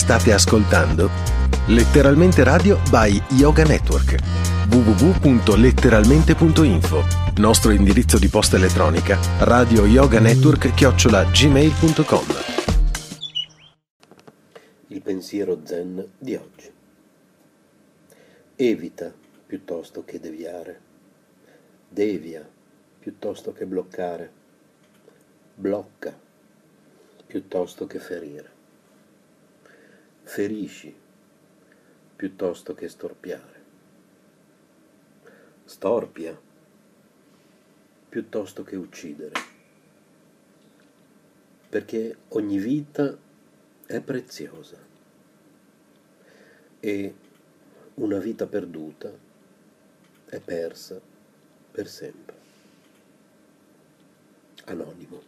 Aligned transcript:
State 0.00 0.32
ascoltando 0.32 1.10
Letteralmente 1.66 2.42
Radio 2.42 2.80
by 2.88 3.22
Yoga 3.32 3.64
Network. 3.64 4.16
www.letteralmente.info 4.70 7.04
Nostro 7.36 7.70
indirizzo 7.70 8.18
di 8.18 8.28
posta 8.28 8.56
elettronica 8.56 9.18
radio 9.40 9.84
yoga 9.84 10.18
network 10.18 10.72
chiocciola 10.72 11.24
gmail.com 11.24 12.24
Il 14.86 15.02
pensiero 15.02 15.60
zen 15.64 16.12
di 16.16 16.34
oggi. 16.34 16.72
Evita 18.56 19.12
piuttosto 19.46 20.02
che 20.06 20.18
deviare. 20.18 20.80
Devia 21.86 22.48
piuttosto 22.98 23.52
che 23.52 23.66
bloccare. 23.66 24.32
Blocca 25.56 26.18
piuttosto 27.26 27.86
che 27.86 27.98
ferire 27.98 28.59
ferisci 30.30 30.94
piuttosto 32.14 32.72
che 32.72 32.88
storpiare. 32.88 33.60
Storpia 35.64 36.40
piuttosto 38.08 38.62
che 38.62 38.76
uccidere. 38.76 39.32
Perché 41.68 42.16
ogni 42.28 42.58
vita 42.58 43.18
è 43.86 44.00
preziosa 44.00 44.78
e 46.78 47.14
una 47.94 48.18
vita 48.18 48.46
perduta 48.46 49.10
è 50.26 50.38
persa 50.38 51.00
per 51.72 51.88
sempre. 51.88 52.36
Anonimo. 54.66 55.22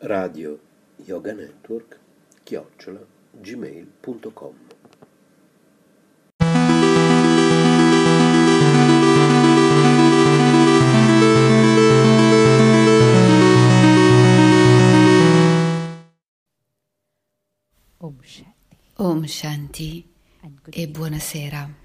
Radio 0.00 0.60
Yoga 0.96 1.32
Network 1.32 1.98
chiocciola 2.42 3.13
gmail.com 3.40 4.54
Om 17.98 18.22
Shanti. 18.22 18.54
Om 18.96 19.26
Shanti 19.26 20.08
e 20.70 20.88
buonasera. 20.88 21.82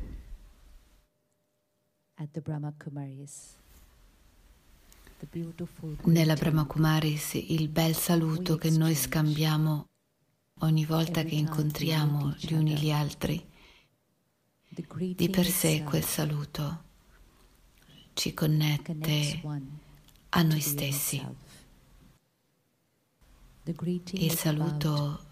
Nella 6.04 6.36
Brahma 6.36 6.66
Kumaris 6.66 7.34
il 7.34 7.70
bel 7.70 7.96
saluto 7.96 8.58
che 8.58 8.70
noi 8.70 8.96
scambiamo 8.96 9.89
ogni 10.60 10.86
volta 10.86 11.24
che 11.24 11.36
incontriamo 11.36 12.36
gli 12.38 12.54
uni 12.54 12.78
gli 12.78 12.92
altri. 12.92 13.46
Di 14.70 15.30
per 15.30 15.46
sé 15.48 15.84
quel 15.84 16.04
saluto 16.04 16.84
ci 18.14 18.34
connette 18.34 19.42
a 20.30 20.42
noi 20.42 20.62
stessi. 20.62 21.26
Il 24.12 24.32
saluto 24.32 25.28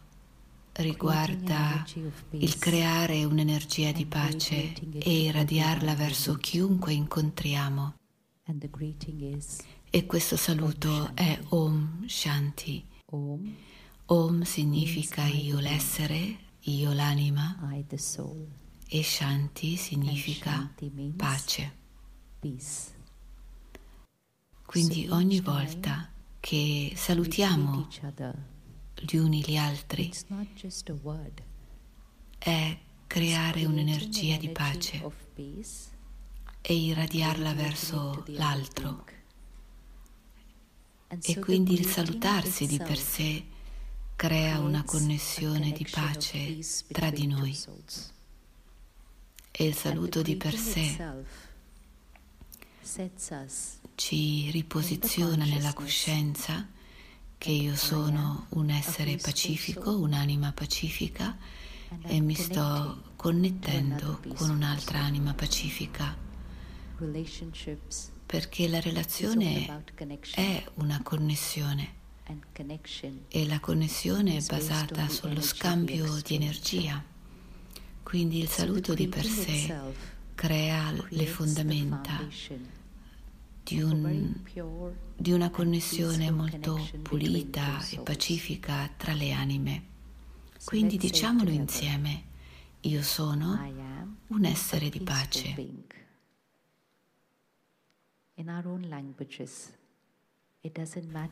riguarda 0.73 1.85
il 2.31 2.57
creare 2.57 3.23
un'energia 3.23 3.91
di 3.91 4.05
pace 4.05 4.73
e 4.73 5.21
irradiarla 5.23 5.95
verso 5.95 6.35
chiunque 6.35 6.93
incontriamo. 6.93 7.95
E 9.89 10.05
questo 10.05 10.35
saluto 10.37 11.15
è 11.15 11.39
Om 11.49 12.07
Shanti. 12.07 12.85
Om 14.09 14.43
significa 14.43 15.25
io 15.25 15.59
l'essere, 15.59 16.37
io 16.61 16.93
l'anima. 16.93 17.57
E 18.87 19.03
Shanti 19.03 19.75
significa 19.75 20.73
pace. 21.17 21.75
Quindi 24.65 25.09
ogni 25.09 25.41
volta 25.41 26.09
che 26.39 26.93
salutiamo 26.95 27.89
gli 28.95 29.17
uni 29.17 29.43
gli 29.45 29.57
altri 29.57 30.09
è 32.37 32.79
creare 33.07 33.65
un'energia 33.65 34.37
di 34.37 34.49
pace 34.49 35.03
e 36.61 36.73
irradiarla 36.73 37.53
verso 37.53 38.23
l'altro. 38.27 39.03
E 41.09 41.39
quindi 41.39 41.73
il 41.73 41.85
salutarsi 41.85 42.67
di 42.67 42.77
per 42.77 42.97
sé 42.97 43.55
crea 44.17 44.59
una 44.59 44.83
connessione 44.83 45.71
di 45.71 45.87
pace 45.89 46.57
tra 46.91 47.11
di 47.11 47.27
noi. 47.27 47.55
E 49.51 49.63
il 49.63 49.75
saluto 49.75 50.23
di 50.23 50.35
per 50.35 50.55
sé 50.57 51.23
ci 53.93 54.49
riposiziona 54.49 55.45
nella 55.45 55.71
coscienza 55.73 56.67
che 57.37 57.51
io 57.51 57.75
sono 57.75 58.47
un 58.49 58.71
essere 58.71 59.17
pacifico, 59.17 59.95
un'anima 59.95 60.51
pacifica 60.51 61.37
e 62.01 62.19
mi 62.19 62.33
sto 62.33 63.13
connettendo 63.15 64.19
con 64.33 64.49
un'altra 64.49 64.97
anima 64.97 65.35
pacifica. 65.35 66.17
Perché 68.25 68.67
la 68.67 68.79
relazione 68.79 69.83
è 70.33 70.65
una 70.73 71.01
connessione 71.03 71.96
e 73.29 73.47
la 73.47 73.59
connessione 73.59 74.37
è 74.37 74.41
basata 74.45 75.07
sullo 75.07 75.41
scambio 75.41 76.19
di 76.21 76.35
energia. 76.35 77.03
Quindi 78.03 78.39
il 78.39 78.47
saluto 78.47 78.93
di 78.93 79.07
per 79.07 79.25
sé 79.25 79.73
crea 80.35 80.93
le 81.09 81.25
fondamenta 81.25 82.25
di, 83.63 83.81
un, 83.81 84.33
di 85.15 85.31
una 85.31 85.49
connessione 85.49 86.31
molto 86.31 86.87
pulita 87.01 87.85
e 87.89 87.99
pacifica 87.99 88.89
tra 88.95 89.13
le 89.13 89.31
anime. 89.31 89.83
Quindi 90.63 90.97
diciamolo 90.97 91.49
insieme, 91.49 92.23
io 92.81 93.01
sono 93.01 93.59
un 94.27 94.45
essere 94.45 94.89
di 94.89 95.01
pace. 95.01 95.55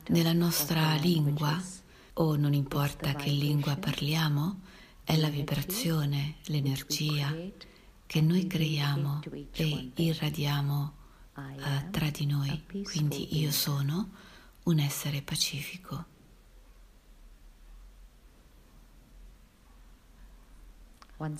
Nella 0.08 0.32
nostra 0.32 0.94
lingua, 0.94 1.60
o 2.14 2.36
non 2.36 2.54
importa 2.54 3.14
che 3.14 3.30
lingua 3.30 3.76
parliamo, 3.76 4.60
è 5.04 5.16
la 5.16 5.28
vibrazione, 5.28 6.36
l'energia 6.46 7.34
che 8.06 8.20
noi 8.20 8.46
creiamo 8.46 9.20
e 9.52 9.92
irradiamo 9.94 10.94
uh, 11.34 11.90
tra 11.90 12.10
di 12.10 12.26
noi, 12.26 12.64
quindi 12.84 13.38
io 13.38 13.50
sono 13.50 14.10
un 14.64 14.78
essere 14.78 15.22
pacifico. 15.22 16.04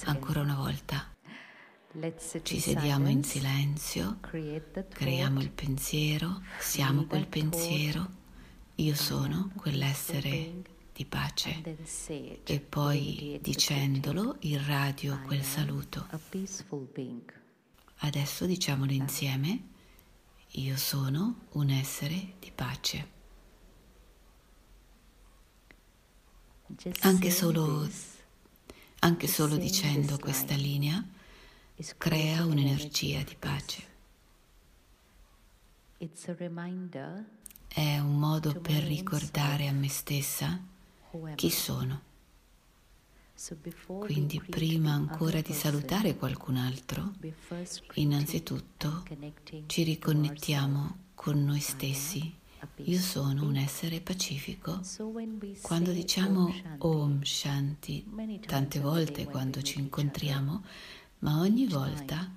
Ancora 0.04 0.40
una 0.40 0.54
volta. 0.54 1.15
Ci 2.42 2.60
sediamo 2.60 3.08
in 3.08 3.24
silenzio, 3.24 4.18
creiamo 4.20 5.40
il 5.40 5.50
pensiero, 5.50 6.42
siamo 6.58 7.06
quel 7.06 7.26
pensiero, 7.26 8.06
io 8.74 8.94
sono 8.94 9.50
quell'essere 9.56 10.62
di 10.92 11.06
pace. 11.06 11.62
E 12.44 12.60
poi 12.60 13.38
dicendolo 13.40 14.36
irradio 14.40 15.22
quel 15.24 15.42
saluto. 15.42 16.06
Adesso 18.00 18.44
diciamolo 18.44 18.92
insieme. 18.92 19.68
Io 20.50 20.76
sono 20.76 21.46
un 21.52 21.70
essere 21.70 22.34
di 22.38 22.52
pace. 22.54 23.08
Anche 27.00 27.30
solo, 27.30 27.88
anche 28.98 29.26
solo 29.26 29.56
dicendo 29.56 30.18
questa 30.18 30.54
linea 30.54 31.02
crea 31.98 32.44
un'energia 32.44 33.22
di 33.22 33.36
pace. 33.38 33.94
È 37.68 37.98
un 37.98 38.18
modo 38.18 38.60
per 38.60 38.82
ricordare 38.82 39.68
a 39.68 39.72
me 39.72 39.88
stessa 39.88 40.58
chi 41.34 41.50
sono. 41.50 42.02
Quindi 43.86 44.40
prima 44.40 44.92
ancora 44.92 45.42
di 45.42 45.52
salutare 45.52 46.16
qualcun 46.16 46.56
altro, 46.56 47.12
innanzitutto 47.94 49.04
ci 49.66 49.82
riconnettiamo 49.82 50.98
con 51.14 51.44
noi 51.44 51.60
stessi. 51.60 52.34
Io 52.84 52.98
sono 52.98 53.44
un 53.46 53.56
essere 53.56 54.00
pacifico. 54.00 54.80
Quando 55.60 55.92
diciamo 55.92 56.52
Om 56.78 57.22
Shanti, 57.22 58.06
tante 58.46 58.80
volte 58.80 59.26
quando 59.26 59.60
ci 59.60 59.78
incontriamo, 59.78 60.64
ma 61.20 61.40
ogni 61.40 61.66
volta 61.66 62.30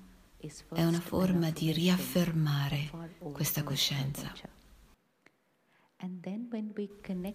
è 0.72 0.84
una 0.84 1.00
forma 1.00 1.50
di 1.50 1.70
riaffermare 1.72 2.90
questa 3.32 3.62
coscienza. 3.62 4.32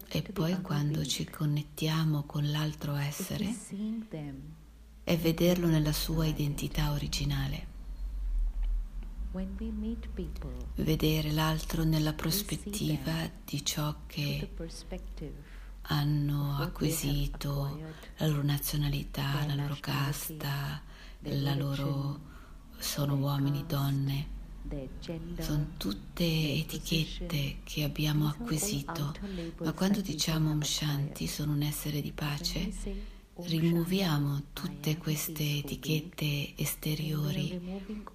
E 0.08 0.22
poi 0.34 0.60
quando 0.62 1.06
ci 1.06 1.26
connettiamo 1.26 2.24
con 2.24 2.50
l'altro 2.50 2.96
essere, 2.96 3.56
è 5.04 5.18
vederlo 5.18 5.68
nella 5.68 5.94
sua 5.94 6.26
identità 6.26 6.92
originale. 6.92 7.74
Vedere 10.76 11.32
l'altro 11.32 11.84
nella 11.84 12.14
prospettiva 12.14 13.30
di 13.44 13.64
ciò 13.64 13.94
che 14.08 14.50
hanno 15.88 16.56
acquisito, 16.58 17.80
la 18.18 18.28
loro 18.28 18.42
nazionalità, 18.42 19.46
la 19.46 19.54
loro 19.54 19.78
casta, 19.80 20.82
la 21.26 21.56
loro 21.56 22.20
sono 22.78 23.16
uomini, 23.16 23.66
donne. 23.68 24.34
Sono 25.40 25.68
tutte 25.78 26.24
etichette 26.24 27.58
che 27.64 27.84
abbiamo 27.84 28.28
acquisito, 28.28 29.14
ma 29.62 29.74
quando 29.74 30.02
diciamo 30.02 30.50
Om 30.52 30.62
Shanti 30.62 31.28
sono 31.28 31.54
un 31.54 31.62
essere 31.62 32.02
di 32.02 32.12
pace, 32.12 32.74
rimuoviamo 33.36 34.46
tutte 34.54 34.98
queste 34.98 35.58
etichette 35.58 36.56
esteriori 36.56 37.62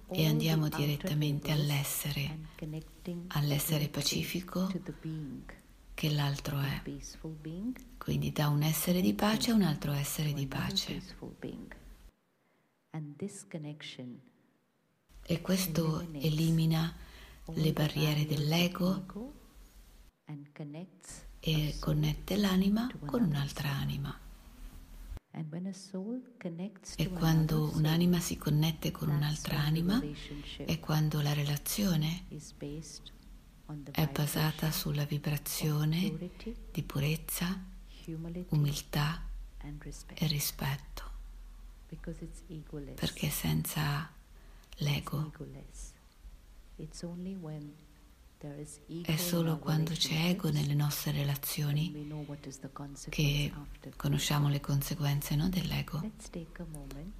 e 0.09 0.25
andiamo 0.25 0.67
direttamente 0.67 1.51
all'essere, 1.51 2.39
all'essere 3.27 3.87
pacifico 3.87 4.69
che 5.93 6.09
l'altro 6.09 6.59
è. 6.59 6.81
Quindi 7.97 8.31
da 8.31 8.49
un 8.49 8.63
essere 8.63 8.99
di 8.99 9.13
pace 9.13 9.51
a 9.51 9.53
un 9.53 9.61
altro 9.61 9.91
essere 9.93 10.33
di 10.33 10.47
pace. 10.47 11.01
E 15.23 15.41
questo 15.41 16.01
elimina 16.11 16.93
le 17.53 17.73
barriere 17.73 18.25
dell'ego 18.25 19.05
e 21.39 21.75
connette 21.79 22.37
l'anima 22.37 22.91
con 23.05 23.23
un'altra 23.23 23.69
anima. 23.69 24.17
E 26.97 27.09
quando 27.09 27.71
un'anima 27.73 28.19
si 28.19 28.37
connette 28.37 28.91
con 28.91 29.09
un'altra 29.09 29.57
anima 29.59 30.01
è 30.65 30.79
quando 30.79 31.21
la 31.21 31.33
relazione 31.33 32.25
è 33.91 34.07
basata 34.09 34.71
sulla 34.71 35.05
vibrazione 35.05 36.31
di 36.71 36.83
purezza, 36.83 37.63
umiltà 38.49 39.23
e 40.13 40.27
rispetto, 40.27 41.10
perché 42.95 43.29
senza 43.29 44.09
l'ego. 44.77 45.31
È 49.03 49.15
solo 49.17 49.59
quando 49.59 49.91
c'è 49.91 50.29
ego 50.29 50.49
nelle 50.49 50.73
nostre 50.73 51.11
relazioni 51.11 51.93
che 53.09 53.53
conosciamo 53.95 54.49
le 54.49 54.59
conseguenze 54.59 55.35
no, 55.35 55.47
dell'ego. 55.47 56.01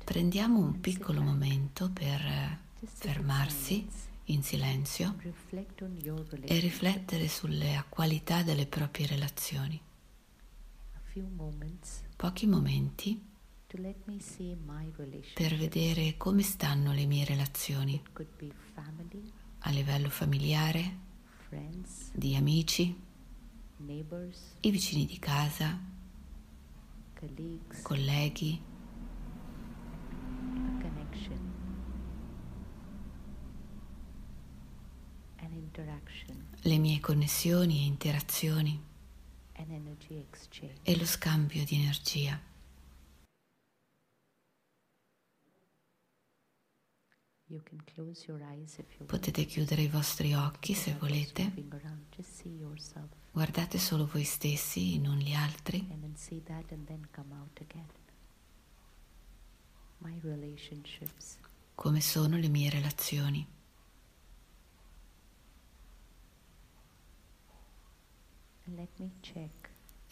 Prendiamo 0.03 0.59
un 0.59 0.79
piccolo 0.79 1.21
momento 1.21 1.91
per 1.91 2.59
fermarsi 2.83 3.88
in 4.25 4.41
silenzio 4.41 5.15
e 6.45 6.59
riflettere 6.59 7.27
sulle 7.27 7.85
qualità 7.89 8.41
delle 8.41 8.65
proprie 8.65 9.06
relazioni. 9.06 9.79
Pochi 12.15 12.47
momenti 12.47 13.29
per 15.33 15.56
vedere 15.56 16.18
come 16.18 16.41
stanno 16.41 16.91
le 16.94 17.06
mie 17.06 17.23
relazioni. 17.25 18.01
A 19.59 19.69
livello 19.69 20.09
familiare, 20.09 20.97
di 22.13 22.35
amici, 22.35 22.95
i 24.62 24.71
vicini 24.71 25.06
di 25.06 25.19
casa, 25.19 25.79
colleghi. 27.83 28.62
le 36.63 36.77
mie 36.77 37.00
connessioni 37.00 37.79
e 37.79 37.85
interazioni. 37.85 38.79
E 40.83 40.97
lo 40.97 41.06
scambio 41.06 41.63
di 41.63 41.75
energia. 41.75 42.50
Potete 49.06 49.45
chiudere 49.45 49.81
i 49.81 49.88
vostri 49.89 50.33
occhi 50.33 50.74
se 50.74 50.95
volete. 50.95 51.51
Guardate 53.31 53.77
solo 53.77 54.07
voi 54.07 54.24
stessi, 54.24 55.00
non 55.00 55.18
gli 55.18 55.33
altri. 55.33 55.86
Come 61.75 62.01
sono 62.01 62.38
le 62.38 62.48
mie 62.48 62.69
relazioni? 62.69 63.48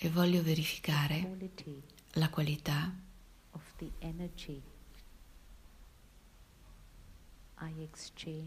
E 0.02 0.10
voglio 0.10 0.42
verificare 0.42 1.38
la 2.14 2.30
qualità 2.30 2.94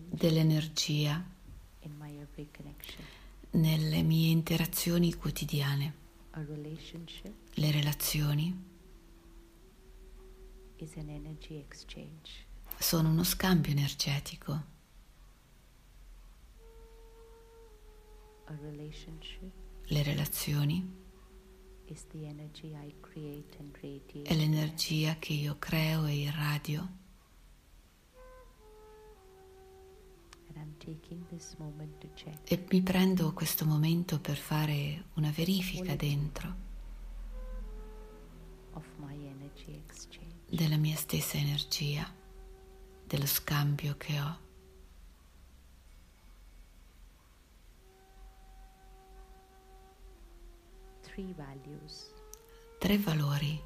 dell'energia 0.08 1.22
nelle 3.50 4.02
mie 4.02 4.30
interazioni 4.30 5.12
quotidiane. 5.14 6.00
Le 7.54 7.70
relazioni 7.70 8.70
sono 12.78 13.10
uno 13.10 13.22
scambio 13.24 13.70
energetico. 13.72 14.70
Le 19.84 20.02
relazioni 20.02 21.00
è 24.22 24.34
l'energia 24.34 25.16
che 25.18 25.32
io 25.34 25.58
creo 25.58 26.06
e 26.06 26.14
irradio 26.14 27.00
E 32.44 32.64
mi 32.70 32.82
prendo 32.82 33.32
questo 33.32 33.64
momento 33.64 34.18
per 34.20 34.36
fare 34.36 35.04
una 35.14 35.30
verifica 35.30 35.94
dentro 35.94 36.70
della 40.48 40.76
mia 40.76 40.96
stessa 40.96 41.36
energia, 41.36 42.10
dello 43.04 43.26
scambio 43.26 43.96
che 43.96 44.20
ho. 44.20 44.38
Tre 52.78 52.98
valori 52.98 53.60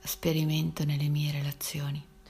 sperimento 0.00 0.84
nelle 0.84 1.08
mie 1.08 1.32
relazioni 1.32 2.14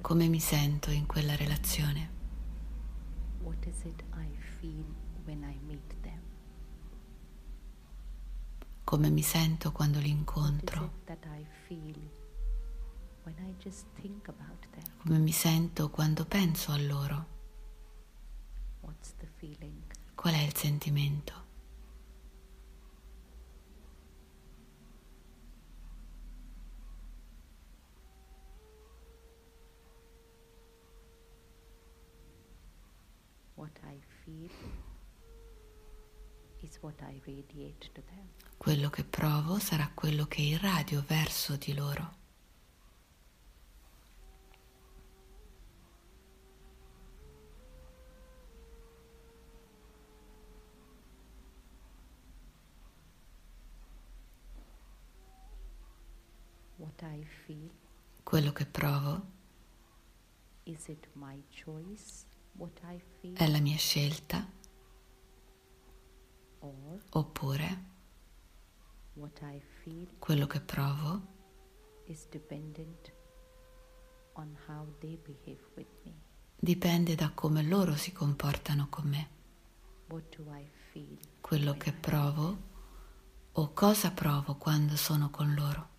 Come 0.00 0.28
mi 0.28 0.40
sento 0.40 0.90
in 0.90 1.06
quella 1.06 1.34
relazione? 1.36 2.16
Come 8.84 9.10
mi 9.10 9.22
sento 9.22 9.72
quando 9.72 9.98
li 9.98 10.08
incontro? 10.08 11.02
Come 14.98 15.18
mi 15.18 15.32
sento 15.32 15.90
quando 15.90 16.24
penso 16.24 16.72
a 16.72 16.78
loro? 16.78 17.26
Qual 20.14 20.32
è 20.32 20.42
il 20.42 20.54
sentimento? 20.56 21.47
Quello 38.58 38.90
che 38.90 39.04
provo 39.04 39.58
sarà 39.58 39.90
quello 39.94 40.26
che 40.26 40.42
irradio 40.42 41.02
verso 41.06 41.56
di 41.56 41.72
loro. 41.72 42.16
Quello 58.22 58.52
che 58.52 58.66
provo 58.66 59.26
è 63.34 63.46
la 63.48 63.60
mia 63.60 63.76
scelta 63.76 64.46
oppure 67.10 67.84
quello 70.18 70.46
che 70.46 70.60
provo 70.60 71.36
dipende 76.60 77.14
da 77.14 77.30
come 77.30 77.62
loro 77.62 77.94
si 77.96 78.12
comportano 78.12 78.88
con 78.88 79.08
me. 79.08 79.28
Quello 81.40 81.76
che 81.76 81.92
provo 81.92 82.56
o 83.52 83.72
cosa 83.72 84.10
provo 84.10 84.56
quando 84.56 84.96
sono 84.96 85.30
con 85.30 85.54
loro. 85.54 85.96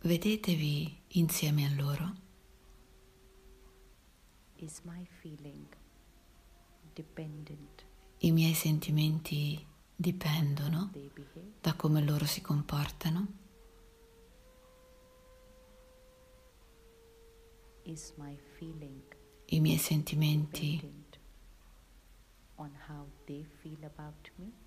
Vedetevi 0.00 1.02
insieme 1.08 1.64
a 1.64 1.74
loro. 1.74 2.14
I 8.18 8.32
miei 8.32 8.54
sentimenti 8.54 9.64
dipendono 9.94 10.90
da 11.60 11.74
come 11.74 12.02
loro 12.02 12.26
si 12.26 12.40
comportano. 12.40 13.26
I 19.46 19.60
miei 19.60 19.78
sentimenti 19.78 21.06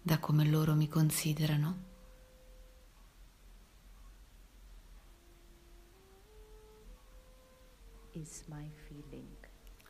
da 0.01 0.19
come 0.19 0.45
loro 0.45 0.75
mi 0.75 0.87
considerano. 0.87 1.90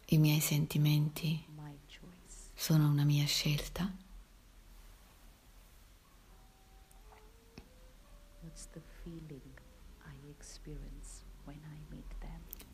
I 0.06 0.18
miei 0.20 0.40
sentimenti 0.40 1.44
sono 2.54 2.88
una 2.88 3.04
mia 3.04 3.26
scelta? 3.26 3.92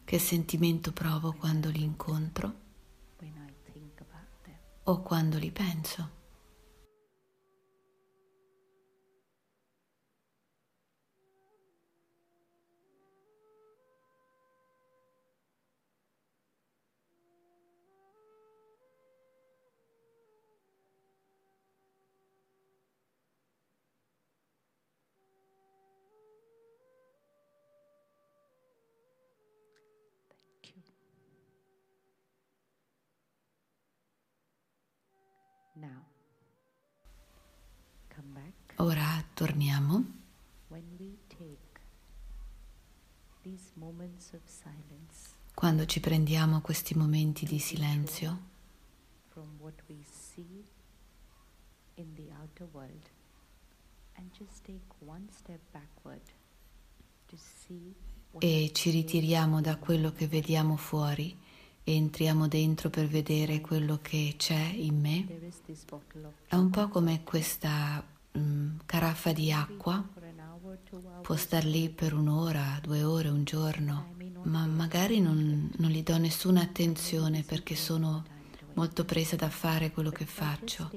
Che 0.04 0.20
sentimento 0.20 0.92
provo 0.92 1.34
quando 1.34 1.70
li 1.70 1.82
incontro? 1.84 2.66
O 4.84 5.02
quando 5.02 5.38
li 5.38 5.52
penso? 5.52 6.17
Ora 38.88 39.22
torniamo. 39.34 40.02
Quando 45.54 45.86
ci 45.86 46.00
prendiamo 46.00 46.62
questi 46.62 46.96
momenti 46.96 47.46
di 47.46 47.60
silenzio 47.60 48.40
e 58.40 58.72
ci 58.72 58.90
ritiriamo 58.90 59.60
da 59.60 59.76
quello 59.76 60.14
che 60.14 60.28
vediamo 60.28 60.78
fuori 60.78 61.38
entriamo 61.84 62.48
dentro 62.48 62.90
per 62.90 63.08
vedere 63.08 63.60
quello 63.60 64.00
che 64.02 64.36
c'è 64.38 64.72
in 64.76 65.00
me. 65.00 65.26
È 66.48 66.56
un 66.56 66.70
po' 66.70 66.88
come 66.88 67.24
questa 67.24 68.16
caraffa 68.98 69.32
di 69.32 69.52
acqua, 69.52 70.04
può 71.22 71.36
star 71.36 71.64
lì 71.66 71.88
per 71.88 72.16
un'ora, 72.16 72.80
due 72.82 73.04
ore, 73.04 73.30
un 73.30 73.44
giorno, 73.44 74.16
ma 74.46 74.66
magari 74.66 75.20
non, 75.20 75.70
non 75.78 75.92
gli 75.92 76.02
do 76.02 76.18
nessuna 76.18 76.62
attenzione 76.62 77.44
perché 77.44 77.76
sono 77.76 78.26
molto 78.74 79.06
presa 79.06 79.36
da 79.36 79.50
fare 79.50 79.92
quello 79.92 80.10
che 80.10 80.26
faccio, 80.26 80.90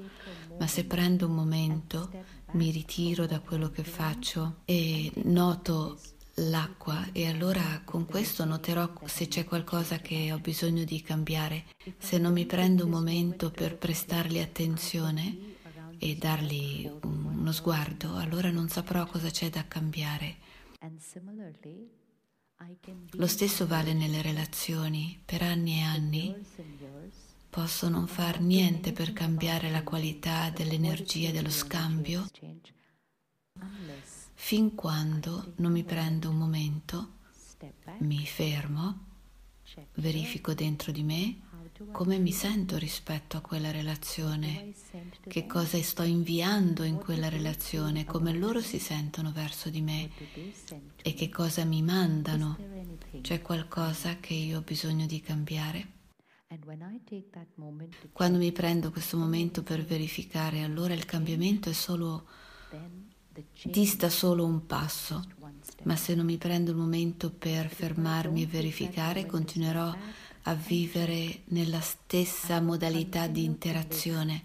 ma 0.58 0.66
se 0.66 0.84
prendo 0.84 1.26
un 1.26 1.34
momento, 1.34 2.10
mi 2.52 2.70
ritiro 2.70 3.26
da 3.26 3.38
quello 3.40 3.68
che 3.68 3.84
faccio 3.84 4.60
e 4.64 5.12
noto 5.24 6.00
l'acqua 6.36 7.06
e 7.12 7.28
allora 7.28 7.82
con 7.84 8.06
questo 8.06 8.46
noterò 8.46 8.94
se 9.04 9.28
c'è 9.28 9.44
qualcosa 9.44 9.98
che 9.98 10.32
ho 10.32 10.38
bisogno 10.38 10.84
di 10.84 11.02
cambiare. 11.02 11.64
Se 11.98 12.16
non 12.16 12.32
mi 12.32 12.46
prendo 12.46 12.84
un 12.84 12.90
momento 12.92 13.50
per 13.50 13.76
prestargli 13.76 14.38
attenzione 14.38 15.58
e 15.98 16.16
dargli 16.16 16.90
uno 17.40 17.52
sguardo, 17.52 18.16
allora 18.16 18.50
non 18.50 18.68
saprò 18.68 19.06
cosa 19.06 19.30
c'è 19.30 19.48
da 19.48 19.66
cambiare. 19.66 20.36
Lo 23.12 23.26
stesso 23.26 23.66
vale 23.66 23.94
nelle 23.94 24.20
relazioni. 24.20 25.20
Per 25.24 25.42
anni 25.42 25.78
e 25.78 25.82
anni. 25.82 26.34
posso 27.48 27.88
non 27.88 28.06
far 28.06 28.40
niente 28.40 28.92
per 28.92 29.12
cambiare 29.12 29.70
la 29.70 29.82
qualità 29.82 30.50
dell'energia 30.50 31.30
dello 31.30 31.50
scambio? 31.50 32.28
Fin 34.34 34.74
quando 34.74 35.54
non 35.56 35.72
mi 35.72 35.82
prendo 35.82 36.28
un 36.28 36.36
momento, 36.36 37.14
mi 38.00 38.24
fermo, 38.26 39.06
verifico 39.94 40.52
dentro 40.52 40.92
di 40.92 41.02
me 41.02 41.40
come 41.90 42.18
mi 42.18 42.32
sento 42.32 42.76
rispetto 42.76 43.36
a 43.36 43.40
quella 43.40 43.70
relazione, 43.70 44.72
che 45.26 45.46
cosa 45.46 45.80
sto 45.82 46.02
inviando 46.02 46.82
in 46.82 46.96
quella 46.96 47.28
relazione, 47.28 48.04
come 48.04 48.32
loro 48.32 48.60
si 48.60 48.78
sentono 48.78 49.32
verso 49.32 49.70
di 49.70 49.80
me? 49.80 50.10
E 51.02 51.14
che 51.14 51.28
cosa 51.28 51.64
mi 51.64 51.82
mandano. 51.82 52.58
C'è 53.20 53.40
qualcosa 53.42 54.16
che 54.16 54.34
io 54.34 54.58
ho 54.58 54.62
bisogno 54.62 55.06
di 55.06 55.20
cambiare? 55.20 55.98
Quando 58.12 58.38
mi 58.38 58.52
prendo 58.52 58.90
questo 58.90 59.16
momento 59.16 59.62
per 59.62 59.84
verificare, 59.84 60.62
allora 60.62 60.94
il 60.94 61.04
cambiamento 61.04 61.68
è 61.68 61.72
solo 61.72 62.26
dista 63.64 64.08
solo 64.08 64.44
un 64.44 64.66
passo, 64.66 65.22
ma 65.84 65.96
se 65.96 66.14
non 66.14 66.26
mi 66.26 66.36
prendo 66.36 66.72
il 66.72 66.76
momento 66.76 67.30
per 67.30 67.68
fermarmi 67.68 68.42
e 68.42 68.46
verificare, 68.46 69.26
continuerò 69.26 69.94
a 70.42 70.54
vivere 70.54 71.42
nella 71.46 71.80
stessa 71.80 72.60
modalità 72.60 73.26
di 73.26 73.44
interazione, 73.44 74.44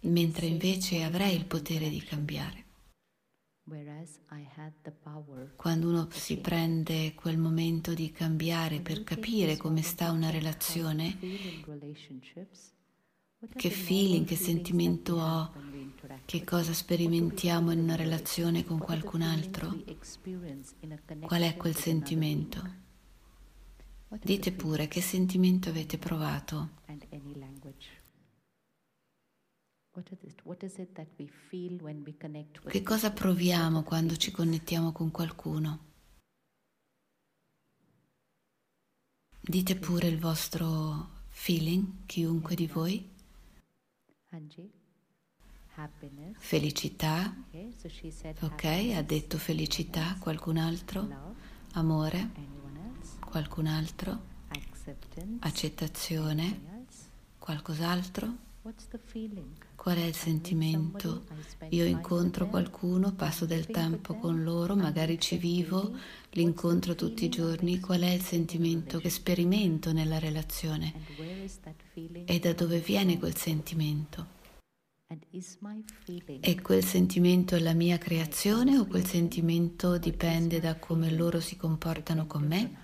mentre 0.00 0.46
invece 0.46 1.02
avrei 1.02 1.34
il 1.34 1.46
potere 1.46 1.88
di 1.88 2.02
cambiare. 2.02 2.64
Quando 5.56 5.88
uno 5.88 6.08
si 6.10 6.36
prende 6.36 7.14
quel 7.14 7.38
momento 7.38 7.94
di 7.94 8.10
cambiare 8.10 8.80
per 8.80 9.02
capire 9.04 9.56
come 9.56 9.80
sta 9.80 10.10
una 10.10 10.28
relazione, 10.28 11.18
che 13.56 13.70
feeling, 13.70 14.26
che 14.26 14.36
sentimento 14.36 15.16
ho, 15.16 15.52
che 16.26 16.44
cosa 16.44 16.74
sperimentiamo 16.74 17.70
in 17.70 17.80
una 17.80 17.96
relazione 17.96 18.64
con 18.64 18.78
qualcun 18.78 19.22
altro, 19.22 19.82
qual 21.20 21.42
è 21.42 21.56
quel 21.56 21.74
sentimento. 21.74 22.82
Dite 24.22 24.52
pure 24.52 24.88
che 24.88 25.00
sentimento 25.00 25.68
avete 25.70 25.98
provato. 25.98 26.70
Che 32.66 32.82
cosa 32.82 33.12
proviamo 33.12 33.82
quando 33.82 34.16
ci 34.16 34.30
connettiamo 34.30 34.92
con 34.92 35.10
qualcuno? 35.10 35.92
Dite 39.40 39.76
pure 39.76 40.08
il 40.08 40.18
vostro 40.18 41.10
feeling, 41.28 42.06
chiunque 42.06 42.54
di 42.54 42.66
voi. 42.66 43.08
Felicità. 46.38 47.34
Ok, 48.40 48.64
ha 48.94 49.02
detto 49.02 49.38
felicità. 49.38 50.16
Qualcun 50.18 50.56
altro? 50.56 51.00
Amore. 51.74 52.62
Qualcun 53.34 53.66
altro? 53.66 54.20
Accettazione. 55.40 56.60
Qualcos'altro? 57.36 58.32
Qual 59.74 59.96
è 59.96 60.04
il 60.04 60.14
sentimento? 60.14 61.24
Io 61.70 61.84
incontro 61.84 62.46
qualcuno, 62.46 63.12
passo 63.12 63.44
del 63.44 63.66
tempo 63.66 64.14
con 64.14 64.44
loro, 64.44 64.76
magari 64.76 65.18
ci 65.18 65.36
vivo, 65.36 65.96
li 66.30 66.42
incontro 66.42 66.94
tutti 66.94 67.24
i 67.24 67.28
giorni. 67.28 67.80
Qual 67.80 68.02
è 68.02 68.10
il 68.10 68.22
sentimento 68.22 69.00
che 69.00 69.10
sperimento 69.10 69.92
nella 69.92 70.20
relazione? 70.20 70.94
E 72.26 72.38
da 72.38 72.52
dove 72.52 72.78
viene 72.78 73.18
quel 73.18 73.34
sentimento? 73.34 74.42
E 76.40 76.60
quel 76.60 76.84
sentimento 76.84 77.54
è 77.54 77.58
la 77.60 77.74
mia 77.74 77.98
creazione 77.98 78.78
o 78.78 78.86
quel 78.86 79.04
sentimento 79.06 79.98
dipende 79.98 80.60
da 80.60 80.76
come 80.76 81.10
loro 81.10 81.40
si 81.40 81.56
comportano 81.56 82.26
con 82.26 82.46
me? 82.46 82.76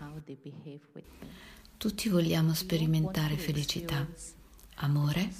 Tutti 1.77 2.09
vogliamo 2.09 2.55
sperimentare 2.55 3.37
felicità, 3.37 4.07
amore 4.77 5.33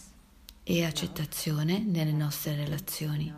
e 0.63 0.85
accettazione 0.85 1.81
nelle 1.81 2.13
nostre 2.13 2.57
relazioni. 2.57 3.33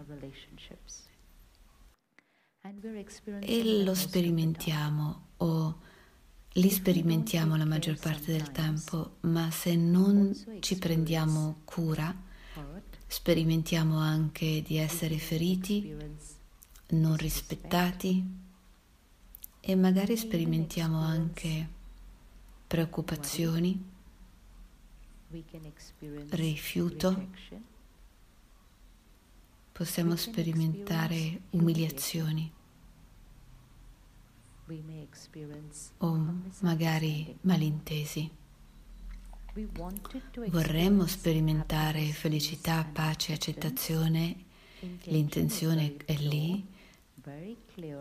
E 3.40 3.82
lo 3.82 3.94
sperimentiamo 3.94 5.26
o 5.38 5.80
li 6.56 6.70
sperimentiamo 6.70 7.56
la 7.56 7.64
maggior 7.64 7.98
parte 7.98 8.32
del 8.32 8.52
tempo, 8.52 9.16
ma 9.20 9.50
se 9.50 9.74
non 9.74 10.32
ci 10.60 10.78
prendiamo 10.78 11.60
cura, 11.64 12.14
sperimentiamo 13.12 13.98
anche 13.98 14.62
di 14.62 14.78
essere 14.78 15.18
feriti, 15.18 15.94
non 16.92 17.14
rispettati 17.16 18.24
e 19.60 19.76
magari 19.76 20.16
sperimentiamo 20.16 20.98
anche 20.98 21.68
preoccupazioni 22.66 23.90
rifiuto, 26.30 27.28
possiamo 29.72 30.16
sperimentare 30.16 31.42
umiliazioni 31.50 32.50
o 35.98 36.40
magari 36.60 37.36
malintesi. 37.42 38.40
Vorremmo 40.48 41.06
sperimentare 41.06 42.04
felicità, 42.06 42.88
pace, 42.90 43.34
accettazione, 43.34 44.34
l'intenzione 45.04 45.96
è 46.06 46.14
lì, 46.14 46.64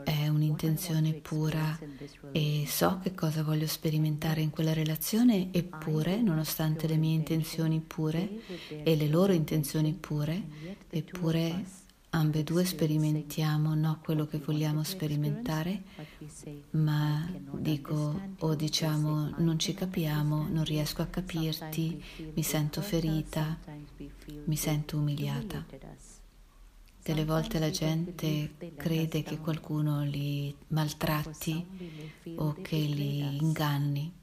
è 0.05 0.27
un'intenzione 0.29 1.13
pura. 1.13 1.77
e 2.31 2.63
so 2.67 3.00
che 3.03 3.13
cosa 3.13 3.43
voglio 3.43 3.67
sperimentare 3.67 4.41
in 4.41 4.50
quella 4.50 4.74
relazione, 4.74 5.50
eppure, 5.51 6.22
nonostante 6.22 6.88
le 6.88 6.96
mie 6.96 7.15
intenzioni 7.15 7.81
pure 7.81 8.29
e 8.84 8.96
le 8.96 9.08
loro 9.08 9.34
intenzioni 9.34 9.93
pure, 9.93 10.41
eppure 10.89 11.65
ambedue 12.13 12.65
sperimentiamo 12.65 13.74
no 13.74 14.00
quello 14.03 14.27
che 14.27 14.38
vogliamo 14.38 14.84
sperimentare, 14.84 15.84
ma 16.72 17.30
dico 17.53 18.20
o 18.39 18.56
diciamo 18.56 19.36
non 19.38 19.58
ci 19.60 19.74
capiamo, 19.74 20.47
non 20.50 20.63
riesco 20.63 21.02
a 21.02 21.06
capirti, 21.06 22.04
mi 22.34 22.43
sento 22.43 22.82
ferita, 22.82 23.58
mi 24.45 24.56
sento 24.56 24.97
umiliata. 24.97 25.65
Delle 27.04 27.26
volte 27.26 27.60
la 27.60 27.71
gente 27.71 28.56
crede 28.76 29.24
che 29.24 29.39
qualcuno 29.39 30.04
li 30.04 30.56
maltratti 30.67 31.65
o 32.36 32.56
che 32.62 32.76
li 32.78 33.38
inganni. 33.38 34.13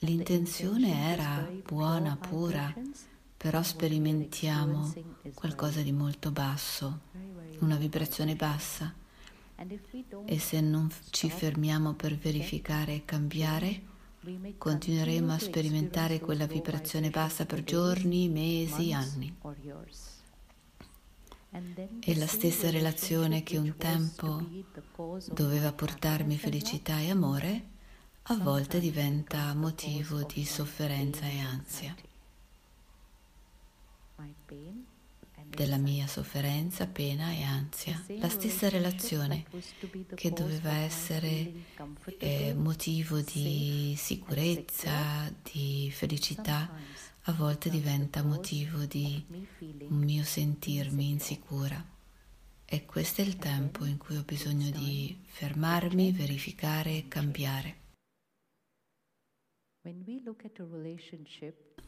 L'intenzione 0.00 1.12
era 1.12 1.48
buona, 1.64 2.16
pura, 2.16 2.72
però 3.38 3.62
sperimentiamo 3.62 4.92
qualcosa 5.32 5.80
di 5.80 5.92
molto 5.92 6.32
basso, 6.32 7.02
una 7.60 7.76
vibrazione 7.76 8.34
bassa. 8.34 8.92
E 10.24 10.38
se 10.40 10.60
non 10.60 10.90
ci 11.10 11.30
fermiamo 11.30 11.94
per 11.94 12.16
verificare 12.16 12.94
e 12.94 13.04
cambiare, 13.04 13.82
continueremo 14.58 15.32
a 15.32 15.38
sperimentare 15.38 16.18
quella 16.18 16.46
vibrazione 16.46 17.10
bassa 17.10 17.46
per 17.46 17.62
giorni, 17.62 18.28
mesi, 18.28 18.92
anni. 18.92 19.36
E 22.00 22.16
la 22.16 22.26
stessa 22.26 22.70
relazione 22.70 23.44
che 23.44 23.56
un 23.56 23.76
tempo 23.76 24.44
doveva 25.32 25.72
portarmi 25.72 26.36
felicità 26.36 26.98
e 26.98 27.10
amore, 27.10 27.66
a 28.22 28.36
volte 28.36 28.80
diventa 28.80 29.54
motivo 29.54 30.24
di 30.24 30.44
sofferenza 30.44 31.24
e 31.24 31.38
ansia. 31.38 31.94
Della 35.48 35.76
mia 35.76 36.06
sofferenza, 36.06 36.86
pena 36.86 37.30
e 37.32 37.42
ansia. 37.42 38.04
La 38.18 38.28
stessa 38.28 38.68
relazione 38.68 39.44
che 40.14 40.30
doveva 40.30 40.72
essere 40.72 41.52
eh, 42.18 42.54
motivo 42.54 43.20
di 43.20 43.94
sicurezza, 43.96 45.32
di 45.42 45.90
felicità, 45.92 46.70
a 47.22 47.32
volte 47.32 47.70
diventa 47.70 48.22
motivo 48.22 48.84
di 48.84 49.24
un 49.88 49.98
mio 49.98 50.24
sentirmi 50.24 51.10
insicura. 51.10 51.82
E 52.64 52.84
questo 52.84 53.22
è 53.22 53.24
il 53.24 53.36
tempo 53.36 53.84
in 53.84 53.96
cui 53.96 54.16
ho 54.16 54.22
bisogno 54.22 54.70
di 54.70 55.18
fermarmi, 55.24 56.12
verificare 56.12 56.96
e 56.96 57.08
cambiare. 57.08 57.77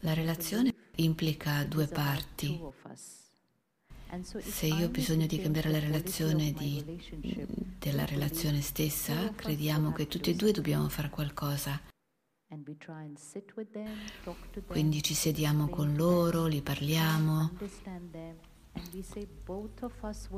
La 0.00 0.14
relazione 0.14 0.74
implica 0.96 1.64
due 1.64 1.86
parti. 1.86 2.58
Se 4.40 4.66
io 4.66 4.86
ho 4.86 4.88
bisogno 4.88 5.26
di 5.26 5.38
cambiare 5.38 5.70
la 5.70 5.78
relazione 5.78 6.52
di, 6.52 6.82
della 7.78 8.06
relazione 8.06 8.62
stessa, 8.62 9.32
crediamo 9.34 9.92
che 9.92 10.06
tutti 10.06 10.30
e 10.30 10.34
due 10.34 10.50
dobbiamo 10.50 10.88
fare 10.88 11.10
qualcosa. 11.10 11.80
Quindi 14.66 15.02
ci 15.02 15.14
sediamo 15.14 15.68
con 15.68 15.94
loro, 15.94 16.46
li 16.46 16.62
parliamo 16.62 17.50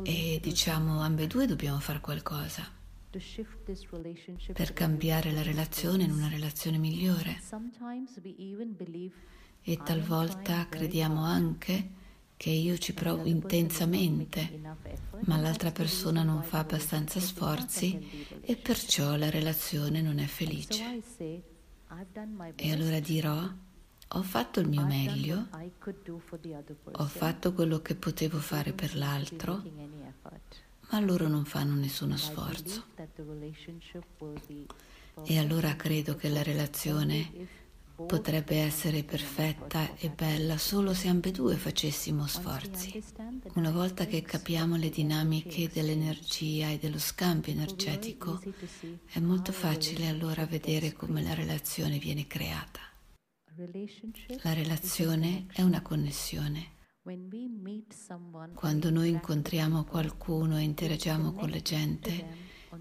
e 0.03 0.41
diciamo 0.43 1.01
ambedue 1.01 1.47
dobbiamo 1.47 1.79
fare 1.79 2.01
qualcosa 2.01 2.81
per 4.53 4.73
cambiare 4.73 5.33
la 5.33 5.43
relazione 5.43 6.05
in 6.05 6.11
una 6.11 6.29
relazione 6.29 6.79
migliore. 6.79 7.41
E 9.63 9.81
talvolta 9.83 10.67
crediamo 10.69 11.23
anche 11.23 12.01
che 12.37 12.51
io 12.51 12.77
ci 12.77 12.93
provo 12.93 13.25
intensamente, 13.25 14.61
ma 15.27 15.37
l'altra 15.37 15.71
persona 15.71 16.25
non 16.25 16.43
fa 16.43 16.59
abbastanza 16.59 17.21
sforzi 17.21 18.27
e 18.41 18.57
perciò 18.57 19.15
la 19.15 19.31
relazione 19.31 20.03
non 20.03 20.19
è 20.19 20.27
felice. 20.27 21.01
E 22.57 22.73
allora 22.73 22.99
dirò, 22.99 23.49
ho 24.15 24.23
fatto 24.23 24.59
il 24.59 24.69
mio 24.69 24.85
meglio, 24.85 25.49
ho 26.91 27.07
fatto 27.07 27.53
quello 27.53 27.81
che 27.81 27.95
potevo 27.95 28.39
fare 28.39 28.73
per 28.73 28.97
l'altro, 28.97 29.63
ma 30.93 31.01
loro 31.01 31.27
non 31.27 31.45
fanno 31.45 31.75
nessuno 31.75 32.17
sforzo. 32.17 32.85
E 35.25 35.39
allora 35.39 35.75
credo 35.75 36.15
che 36.17 36.29
la 36.29 36.43
relazione 36.43 37.61
potrebbe 38.07 38.57
essere 38.57 39.03
perfetta 39.03 39.95
e 39.97 40.11
bella 40.11 40.59
solo 40.59 40.93
se 40.93 41.09
ambedue 41.09 41.57
facessimo 41.57 42.27
sforzi. 42.27 43.03
Una 43.55 43.71
volta 43.71 44.07
che 44.07 44.23
capiamo 44.23 44.77
le 44.77 44.91
dinamiche 44.91 45.71
dell'energia 45.73 46.69
e 46.69 46.79
dello 46.79 46.99
scambio 46.99 47.53
energetico, 47.53 48.43
è 49.07 49.19
molto 49.19 49.53
facile 49.53 50.09
allora 50.09 50.45
vedere 50.47 50.93
come 50.93 51.23
la 51.23 51.35
relazione 51.35 51.99
viene 51.99 52.27
creata. 52.27 52.81
La 54.43 54.53
relazione 54.53 55.47
è 55.53 55.63
una 55.63 55.81
connessione. 55.81 56.81
Quando 58.55 58.91
noi 58.91 59.09
incontriamo 59.09 59.83
qualcuno 59.83 60.57
e 60.57 60.63
interagiamo 60.63 61.33
con 61.33 61.51
la 61.51 61.61
gente, 61.61 62.27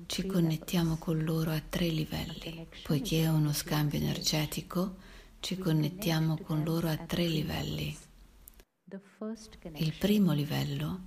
ci 0.06 0.28
connettiamo 0.28 0.98
con 0.98 1.24
loro 1.24 1.50
a 1.50 1.60
tre 1.60 1.88
livelli. 1.88 2.68
Poiché 2.84 3.24
è 3.24 3.30
uno 3.30 3.52
scambio 3.52 3.98
energetico, 3.98 4.98
ci 5.40 5.58
connettiamo 5.58 6.38
con 6.38 6.64
loro 6.64 6.88
a 6.90 6.98
tre 6.98 7.28
livelli. 7.28 7.98
Il 9.74 9.94
primo 9.98 10.34
livello 10.34 11.00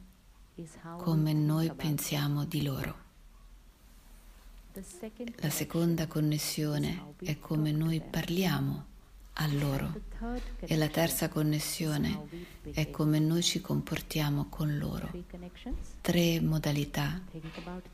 come 0.96 1.32
noi 1.32 1.72
pensiamo 1.72 2.44
di 2.44 2.64
loro. 2.64 2.96
La 5.36 5.50
seconda 5.50 6.08
connessione 6.08 7.14
è 7.20 7.38
come 7.38 7.70
noi 7.70 8.00
parliamo 8.00 8.92
a 9.34 9.46
loro 9.48 9.92
e 10.60 10.76
la 10.76 10.88
terza 10.88 11.28
connessione 11.28 12.50
è 12.72 12.90
come 12.90 13.18
noi 13.18 13.42
ci 13.42 13.60
comportiamo 13.60 14.46
con 14.48 14.78
loro. 14.78 15.10
Tre 16.00 16.40
modalità. 16.40 17.20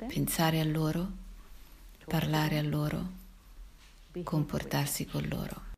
Pensare 0.07 0.61
a 0.61 0.65
loro, 0.65 1.11
parlare 2.05 2.59
a 2.59 2.63
loro, 2.63 3.11
comportarsi 4.23 5.07
con 5.07 5.27
loro. 5.29 5.69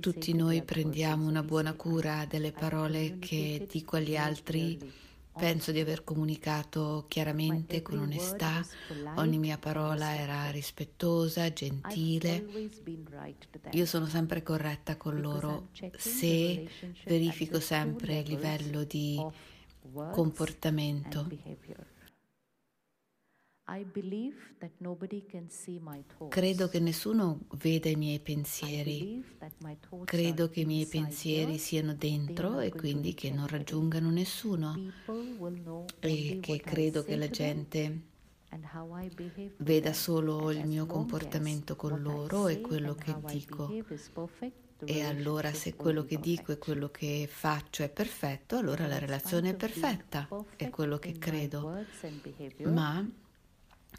Tutti 0.00 0.32
noi 0.32 0.62
prendiamo 0.62 1.26
una 1.26 1.42
buona 1.42 1.72
cura 1.74 2.24
delle 2.24 2.52
parole 2.52 3.18
che 3.18 3.66
dico 3.68 3.96
agli 3.96 4.16
altri. 4.16 5.04
Penso 5.38 5.70
di 5.70 5.80
aver 5.80 6.02
comunicato 6.02 7.04
chiaramente, 7.08 7.82
con 7.82 7.98
onestà. 7.98 8.64
Ogni 9.16 9.38
mia 9.38 9.58
parola 9.58 10.14
era 10.14 10.50
rispettosa, 10.50 11.52
gentile. 11.52 12.44
Io 13.72 13.86
sono 13.86 14.06
sempre 14.06 14.42
corretta 14.42 14.96
con 14.96 15.20
loro 15.20 15.68
se 15.96 16.68
verifico 17.04 17.60
sempre 17.60 18.20
il 18.20 18.28
livello 18.28 18.84
di 18.84 19.22
comportamento. 20.12 21.28
Credo 26.28 26.68
che 26.68 26.78
nessuno 26.78 27.40
veda 27.56 27.88
i 27.88 27.96
miei 27.96 28.20
pensieri. 28.20 29.24
Credo 30.04 30.48
che 30.48 30.60
i 30.60 30.64
miei 30.64 30.86
pensieri 30.86 31.58
siano 31.58 31.94
dentro 31.94 32.60
e 32.60 32.70
quindi 32.70 33.12
che 33.14 33.32
non 33.32 33.48
raggiungano 33.48 34.10
nessuno. 34.10 34.74
E 35.98 36.38
che 36.40 36.60
credo 36.60 37.02
che 37.02 37.16
la 37.16 37.28
gente 37.28 38.00
veda 39.56 39.92
solo 39.92 40.50
il 40.52 40.64
mio 40.64 40.86
comportamento 40.86 41.74
con 41.74 42.00
loro 42.00 42.46
e 42.46 42.60
quello 42.60 42.94
che 42.94 43.16
dico. 43.26 43.68
E 44.84 45.02
allora 45.02 45.52
se 45.52 45.74
quello 45.74 46.04
che 46.04 46.20
dico 46.20 46.52
e 46.52 46.58
quello 46.58 46.90
che 46.90 47.26
faccio 47.28 47.82
è 47.82 47.88
perfetto, 47.88 48.56
allora 48.58 48.86
la 48.86 48.98
relazione 48.98 49.50
è 49.50 49.54
perfetta, 49.56 50.28
è 50.54 50.70
quello 50.70 50.98
che 50.98 51.18
credo. 51.18 51.84
Ma 52.64 53.04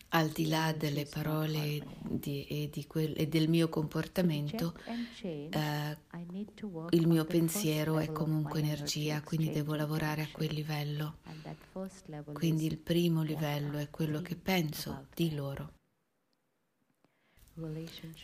al 0.09 0.29
di 0.29 0.47
là 0.47 0.73
delle 0.73 1.05
parole 1.05 1.85
di, 2.01 2.45
e, 2.45 2.69
di 2.71 2.85
quel, 2.87 3.13
e, 3.17 3.27
del 3.27 3.49
mio 3.49 3.67
comportamento, 3.67 4.73
eh, 5.21 5.97
il 6.91 7.07
mio 7.07 7.25
pensiero 7.25 7.99
è 7.99 8.11
comunque 8.11 8.59
energia, 8.59 9.21
quindi 9.21 9.51
devo 9.51 9.75
lavorare 9.75 10.21
a 10.23 10.29
quel 10.31 10.53
livello. 10.53 11.17
Quindi 12.33 12.65
il 12.65 12.77
primo 12.77 13.21
livello 13.21 13.77
è 13.77 13.89
quello 13.89 14.21
che 14.21 14.35
penso 14.35 15.07
di 15.13 15.35
loro. 15.35 15.73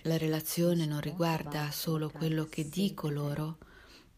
La 0.04 0.18
relazione 0.18 0.86
non 0.86 1.02
riguarda 1.02 1.72
solo 1.72 2.10
quello 2.10 2.46
che 2.46 2.70
dico 2.70 3.10
loro, 3.10 3.58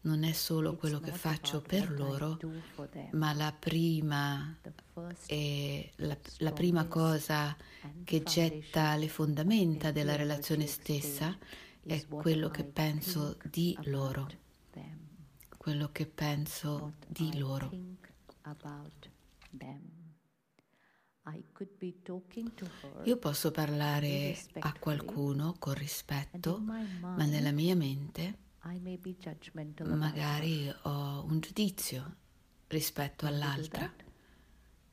non 0.06 0.22
è 0.22 0.32
solo 0.32 0.76
quello 0.76 1.00
che 1.00 1.10
faccio 1.10 1.60
per 1.60 1.90
loro, 1.90 2.38
ma 3.12 3.32
la 3.34 3.52
prima, 3.52 4.56
la, 5.96 6.18
la 6.38 6.52
prima 6.52 6.86
cosa 6.86 7.56
che 8.04 8.22
getta 8.22 8.94
le 8.96 9.08
fondamenta 9.08 9.90
della 9.90 10.14
relazione 10.14 10.66
stessa 10.66 11.36
è 11.82 12.06
quello 12.06 12.48
che 12.50 12.64
penso 12.64 13.36
di 13.50 13.76
loro, 13.82 14.28
quello 15.56 15.90
che 15.90 16.06
penso 16.06 16.94
di 17.08 17.36
loro. 17.38 17.70
Io 23.02 23.16
posso 23.16 23.50
parlare 23.50 24.38
a 24.60 24.72
qualcuno 24.78 25.56
con 25.58 25.74
rispetto, 25.74 26.60
ma 26.60 27.24
nella 27.24 27.50
mia 27.50 27.74
mente 27.74 28.44
magari 29.96 30.72
ho 30.82 31.24
un 31.24 31.40
giudizio 31.40 32.16
rispetto 32.68 33.26
all'altra. 33.26 33.92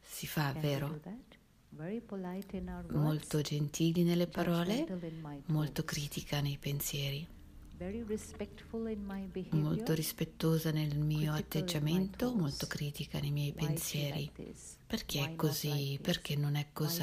Si 0.01 0.27
fa, 0.27 0.51
vero? 0.53 0.99
Molto 2.89 3.41
gentili 3.41 4.03
nelle 4.03 4.27
parole, 4.27 4.85
molto 5.47 5.83
critica 5.83 6.39
nei 6.39 6.57
pensieri. 6.57 7.27
Molto 9.49 9.93
rispettosa 9.93 10.71
nel 10.71 10.97
mio 10.97 11.33
atteggiamento, 11.33 12.33
molto 12.33 12.67
critica 12.67 13.19
nei 13.19 13.31
miei 13.31 13.53
pensieri. 13.53 14.31
Perché 14.93 15.23
è 15.23 15.35
così? 15.35 15.97
Perché 15.99 16.35
non 16.35 16.53
è 16.53 16.67
così? 16.71 17.01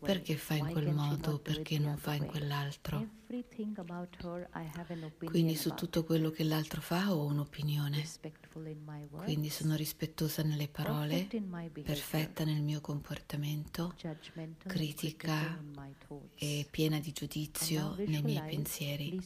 Perché 0.00 0.34
fa 0.36 0.54
in 0.54 0.70
quel 0.70 0.94
modo? 0.94 1.38
Perché 1.38 1.78
non 1.78 1.98
fa 1.98 2.14
in 2.14 2.24
quell'altro? 2.24 3.06
Quindi 5.26 5.56
su 5.56 5.74
tutto 5.74 6.04
quello 6.04 6.30
che 6.30 6.42
l'altro 6.42 6.80
fa 6.80 7.12
ho 7.12 7.26
un'opinione. 7.26 8.02
Quindi 9.10 9.50
sono 9.50 9.76
rispettosa 9.76 10.42
nelle 10.42 10.68
parole, 10.68 11.28
perfetta 11.82 12.44
nel 12.44 12.62
mio 12.62 12.80
comportamento, 12.80 13.94
critica 14.66 15.62
e 16.34 16.66
piena 16.70 16.98
di 16.98 17.12
giudizio 17.12 17.94
nei 18.06 18.22
miei 18.22 18.40
pensieri. 18.40 19.20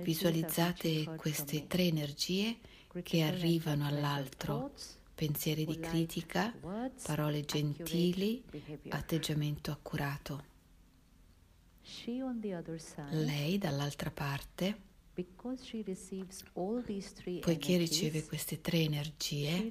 Visualizzate 0.00 1.12
queste 1.16 1.66
tre 1.66 1.82
energie 1.82 2.56
che 3.02 3.22
arrivano 3.22 3.84
all'altro, 3.84 4.72
pensieri 5.20 5.66
di 5.66 5.78
critica, 5.78 6.50
parole 7.02 7.44
gentili, 7.44 8.42
atteggiamento 8.88 9.70
accurato. 9.70 10.44
Lei 13.10 13.58
dall'altra 13.58 14.10
parte 14.10 14.88
Poiché 17.40 17.76
riceve 17.76 18.24
queste 18.24 18.62
tre 18.62 18.78
energie, 18.78 19.70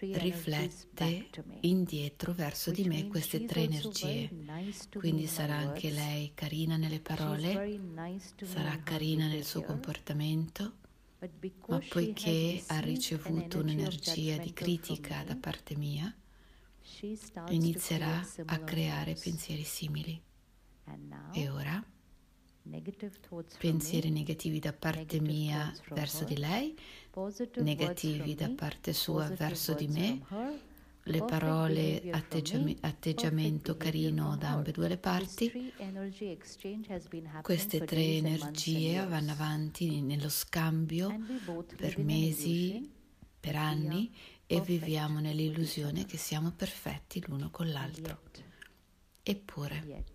riflette 0.00 1.28
indietro 1.60 2.32
verso 2.32 2.72
di 2.72 2.88
me 2.88 3.06
queste 3.06 3.44
tre 3.44 3.62
energie. 3.62 4.28
Quindi 4.96 5.28
sarà 5.28 5.54
anche 5.54 5.90
lei 5.90 6.32
carina 6.34 6.76
nelle 6.76 6.98
parole, 6.98 7.78
sarà 8.42 8.76
carina 8.82 9.28
nel 9.28 9.44
suo 9.44 9.62
comportamento, 9.62 10.72
ma 11.66 11.80
poiché 11.88 12.62
ha 12.68 12.78
ricevuto 12.78 13.58
un'energia 13.58 14.36
di 14.36 14.52
critica 14.52 15.24
da 15.24 15.36
parte 15.36 15.76
mia, 15.76 16.14
inizierà 17.48 18.24
a 18.46 18.58
creare 18.60 19.14
pensieri 19.14 19.64
simili. 19.64 20.20
E 21.32 21.48
ora? 21.48 21.84
pensieri 23.58 24.10
negativi 24.10 24.58
da 24.58 24.72
parte 24.72 25.20
mia 25.20 25.72
verso 25.90 26.24
di 26.24 26.36
lei, 26.36 26.76
negativi 27.56 28.34
da 28.34 28.50
parte 28.50 28.92
sua 28.92 29.28
verso 29.28 29.72
di 29.74 29.88
me, 29.88 30.22
le 31.08 31.24
parole 31.24 32.02
atteggiam- 32.10 32.76
atteggiamento 32.80 33.76
carino 33.76 34.36
da 34.36 34.50
ambedue 34.50 34.88
le 34.88 34.98
parti. 34.98 35.72
Queste 37.42 37.84
tre 37.84 38.02
energie 38.16 39.04
vanno 39.06 39.32
avanti 39.32 40.00
nello 40.00 40.28
scambio 40.28 41.16
per 41.76 41.98
mesi, 41.98 42.90
per 43.40 43.56
anni 43.56 44.14
e 44.46 44.60
viviamo 44.60 45.20
nell'illusione 45.20 46.04
che 46.04 46.16
siamo 46.16 46.52
perfetti 46.52 47.22
l'uno 47.26 47.50
con 47.50 47.70
l'altro. 47.70 48.22
Eppure 49.22 50.06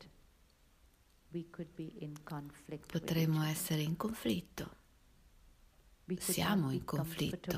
Potremmo 2.88 3.44
essere 3.44 3.82
in 3.82 3.98
conflitto. 3.98 4.83
Siamo 6.18 6.72
in 6.72 6.84
conflitto. 6.84 7.52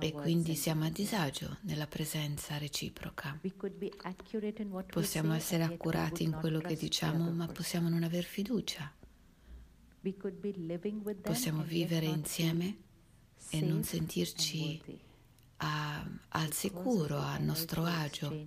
e 0.00 0.12
quindi 0.12 0.56
siamo 0.56 0.84
a 0.84 0.90
disagio 0.90 1.58
nella 1.62 1.86
presenza 1.86 2.58
reciproca. 2.58 3.38
Possiamo 4.90 5.32
essere 5.34 5.62
accurati 5.62 6.24
in 6.24 6.32
quello 6.32 6.58
che 6.58 6.74
diciamo, 6.74 7.30
ma 7.30 7.46
possiamo 7.46 7.88
non 7.88 8.02
aver 8.02 8.24
fiducia. 8.24 8.92
Possiamo 11.22 11.62
vivere 11.62 12.06
insieme 12.06 12.76
e 13.50 13.60
non 13.60 13.84
sentirci 13.84 14.82
a, 15.58 16.10
al 16.28 16.52
sicuro, 16.52 17.18
a 17.18 17.38
nostro 17.38 17.84
agio, 17.84 18.46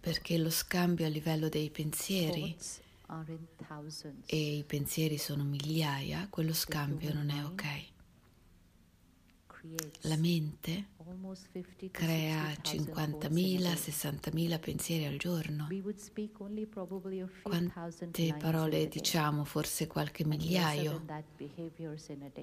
perché 0.00 0.38
lo 0.38 0.50
scambio 0.50 1.06
a 1.06 1.08
livello 1.08 1.48
dei 1.48 1.70
pensieri 1.70 2.56
e 4.26 4.56
i 4.56 4.64
pensieri 4.64 5.18
sono 5.18 5.44
migliaia, 5.44 6.26
quello 6.28 6.52
scambio 6.52 7.12
non 7.12 7.30
è 7.30 7.44
ok. 7.44 7.94
La 10.02 10.16
mente 10.16 10.90
crea 11.90 12.50
50.000, 12.50 13.72
60.000 13.72 14.60
pensieri 14.60 15.04
al 15.06 15.16
giorno. 15.16 15.66
Quante 17.42 18.34
parole 18.38 18.86
diciamo? 18.86 19.44
Forse 19.44 19.88
qualche 19.88 20.24
migliaio. 20.24 21.04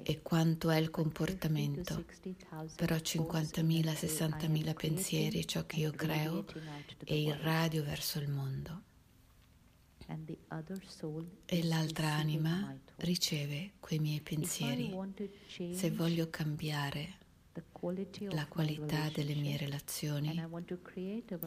E 0.04 0.21
quanto 0.21 0.69
è 0.69 0.78
il 0.78 0.89
comportamento? 0.89 2.04
Però 2.76 2.95
50.000, 2.95 3.93
60.000 3.93 4.73
pensieri 4.73 5.39
è 5.39 5.45
ciò 5.45 5.65
che 5.65 5.80
io 5.80 5.91
creo 5.91 6.45
e 7.06 7.21
irradio 7.21 7.84
verso 7.84 8.19
il 8.19 8.30
mondo. 8.30 8.91
E 11.46 11.63
l'altra 11.63 12.13
anima 12.13 12.76
riceve 12.98 13.74
quei 13.80 14.00
miei 14.00 14.22
pensieri. 14.22 14.94
Se 15.74 15.92
voglio 15.92 16.30
cambiare 16.30 17.22
la 18.30 18.48
qualità 18.48 19.10
delle 19.13 19.36
mie 19.36 19.58
relazioni 19.58 20.42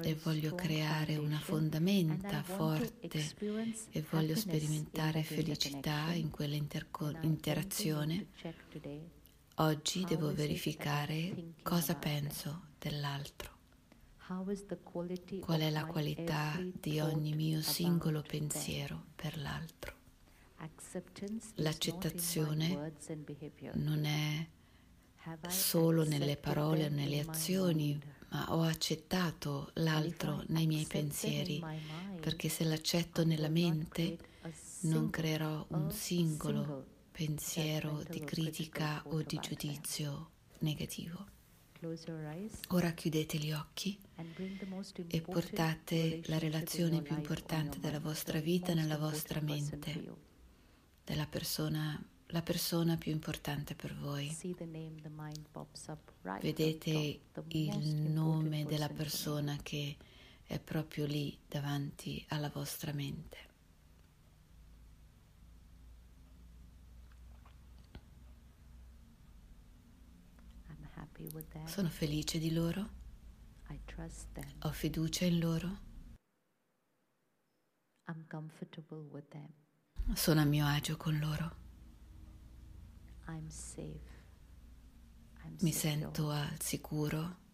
e 0.03 0.15
voglio 0.15 0.55
creare 0.55 1.17
una 1.17 1.39
fondamenta 1.39 2.43
forte 2.45 3.35
e 3.91 4.05
voglio 4.11 4.37
sperimentare 4.37 5.25
felicità 5.25 6.13
in 6.13 6.31
quella 6.31 6.55
interazione, 7.23 8.29
oggi 9.57 10.05
devo 10.05 10.33
verificare 10.33 11.55
cosa 11.63 11.97
penso 11.97 12.67
dell'altro. 12.79 13.56
Qual 14.27 15.61
è 15.61 15.71
la 15.71 15.87
qualità 15.87 16.59
di 16.81 16.99
ogni 16.99 17.35
mio 17.35 17.61
singolo 17.63 18.23
pensiero 18.23 19.05
per 19.15 19.39
l'altro? 19.39 19.95
L'accettazione 21.55 22.93
non 23.75 24.05
è 24.05 24.49
solo 25.49 26.05
nelle 26.05 26.37
parole 26.37 26.87
o 26.87 26.89
nelle 26.89 27.21
azioni, 27.21 28.01
ma 28.31 28.53
ho 28.53 28.63
accettato 28.63 29.71
l'altro 29.75 30.43
nei 30.49 30.67
miei 30.67 30.87
pensieri, 30.87 31.63
perché 32.21 32.49
se 32.49 32.65
l'accetto 32.65 33.25
nella 33.25 33.49
mente 33.49 34.19
non 34.81 35.09
creerò 35.09 35.65
un 35.69 35.93
singolo 35.93 36.85
pensiero 37.13 38.03
di 38.09 38.21
critica 38.25 39.05
o 39.07 39.23
di 39.23 39.39
giudizio 39.39 40.31
negativo. 40.61 41.35
Ora 42.69 42.93
chiudete 42.93 43.39
gli 43.39 43.53
occhi 43.53 43.99
e 45.09 45.21
portate 45.21 46.23
la 46.27 46.39
relazione 46.39 47.03
più 47.03 47.15
importante 47.17 47.79
della 47.79 48.01
vostra 48.01 48.41
vita 48.41 48.75
nella 48.75 48.99
vostra 48.99 49.41
mente, 49.41 50.15
della 51.05 51.27
persona 51.27 52.03
la 52.31 52.43
persona 52.43 52.97
più 52.97 53.13
importante 53.13 53.75
per 53.75 53.95
voi. 53.95 54.35
Vedete 56.41 57.21
il 57.49 57.95
nome 57.95 58.65
della 58.65 58.89
persona 58.89 59.57
che 59.63 59.97
è 60.45 60.59
proprio 60.59 61.07
lì 61.07 61.37
davanti 61.47 62.25
alla 62.29 62.51
vostra 62.51 62.93
mente. 62.93 63.55
Sono 71.67 71.89
felice 71.89 72.39
di 72.39 72.53
loro. 72.53 72.91
Ho 74.63 74.73
fiducia 74.73 75.25
in 75.25 75.39
loro. 75.39 75.79
Sono 80.15 80.41
a 80.41 80.45
mio 80.45 80.65
agio 80.67 80.97
con 80.97 81.19
loro. 81.19 81.57
Mi 85.61 85.73
sento 85.73 86.31
al 86.31 86.61
sicuro. 86.61 87.45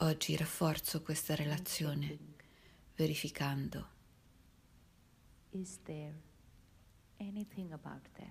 Oggi 0.00 0.36
rafforzo 0.36 1.02
questa 1.02 1.34
relazione 1.34 2.18
verificando. 2.94 3.88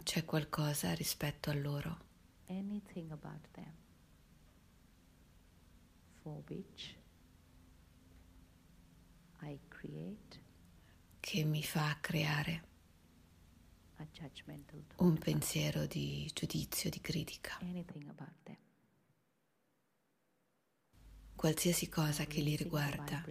C'è 0.03 0.23
qualcosa 0.23 0.93
rispetto 0.93 1.49
a 1.49 1.53
loro? 1.53 2.05
che 11.19 11.43
mi 11.43 11.63
fa 11.63 11.97
creare 11.99 12.63
un 14.97 15.17
pensiero 15.17 15.85
di 15.85 16.29
giudizio, 16.33 16.89
di 16.89 17.01
critica. 17.01 17.57
Qualsiasi 21.37 21.87
cosa 21.87 22.25
che 22.25 22.41
li 22.41 22.55
riguarda, 22.55 23.23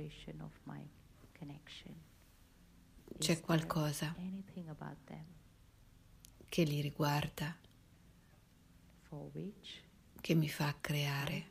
c'è 3.19 3.41
qualcosa 3.41 4.15
che 6.49 6.63
li 6.63 6.81
riguarda 6.81 7.57
che 10.21 10.35
mi 10.35 10.49
fa 10.49 10.77
creare 10.81 11.51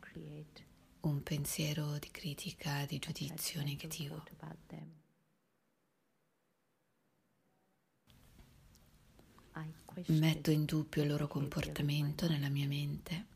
un 1.01 1.21
pensiero 1.23 1.97
di 1.97 2.09
critica, 2.09 2.85
di 2.85 2.99
giudizio 2.99 3.61
negativo. 3.61 4.23
Metto 10.07 10.51
in 10.51 10.63
dubbio 10.63 11.01
il 11.03 11.09
loro 11.09 11.27
comportamento 11.27 12.29
nella 12.29 12.47
mia 12.47 12.67
mente. 12.67 13.33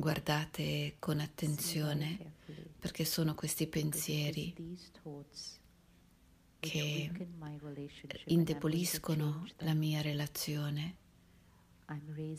Guardate 0.00 0.96
con 0.98 1.20
attenzione 1.20 2.32
perché 2.78 3.04
sono 3.04 3.34
questi 3.34 3.66
pensieri 3.66 4.54
che 6.58 7.28
indeboliscono 8.24 9.46
la 9.58 9.74
mia 9.74 10.00
relazione 10.00 10.96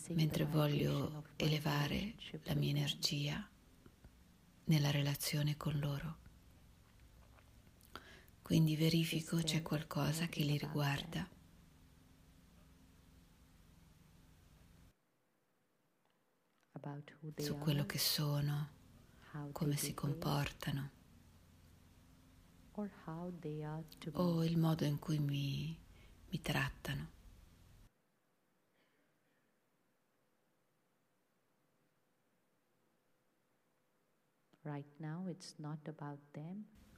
mentre 0.10 0.46
voglio 0.46 1.26
elevare 1.36 2.16
la 2.46 2.56
mia 2.56 2.72
energia 2.72 3.48
nella 4.64 4.90
relazione 4.90 5.56
con 5.56 5.78
loro. 5.78 6.18
Quindi 8.42 8.76
verifico 8.76 9.38
c'è 9.38 9.62
qualcosa 9.62 10.26
che 10.26 10.42
li 10.42 10.58
riguarda. 10.58 11.31
Su 17.38 17.58
quello 17.58 17.86
che 17.86 17.98
sono, 17.98 18.70
come 19.52 19.76
si 19.78 19.94
comportano. 19.94 20.92
o 24.14 24.44
il 24.44 24.58
modo 24.58 24.86
in 24.86 24.98
cui 25.00 25.20
mi, 25.20 25.78
mi 26.30 26.42
trattano. 26.42 27.10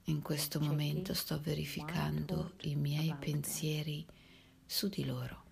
In 0.05 0.21
questo 0.21 0.59
momento 0.59 1.13
sto 1.13 1.39
verificando 1.39 2.53
i 2.61 2.75
miei 2.75 3.15
pensieri 3.15 4.05
su 4.65 4.89
di 4.89 5.05
loro, 5.05 5.43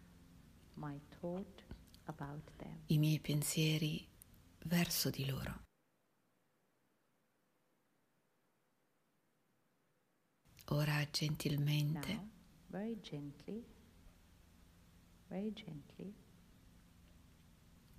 i 2.87 2.97
miei 2.97 3.19
pensieri 3.19 4.07
verso 4.65 5.09
di 5.09 5.25
loro. 5.25 5.59
Ora 10.65 11.05
gentilmente. 11.09 12.13
Now, 12.13 12.29
very 12.67 12.99
gently, 13.01 13.65
very 15.27 15.51
gently. 15.53 16.13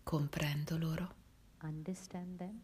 Comprendo 0.03 0.79
loro. 0.79 1.15
Understand 1.59 2.37
them. 2.39 2.61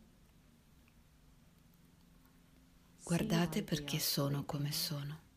Guardate 3.02 3.62
perché 3.62 3.98
sono 3.98 4.44
come 4.44 4.72
sono. 4.72 5.27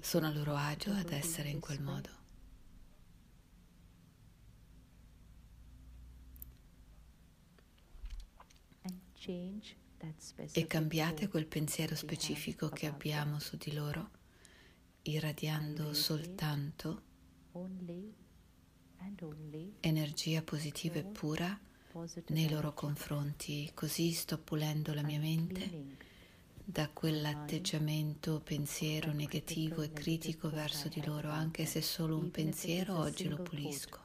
Sono 0.00 0.26
a 0.26 0.32
loro 0.32 0.54
agio 0.54 0.92
ad 0.92 1.10
essere 1.10 1.50
in 1.50 1.60
quel 1.60 1.80
modo. 1.82 2.24
e 10.52 10.66
cambiate 10.66 11.28
quel 11.28 11.46
pensiero 11.46 11.96
specifico 11.96 12.68
che 12.68 12.86
abbiamo 12.86 13.40
su 13.40 13.56
di 13.56 13.72
loro, 13.72 14.10
irradiando 15.02 15.92
soltanto 15.92 17.02
energia 19.80 20.42
positiva 20.42 20.96
e 20.96 21.04
pura 21.04 21.58
nei 22.28 22.48
loro 22.48 22.72
confronti. 22.72 23.70
Così 23.74 24.12
sto 24.12 24.38
pulendo 24.38 24.94
la 24.94 25.02
mia 25.02 25.18
mente 25.18 26.14
da 26.68 26.88
quell'atteggiamento, 26.90 28.40
pensiero 28.40 29.12
negativo 29.12 29.82
e 29.82 29.92
critico 29.92 30.50
verso 30.50 30.88
di 30.88 31.00
loro, 31.04 31.30
anche 31.30 31.64
se 31.64 31.80
solo 31.80 32.16
un 32.18 32.32
pensiero 32.32 32.98
oggi 32.98 33.28
lo 33.28 33.40
pulisco, 33.40 34.00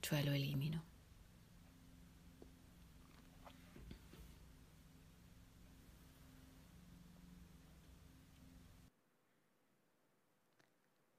cioè 0.00 0.22
lo 0.24 0.32
elimino. 0.32 0.84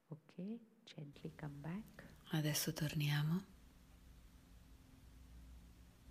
Ok, 0.09 0.59
gently 0.83 1.33
come 1.35 1.55
back. 1.55 2.05
Adesso 2.33 2.71
torniamo. 2.71 3.43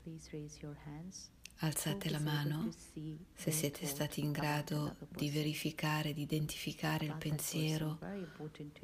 Please 0.02 0.28
raise 0.32 0.58
your 0.60 0.76
hands. 0.84 1.30
Alzate 1.62 2.08
la 2.08 2.20
mano 2.20 2.72
se 3.34 3.50
siete 3.50 3.84
stati 3.84 4.20
in 4.20 4.32
grado 4.32 4.96
di 5.10 5.28
verificare, 5.28 6.14
di 6.14 6.22
identificare 6.22 7.04
il 7.04 7.14
pensiero 7.18 7.98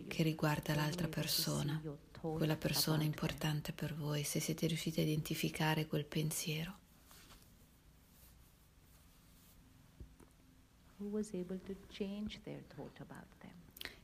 che 0.06 0.22
riguarda 0.22 0.74
l'altra 0.74 1.08
persona, 1.08 1.80
quella 2.20 2.56
persona 2.56 3.02
importante 3.02 3.72
per 3.72 3.94
voi, 3.94 4.24
se 4.24 4.40
siete 4.40 4.66
riusciti 4.66 5.00
a 5.00 5.04
identificare 5.04 5.86
quel 5.86 6.04
pensiero. 6.04 6.84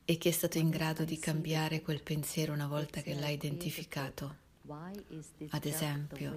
E 0.05 0.17
chi 0.17 0.29
è 0.29 0.33
stato 0.33 0.57
in 0.57 0.71
grado 0.71 1.05
di 1.05 1.19
cambiare 1.19 1.83
quel 1.83 2.03
pensiero 2.03 2.55
una 2.55 2.67
volta 2.67 3.03
che 3.03 3.15
l'ha 3.15 3.29
identificato? 3.29 4.42
Ad 5.51 5.65
esempio, 5.65 6.35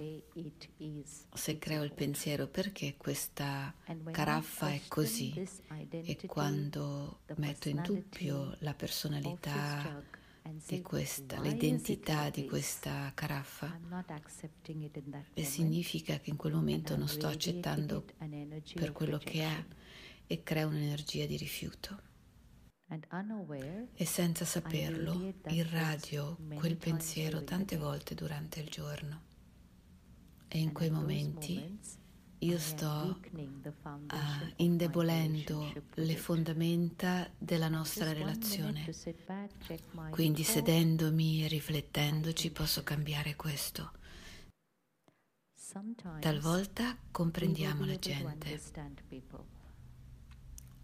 se 1.34 1.58
creo 1.58 1.82
il 1.84 1.92
pensiero 1.92 2.48
perché 2.48 2.96
questa 2.96 3.72
caraffa 4.10 4.70
è 4.70 4.80
così? 4.88 5.32
e 5.90 6.18
quando 6.26 7.20
metto 7.36 7.68
in 7.68 7.80
dubbio 7.82 8.56
la 8.60 8.74
personalità 8.74 10.02
di 10.66 10.80
questa, 10.82 11.40
l'identità 11.40 12.30
di 12.30 12.46
questa 12.46 13.12
caraffa, 13.14 13.78
e 15.34 15.44
significa 15.44 16.18
che 16.18 16.30
in 16.30 16.36
quel 16.36 16.54
momento 16.54 16.96
non 16.96 17.08
sto 17.08 17.26
accettando 17.28 18.04
per 18.74 18.92
quello 18.92 19.18
che 19.18 19.42
è 19.42 19.64
e 20.26 20.42
creo 20.42 20.68
un'energia 20.68 21.26
di 21.26 21.36
rifiuto. 21.36 22.05
E 23.94 24.04
senza 24.04 24.44
saperlo 24.44 25.34
irradio 25.48 26.38
quel 26.54 26.76
pensiero 26.76 27.42
tante 27.42 27.76
volte 27.76 28.14
durante 28.14 28.60
il 28.60 28.68
giorno. 28.68 29.22
E 30.46 30.58
in 30.58 30.72
quei 30.72 30.90
momenti 30.90 31.78
io 32.38 32.58
sto 32.58 33.18
uh, 33.32 34.52
indebolendo 34.56 35.72
le 35.94 36.16
fondamenta 36.16 37.28
della 37.36 37.68
nostra 37.68 38.12
relazione. 38.12 38.88
Quindi 40.10 40.44
sedendomi 40.44 41.44
e 41.44 41.48
riflettendoci 41.48 42.50
posso 42.52 42.84
cambiare 42.84 43.34
questo. 43.34 43.92
Talvolta 46.20 46.96
comprendiamo 47.10 47.84
la 47.84 47.98
gente 47.98 48.60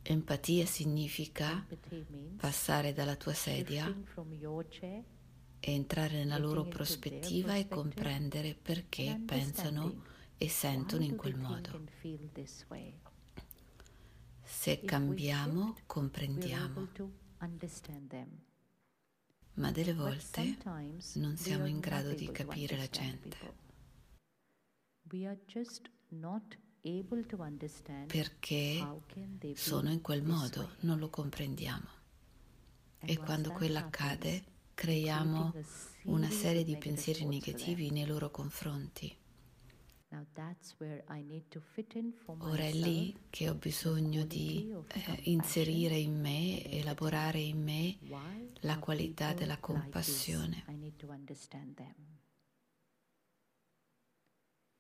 Empatia 0.05 0.67
significa 0.67 1.65
passare 2.37 2.93
dalla 2.93 3.15
tua 3.15 3.35
sedia 3.35 3.87
e 5.61 5.73
entrare 5.73 6.17
nella 6.17 6.39
loro 6.39 6.65
prospettiva 6.65 7.55
e 7.55 7.69
comprendere 7.69 8.55
perché 8.61 9.21
pensano 9.25 10.03
e 10.37 10.49
sentono 10.49 11.05
in 11.05 11.17
quel 11.17 11.37
modo. 11.37 11.85
Se 14.43 14.81
cambiamo, 14.81 15.77
comprendiamo, 15.87 16.89
ma 19.55 19.71
delle 19.71 19.95
volte 19.95 20.57
non 21.15 21.37
siamo 21.37 21.67
in 21.67 21.79
grado 21.79 22.13
di 22.15 22.29
capire 22.33 22.77
la 22.77 22.89
gente 22.89 23.61
perché 28.07 28.81
sono 29.55 29.91
in 29.91 30.01
quel 30.01 30.23
modo, 30.23 30.73
non 30.81 30.99
lo 30.99 31.09
comprendiamo. 31.11 31.89
E 33.01 33.17
quando 33.19 33.51
quello 33.53 33.79
accade, 33.79 34.45
creiamo 34.75 35.53
una 36.05 36.31
serie 36.31 36.65
di 36.65 36.77
pensieri 36.77 37.25
negativi 37.25 37.91
nei 37.91 38.07
loro 38.07 38.31
confronti. 38.31 39.17
Ora 42.51 42.65
è 42.65 42.73
lì 42.73 43.17
che 43.31 43.49
ho 43.49 43.55
bisogno 43.55 44.25
di 44.25 44.71
eh, 44.89 45.21
inserire 45.25 45.97
in 45.97 46.21
me, 46.21 46.63
elaborare 46.71 47.39
in 47.41 47.63
me 47.63 47.97
la 48.61 48.79
qualità 48.79 49.33
della 49.35 49.59
compassione. 49.59 50.63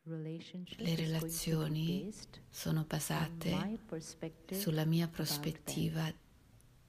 Le 0.05 0.97
relazioni 0.97 2.13
sono 2.51 2.85
basate 2.85 3.79
sulla 4.51 4.85
mia 4.85 5.07
prospettiva 5.07 6.13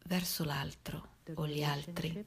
verso 0.05 0.43
l'altro 0.43 1.17
o 1.35 1.45
gli 1.45 1.61
altri. 1.61 2.25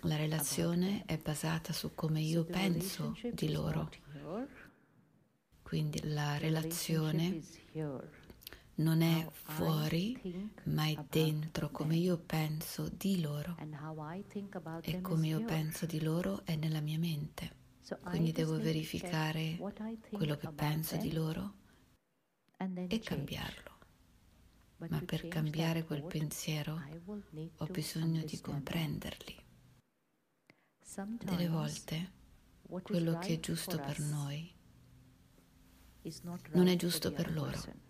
La 0.00 0.16
relazione 0.16 1.04
è 1.04 1.18
basata 1.18 1.74
su 1.74 1.94
come 1.94 2.22
io 2.22 2.44
penso 2.44 3.14
di 3.30 3.52
loro. 3.52 3.90
Quindi 5.60 6.00
la 6.04 6.38
relazione 6.38 7.42
non 8.76 9.02
è 9.02 9.28
fuori, 9.30 10.50
ma 10.64 10.86
è 10.86 10.96
dentro 11.10 11.68
come 11.70 11.96
io 11.96 12.16
penso 12.16 12.88
di 12.88 13.20
loro. 13.20 13.54
E 14.80 15.00
come 15.02 15.26
io 15.26 15.44
penso 15.44 15.84
di 15.84 16.00
loro 16.00 16.40
è 16.46 16.56
nella 16.56 16.80
mia 16.80 16.98
mente. 16.98 17.59
Quindi 17.98 18.32
devo 18.32 18.58
verificare 18.58 19.56
quello 20.10 20.36
che 20.36 20.48
penso 20.48 20.96
di 20.96 21.12
loro 21.12 21.54
e 22.56 22.98
cambiarlo. 23.00 23.78
Ma 24.76 25.02
per 25.02 25.28
cambiare 25.28 25.84
quel 25.84 26.04
pensiero 26.04 26.80
ho 27.56 27.66
bisogno 27.66 28.22
di 28.22 28.40
comprenderli. 28.40 29.36
Delle 31.22 31.48
volte 31.48 32.12
quello 32.82 33.18
che 33.18 33.34
è 33.34 33.40
giusto 33.40 33.78
per 33.78 33.98
noi 34.00 34.52
non 36.52 36.68
è 36.68 36.76
giusto 36.76 37.12
per 37.12 37.32
loro. 37.32 37.88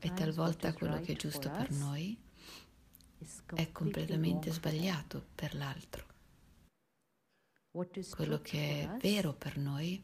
E 0.00 0.12
talvolta 0.12 0.72
quello 0.74 1.00
che 1.00 1.12
è 1.12 1.16
giusto 1.16 1.50
per 1.50 1.70
noi 1.70 2.18
è 3.54 3.72
completamente 3.72 4.50
sbagliato 4.50 5.28
per 5.34 5.54
l'altro 5.54 6.14
quello 8.10 8.40
che 8.40 8.82
è 8.82 8.96
vero 9.00 9.34
per 9.34 9.58
noi 9.58 10.02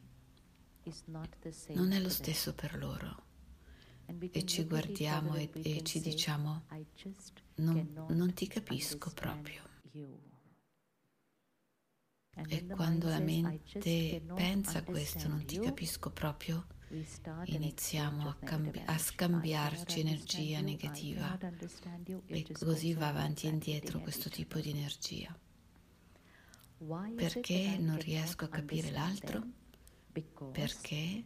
non 1.73 1.91
è 1.91 1.99
lo 1.99 2.09
stesso 2.09 2.53
per 2.53 2.77
loro. 2.77 3.21
E 4.31 4.45
ci 4.45 4.65
guardiamo 4.65 5.35
e, 5.35 5.49
e 5.53 5.81
ci 5.83 6.01
diciamo, 6.01 6.65
non, 7.55 8.05
non 8.09 8.33
ti 8.33 8.47
capisco 8.47 9.11
proprio. 9.13 9.63
E 12.35 12.65
quando 12.67 13.07
la 13.07 13.19
mente 13.19 14.23
pensa 14.35 14.83
questo, 14.83 15.27
non 15.27 15.45
ti 15.45 15.57
capisco 15.59 16.11
proprio, 16.11 16.65
iniziamo 17.45 18.27
a, 18.27 18.35
cambi- 18.35 18.81
a, 18.85 18.97
scambiarci 18.97 19.99
energia 19.99 20.59
negativa. 20.61 21.39
e 22.25 22.51
così 22.51 22.93
va 22.93 23.07
avanti 23.07 23.45
e 23.47 23.49
indietro 23.51 23.99
questo 23.99 24.29
tipo 24.29 24.59
di 24.59 24.71
energia. 24.71 25.35
Perché 27.15 27.77
non 27.79 27.97
riesco 27.97 28.45
a 28.45 28.49
capire 28.49 28.91
l'altro? 28.91 29.41
Perché 30.51 31.23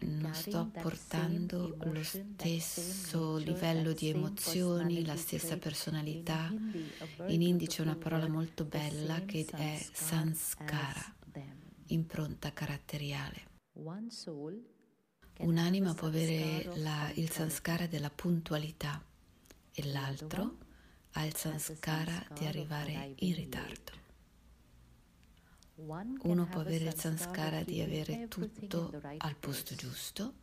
non 0.00 0.34
sto 0.34 0.70
portando 0.72 1.76
lo 1.80 2.02
stesso 2.02 3.36
livello 3.36 3.92
di 3.92 4.08
emozioni, 4.08 5.04
la 5.04 5.16
stessa 5.16 5.58
personalità. 5.58 6.52
In 7.28 7.42
Hindi 7.42 7.66
c'è 7.66 7.82
una 7.82 7.94
parola 7.94 8.28
molto 8.28 8.64
bella 8.64 9.20
che 9.24 9.44
è 9.44 9.86
sanskara, 9.92 11.14
impronta 11.86 12.52
caratteriale. 12.52 13.52
Un'anima 15.38 15.94
può 15.94 16.08
avere 16.08 16.76
la, 16.76 17.10
il 17.14 17.30
sanskara 17.30 17.86
della 17.86 18.10
puntualità 18.10 19.00
e 19.72 19.86
l'altro 19.86 20.58
ha 21.12 21.24
il 21.24 21.34
sanskara 21.36 22.26
di 22.32 22.46
arrivare 22.46 23.14
in 23.18 23.34
ritardo. 23.34 24.03
Uno 25.76 26.46
può 26.46 26.60
avere 26.60 26.84
il 26.84 26.94
sanskara 26.94 27.62
di 27.62 27.80
avere 27.80 28.28
tutto 28.28 28.92
al 29.18 29.36
posto 29.36 29.74
giusto 29.74 30.34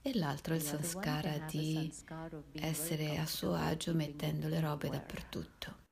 e 0.00 0.16
l'altro 0.16 0.54
il 0.54 0.62
sanskara 0.62 1.38
di 1.38 1.92
essere 2.52 3.18
a 3.18 3.26
suo 3.26 3.54
agio 3.54 3.92
mettendo 3.94 4.46
le 4.46 4.60
robe 4.60 4.88
dappertutto. 4.88 5.84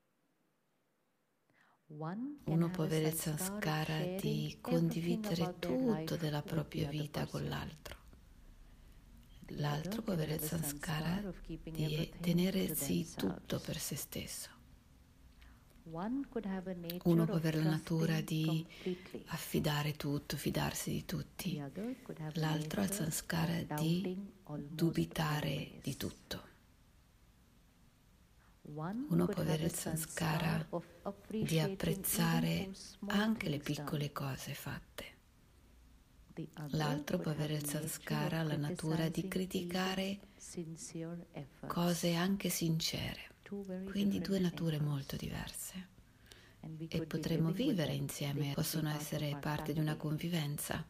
Uno 1.86 2.70
può 2.70 2.84
avere 2.84 3.08
il 3.08 3.14
sanskara 3.14 4.16
di 4.20 4.58
condividere 4.60 5.56
tutto 5.58 6.16
della 6.16 6.42
propria 6.42 6.88
vita 6.88 7.26
con 7.26 7.48
l'altro. 7.48 7.96
L'altro 9.48 10.02
può 10.02 10.12
avere 10.12 10.34
il 10.34 10.40
sanskara 10.40 11.20
di 11.46 12.12
tenersi 12.20 13.06
tutto 13.14 13.58
per 13.58 13.78
se 13.78 13.96
stesso. 13.96 14.53
Uno 15.86 17.24
può 17.26 17.34
avere 17.34 17.62
la 17.62 17.70
natura 17.70 18.20
di 18.22 18.66
affidare 19.26 19.92
tutto, 19.92 20.36
fidarsi 20.36 20.90
di 20.90 21.04
tutti. 21.04 21.62
L'altro 22.34 22.80
ha 22.80 22.84
il 22.84 22.90
sanskara 22.90 23.62
di 23.62 24.16
dubitare 24.68 25.78
di 25.82 25.96
tutto. 25.96 26.52
Uno 28.62 29.26
può 29.26 29.42
avere 29.42 29.64
il 29.64 29.74
sanskara 29.74 30.66
di 31.28 31.58
apprezzare 31.60 32.70
anche 33.08 33.50
le 33.50 33.58
piccole 33.58 34.10
cose 34.10 34.54
fatte. 34.54 35.12
L'altro 36.70 37.18
può 37.18 37.30
avere 37.30 37.56
il 37.56 37.66
sanskara, 37.66 38.42
la 38.42 38.56
natura 38.56 39.10
di 39.10 39.28
criticare 39.28 40.18
cose 41.66 42.14
anche 42.14 42.48
sincere. 42.48 43.32
Quindi 43.84 44.20
due 44.20 44.38
nature 44.38 44.80
molto 44.80 45.16
diverse. 45.16 45.88
E 46.88 47.04
potremmo 47.06 47.50
vivere 47.50 47.92
insieme, 47.92 48.52
possono 48.54 48.88
essere 48.88 49.36
parte 49.40 49.72
di 49.72 49.80
una 49.80 49.96
convivenza. 49.96 50.84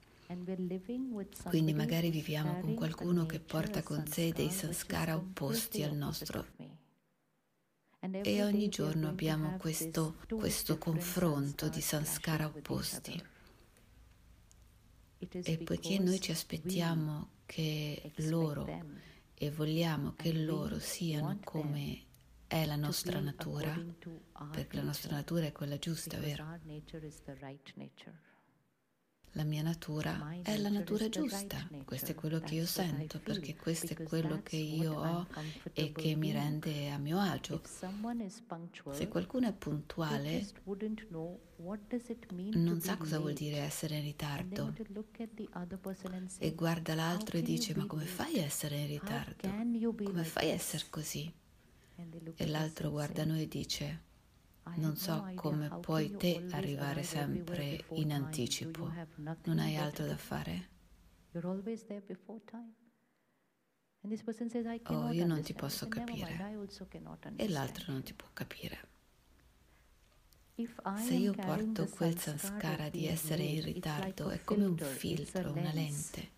Quindi 1.45 1.75
magari 1.75 2.11
viviamo 2.11 2.61
con 2.61 2.75
qualcuno 2.75 3.27
che 3.27 3.41
porta 3.41 3.83
con 3.83 4.07
sé 4.07 4.33
dei 4.33 4.51
sanskara 4.51 5.17
opposti 5.17 5.83
al 5.83 5.95
nostro 5.95 6.47
e 8.23 8.43
ogni 8.43 8.69
giorno 8.69 9.09
abbiamo 9.09 9.57
questo, 9.57 10.17
questo 10.29 10.77
confronto 10.77 11.69
di 11.69 11.81
sanskara 11.81 12.47
opposti. 12.47 13.23
E 15.19 15.59
poiché 15.59 15.99
noi 15.99 16.21
ci 16.21 16.31
aspettiamo 16.31 17.29
che 17.47 18.13
loro 18.17 18.69
e 19.33 19.51
vogliamo 19.51 20.13
che 20.15 20.33
loro 20.35 20.79
siano 20.79 21.39
come 21.43 22.04
è 22.55 22.67
la 22.67 22.77
nostra 22.77 23.19
natura, 23.19 23.75
perché 24.53 24.77
la 24.77 24.83
nostra 24.83 25.17
natura 25.17 25.47
è 25.47 25.53
quella 25.53 25.79
giusta, 25.79 26.19
vero? 26.19 26.47
La 29.37 29.43
mia 29.43 29.63
natura 29.63 30.31
è 30.43 30.57
la 30.59 30.69
natura 30.69 31.09
giusta, 31.09 31.69
questo 31.85 32.13
è 32.13 32.15
quello 32.15 32.39
che 32.39 32.55
io 32.55 32.67
sento, 32.67 33.19
perché 33.19 33.57
questo 33.57 33.95
è 33.95 34.03
quello 34.05 34.41
che 34.45 34.55
io 34.57 34.93
ho 34.93 35.27
e 35.73 35.91
che 35.91 36.15
mi 36.15 36.31
rende 36.31 36.91
a 36.91 36.99
mio 36.99 37.19
agio. 37.19 37.61
Se 38.93 39.09
qualcuno 39.09 39.49
è 39.49 39.53
puntuale, 39.53 40.47
non 42.53 42.81
sa 42.81 42.97
cosa 42.97 43.19
vuol 43.19 43.33
dire 43.33 43.57
essere 43.59 43.97
in 43.97 44.05
ritardo. 44.05 44.73
e 46.39 46.55
guarda 46.55 46.95
l'altro 46.95 47.37
e 47.39 47.43
dice 47.43 47.75
ma 47.75 47.87
come 47.87 48.05
fai 48.07 48.39
a 48.39 48.45
essere 48.45 48.77
in 48.77 48.87
ritardo? 48.87 49.49
Come 50.05 50.23
fai 50.25 50.51
a 50.51 50.55
essere 50.55 50.85
così? 50.91 51.33
E 52.37 52.47
l'altro 52.47 52.91
guarda 52.91 53.25
noi 53.25 53.43
e 53.43 53.49
dice 53.49 54.13
non 54.77 54.97
so 54.97 55.31
come 55.35 55.69
puoi 55.81 56.17
te 56.17 56.47
arrivare 56.51 57.03
sempre 57.03 57.85
in 57.93 58.13
anticipo. 58.13 58.91
Non 59.45 59.59
hai 59.59 59.77
altro 59.77 60.07
da 60.07 60.17
fare? 60.17 60.69
Oh, 64.85 65.11
io 65.13 65.27
non 65.27 65.43
ti 65.43 65.53
posso 65.55 65.89
capire. 65.89 66.59
E 67.37 67.49
l'altro 67.49 67.93
non 67.93 68.03
ti 68.03 68.15
può 68.15 68.29
capire. 68.33 68.93
Se 70.57 71.15
io 71.15 71.33
porto 71.33 71.87
quel 71.87 72.19
sanskara 72.19 72.89
di 72.89 73.07
essere 73.07 73.43
in 73.43 73.63
ritardo, 73.63 74.31
è 74.31 74.43
come 74.45 74.65
un 74.65 74.77
filtro, 74.77 75.53
una 75.53 75.73
lente. 75.73 76.33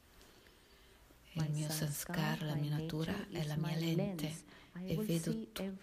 Il 1.32 1.50
mio 1.50 1.68
sanskara, 1.70 2.46
la 2.46 2.54
mia 2.54 2.76
natura 2.76 3.28
è 3.28 3.44
la 3.44 3.56
mia 3.56 3.76
lente 3.76 4.54
e 4.84 4.96
vedo 4.96 5.32
tutte 5.32 5.76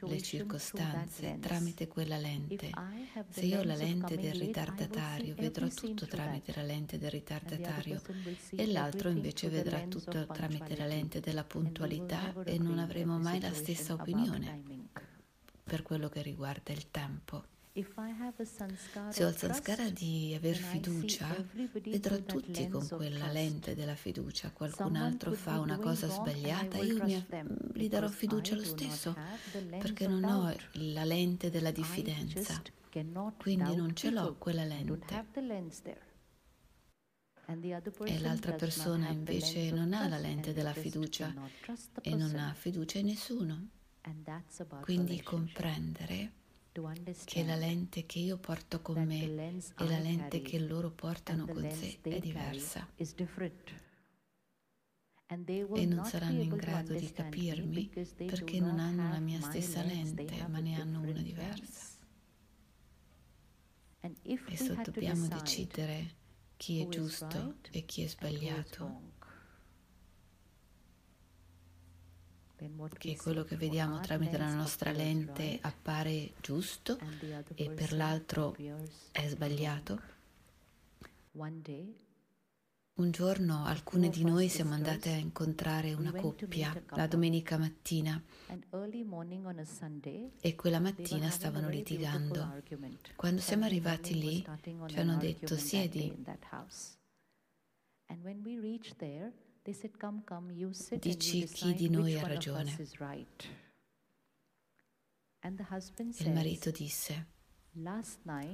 le 0.00 0.20
circostanze 0.20 1.38
tramite 1.40 1.88
quella 1.88 2.16
lente. 2.16 2.70
Se 3.30 3.44
io 3.44 3.60
ho 3.60 3.64
la 3.64 3.74
lente 3.74 4.16
del 4.16 4.34
ritardatario, 4.34 5.34
vedrò 5.34 5.66
tutto 5.68 6.06
tramite 6.06 6.52
la 6.54 6.62
lente 6.62 6.98
del 6.98 7.10
ritardatario. 7.10 8.00
e 8.50 8.66
l'altro 8.66 9.08
invece 9.08 9.48
vedrà 9.48 9.80
tutto 9.86 10.26
tramite 10.26 10.76
la 10.76 10.86
lente 10.86 11.20
della 11.20 11.44
puntualità 11.44 12.32
e 12.44 12.58
non 12.58 12.78
avremo 12.78 13.18
mai 13.18 13.40
la 13.40 13.52
stessa 13.52 13.94
opinione 13.94 14.62
per 15.64 15.82
quello 15.82 16.08
che 16.08 16.22
riguarda 16.22 16.72
il 16.72 16.90
tempo. 16.90 17.55
Se 19.10 19.22
ho 19.22 19.28
il 19.28 19.36
sanskara 19.36 19.90
di 19.90 20.32
aver 20.34 20.56
fiducia, 20.56 21.26
vedrò 21.84 22.16
tutti 22.20 22.68
con 22.68 22.88
quella 22.88 23.30
lente 23.30 23.74
della 23.74 23.94
fiducia. 23.94 24.50
Qualcun 24.50 24.96
altro 24.96 25.32
fa 25.32 25.60
una 25.60 25.76
cosa 25.76 26.08
sbagliata, 26.08 26.78
io 26.78 27.04
mi, 27.04 27.22
gli 27.74 27.88
darò 27.90 28.08
fiducia 28.08 28.54
lo 28.54 28.64
stesso, 28.64 29.14
perché 29.68 30.06
non 30.06 30.24
ho 30.24 30.54
la 30.72 31.04
lente 31.04 31.50
della 31.50 31.70
diffidenza. 31.70 32.62
Quindi 33.36 33.76
non 33.76 33.94
ce 33.94 34.10
l'ho 34.10 34.36
quella 34.38 34.64
lente. 34.64 35.26
E 38.04 38.18
l'altra 38.20 38.52
persona 38.52 39.10
invece 39.10 39.70
non 39.70 39.92
ha 39.92 40.08
la 40.08 40.18
lente 40.18 40.54
della 40.54 40.72
fiducia 40.72 41.34
e 42.00 42.14
non 42.14 42.34
ha 42.36 42.54
fiducia 42.54 42.98
in 42.98 43.06
nessuno. 43.06 43.68
Quindi 44.80 45.20
comprendere 45.20 46.44
che 47.24 47.44
la 47.44 47.56
lente 47.56 48.06
che 48.06 48.18
io 48.18 48.36
porto 48.38 48.80
con 48.82 49.02
me 49.04 49.22
e 49.24 49.84
la 49.84 49.98
lente 49.98 50.42
che 50.42 50.58
loro 50.58 50.90
portano 50.90 51.46
con 51.46 51.68
sé 51.70 51.98
è 52.02 52.18
diversa. 52.18 52.88
E 55.28 55.86
non 55.86 56.04
saranno 56.04 56.40
in 56.42 56.54
grado 56.56 56.94
di 56.94 57.10
capirmi 57.10 57.88
perché 58.14 58.60
non 58.60 58.78
hanno 58.78 59.08
la 59.08 59.18
mia 59.18 59.40
stessa 59.40 59.82
lente, 59.82 60.46
ma 60.48 60.60
ne 60.60 60.80
hanno 60.80 61.00
una 61.00 61.20
diversa. 61.20 61.94
E 64.22 64.56
se 64.56 64.76
dobbiamo 64.82 65.26
decidere 65.26 66.14
chi 66.56 66.80
è 66.80 66.88
giusto 66.88 67.56
e 67.70 67.84
chi 67.84 68.02
è 68.02 68.06
sbagliato, 68.06 69.05
che 72.98 73.16
quello 73.16 73.44
che 73.44 73.56
vediamo 73.56 74.00
tramite 74.00 74.38
la 74.38 74.54
nostra 74.54 74.90
lente 74.90 75.58
appare 75.60 76.32
giusto 76.40 76.98
e 77.54 77.70
per 77.70 77.92
l'altro 77.92 78.56
è 79.12 79.28
sbagliato. 79.28 80.00
Un 82.98 83.10
giorno 83.10 83.66
alcune 83.66 84.08
di 84.08 84.24
noi 84.24 84.48
siamo 84.48 84.72
andate 84.72 85.10
a 85.10 85.16
incontrare 85.16 85.92
una 85.92 86.12
coppia 86.12 86.82
la 86.92 87.06
domenica 87.06 87.58
mattina 87.58 88.22
e 90.40 90.54
quella 90.54 90.80
mattina 90.80 91.28
stavano 91.28 91.68
litigando. 91.68 92.62
Quando 93.14 93.42
siamo 93.42 93.66
arrivati 93.66 94.14
lì 94.18 94.46
ci 94.86 94.98
hanno 94.98 95.18
detto 95.18 95.56
siedi. 95.58 96.24
Dici 100.98 101.44
chi 101.46 101.74
di 101.74 101.88
noi 101.88 102.16
ha 102.16 102.26
ragione. 102.26 102.76
Il 106.18 106.32
marito 106.32 106.70
disse, 106.70 107.26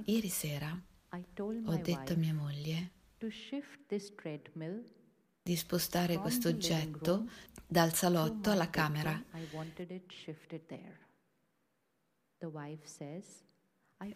ieri 0.04 0.28
sera 0.28 0.82
ho 1.10 1.76
detto 1.76 2.12
a 2.12 2.16
mia 2.16 2.32
moglie 2.32 2.92
di 5.42 5.56
spostare 5.56 6.16
questo 6.16 6.48
oggetto 6.48 7.28
dal 7.66 7.92
salotto 7.92 8.50
alla 8.50 8.70
camera. 8.70 9.22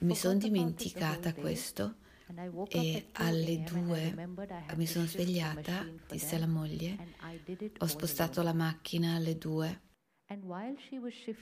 Mi 0.00 0.16
sono 0.16 0.38
dimenticata 0.38 1.34
questo 1.34 1.96
e 2.68 3.06
alle 3.12 3.62
due 3.62 4.14
mi 4.74 4.86
sono 4.86 5.06
svegliata, 5.06 5.86
disse 6.08 6.38
la 6.38 6.48
moglie, 6.48 6.96
ho 7.78 7.86
spostato 7.86 8.42
la 8.42 8.52
macchina 8.52 9.14
alle 9.14 9.38
due. 9.38 9.82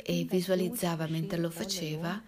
E 0.03 0.27
visualizzava 0.29 1.07
mentre 1.09 1.39
lo 1.39 1.49
faceva, 1.49 2.23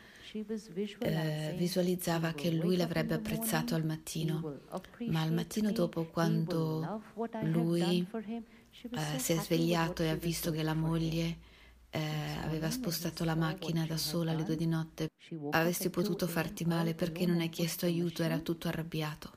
eh, 1.01 1.55
visualizzava 1.57 2.33
che 2.33 2.51
lui 2.51 2.77
l'avrebbe 2.77 3.13
apprezzato 3.15 3.75
al 3.75 3.85
mattino, 3.85 4.61
ma 5.09 5.21
al 5.21 5.35
mattino 5.35 5.71
dopo 5.73 6.07
quando 6.07 7.03
lui 7.43 8.07
eh, 8.11 9.19
si 9.19 9.33
è 9.33 9.39
svegliato 9.39 10.03
e 10.03 10.09
ha 10.09 10.17
visto 10.17 10.51
che 10.51 10.63
la 10.63 10.75
moglie 10.75 11.55
eh, 11.97 12.45
aveva 12.45 12.71
spostato 12.71 13.25
la 13.25 13.35
macchina 13.35 13.87
da 13.87 13.97
sola 13.97 14.33
alle 14.33 14.45
due 14.45 14.57
di 14.57 14.67
notte, 14.67 15.11
avresti 15.51 15.89
potuto 15.89 16.27
farti 16.27 16.65
male 16.65 16.95
perché 16.95 17.27
non 17.27 17.41
hai 17.41 17.49
chiesto 17.49 17.87
aiuto, 17.87 18.23
era 18.23 18.39
tutto 18.41 18.69
arrabbiato. 18.69 19.33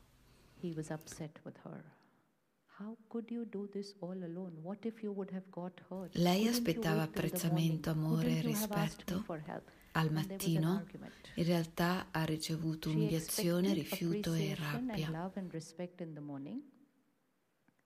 Lei 6.11 6.47
aspettava 6.47 7.01
apprezzamento, 7.03 7.89
amore 7.89 8.37
e 8.37 8.41
rispetto? 8.41 9.25
al 9.93 10.11
mattino, 10.11 10.85
in 11.35 11.43
realtà 11.45 12.07
ha 12.11 12.23
ricevuto 12.23 12.89
umiliazione, 12.89 13.73
rifiuto 13.73 14.33
e 14.33 14.55
rabbia. 14.55 15.31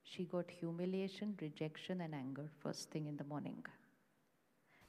She 0.01 0.27
got 0.27 0.51
humiliation, 0.61 1.33
rejection 1.39 2.01
and 2.01 2.13
anger 2.13 2.47
first 2.59 2.91
thing 2.91 3.07
in 3.07 3.15
the 3.15 3.23
morning. 3.23 3.65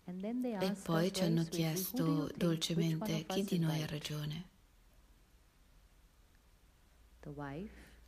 E 0.06 0.72
poi 0.82 1.12
ci 1.12 1.22
hanno 1.22 1.44
chiesto 1.44 2.30
dolcemente 2.36 3.24
chi 3.24 3.42
di 3.42 3.58
noi 3.58 3.82
ha 3.82 3.86
ragione. 3.86 4.48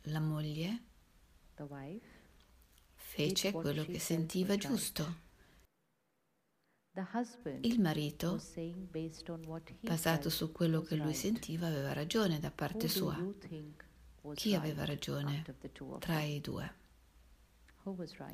La 0.03 0.19
moglie 0.19 0.83
fece 2.93 3.51
quello 3.51 3.83
che 3.83 3.97
sentiva 3.97 4.55
giusto. 4.57 5.25
Il 7.61 7.79
marito, 7.79 8.39
basato 9.81 10.29
su 10.29 10.51
quello 10.51 10.81
che 10.81 10.95
lui 10.95 11.13
sentiva, 11.13 11.67
aveva 11.67 11.93
ragione 11.93 12.39
da 12.39 12.51
parte 12.51 12.87
sua. 12.87 13.15
Chi 14.33 14.53
aveva 14.53 14.85
ragione 14.85 15.43
tra 15.99 16.21
i 16.21 16.41
due? 16.41 16.75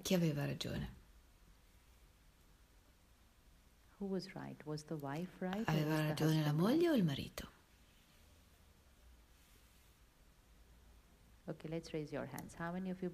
Chi 0.02 0.14
aveva 0.14 0.46
ragione? 0.46 1.02
Aveva 5.66 5.96
ragione 6.08 6.42
la 6.44 6.54
moglie 6.54 6.90
o 6.90 6.96
il 6.96 7.04
marito? 7.04 7.52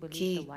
Chi, 0.08 0.48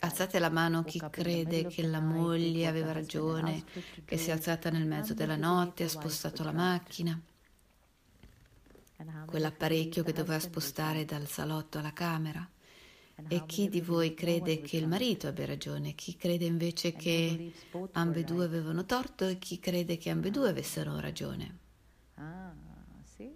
alzate 0.00 0.38
la 0.38 0.48
mano 0.50 0.84
chi 0.84 1.00
crede 1.10 1.66
che 1.66 1.82
la 1.86 2.00
moglie 2.00 2.66
aveva 2.66 2.92
ragione, 2.92 3.64
che 4.04 4.16
si 4.16 4.30
è 4.30 4.32
alzata 4.32 4.70
nel 4.70 4.86
mezzo 4.86 5.12
della 5.14 5.36
notte, 5.36 5.84
ha 5.84 5.88
spostato 5.88 6.42
la 6.44 6.52
macchina, 6.52 7.20
quell'apparecchio 9.24 10.02
che 10.04 10.12
doveva 10.12 10.38
spostare 10.40 11.04
dal 11.04 11.26
salotto 11.26 11.78
alla 11.78 11.92
camera. 11.92 12.48
E 13.28 13.46
chi 13.46 13.68
di 13.68 13.80
voi 13.80 14.14
crede 14.14 14.60
che 14.60 14.76
il 14.76 14.86
marito 14.86 15.26
abbia 15.26 15.46
ragione, 15.46 15.94
chi 15.94 16.16
crede 16.16 16.44
invece 16.44 16.92
che 16.92 17.52
ambedue 17.92 18.44
avevano 18.44 18.84
torto 18.84 19.26
e 19.26 19.38
chi 19.38 19.58
crede 19.58 19.96
che 19.96 20.10
ambedue 20.10 20.50
avessero 20.50 21.00
ragione. 21.00 21.58
Ah, 22.14 22.52
sì. 23.04 23.32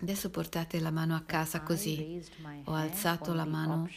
Adesso 0.00 0.30
portate 0.30 0.80
la 0.80 0.90
mano 0.90 1.14
a 1.14 1.22
casa 1.22 1.62
così. 1.62 2.20
Ho 2.64 2.72
alzato 2.72 3.32
la 3.32 3.44
mano 3.44 3.88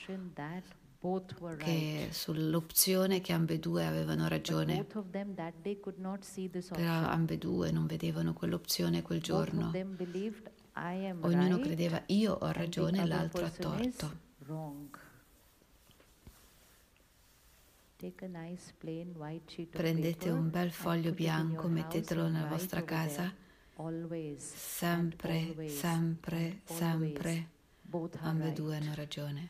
che 1.57 2.09
sull'opzione 2.11 3.21
che 3.21 3.33
ambedue 3.33 3.85
avevano 3.85 4.27
ragione, 4.27 4.83
però 4.83 7.07
ambedue 7.07 7.71
non 7.71 7.87
vedevano 7.87 8.33
quell'opzione 8.33 9.01
quel 9.01 9.21
giorno. 9.21 9.71
Ognuno 11.27 11.59
credeva 11.59 12.01
io 12.07 12.33
ho 12.33 12.51
ragione 12.51 13.01
e 13.01 13.05
l'altro 13.05 13.45
ha 13.45 13.49
torto. 13.49 14.27
Prendete 19.71 20.29
un 20.29 20.49
bel 20.49 20.71
foglio 20.71 21.11
bianco, 21.11 21.67
mettetelo 21.67 22.29
nella 22.29 22.47
vostra 22.47 22.83
casa, 22.85 23.33
sempre, 24.37 25.67
sempre, 25.67 26.61
sempre, 26.63 27.49
ambedue 28.21 28.77
hanno 28.77 28.93
ragione. 28.95 29.49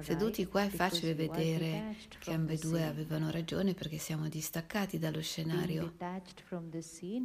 Seduti 0.00 0.46
qua 0.46 0.64
è 0.64 0.68
facile 0.68 1.14
vedere 1.14 1.96
che 2.18 2.32
ambedue 2.32 2.84
avevano 2.84 3.30
ragione 3.30 3.74
perché 3.74 3.96
siamo 3.98 4.28
distaccati 4.28 4.98
dallo 4.98 5.22
scenario. 5.22 5.94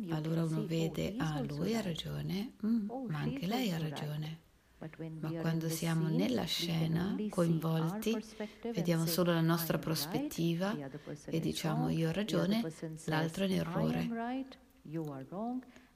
Allora 0.10 0.44
uno 0.44 0.66
vede, 0.66 1.16
ah, 1.18 1.42
lui 1.42 1.76
ha 1.76 1.82
ragione, 1.82 2.54
mm, 2.66 2.90
ma 3.08 3.20
anche 3.20 3.48
lei 3.48 3.72
ha 3.72 3.78
ragione. 3.78 4.50
Ma 5.20 5.32
quando 5.42 5.70
siamo 5.70 6.08
nella 6.08 6.46
scena, 6.46 7.16
coinvolti, 7.30 8.18
vediamo 8.74 9.06
solo 9.06 9.32
la 9.32 9.42
nostra 9.42 9.78
prospettiva 9.78 10.76
e 11.26 11.40
diciamo 11.40 11.90
io 11.90 12.10
ho 12.10 12.12
ragione, 12.12 12.64
l'altro 13.06 13.44
è 13.44 13.48
in 13.48 13.54
errore. 13.54 14.10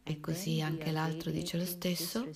E 0.03 0.19
così 0.19 0.61
anche 0.61 0.91
l'altro 0.91 1.31
dice 1.31 1.57
lo 1.57 1.65
stesso 1.65 2.29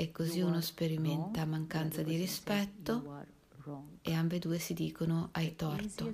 e 0.00 0.12
così 0.12 0.40
uno 0.40 0.60
sperimenta 0.60 1.44
mancanza 1.44 2.04
di 2.04 2.16
rispetto 2.16 3.26
e 4.00 4.14
ambedue 4.14 4.60
si 4.60 4.72
dicono 4.72 5.30
hai 5.32 5.56
torto. 5.56 6.12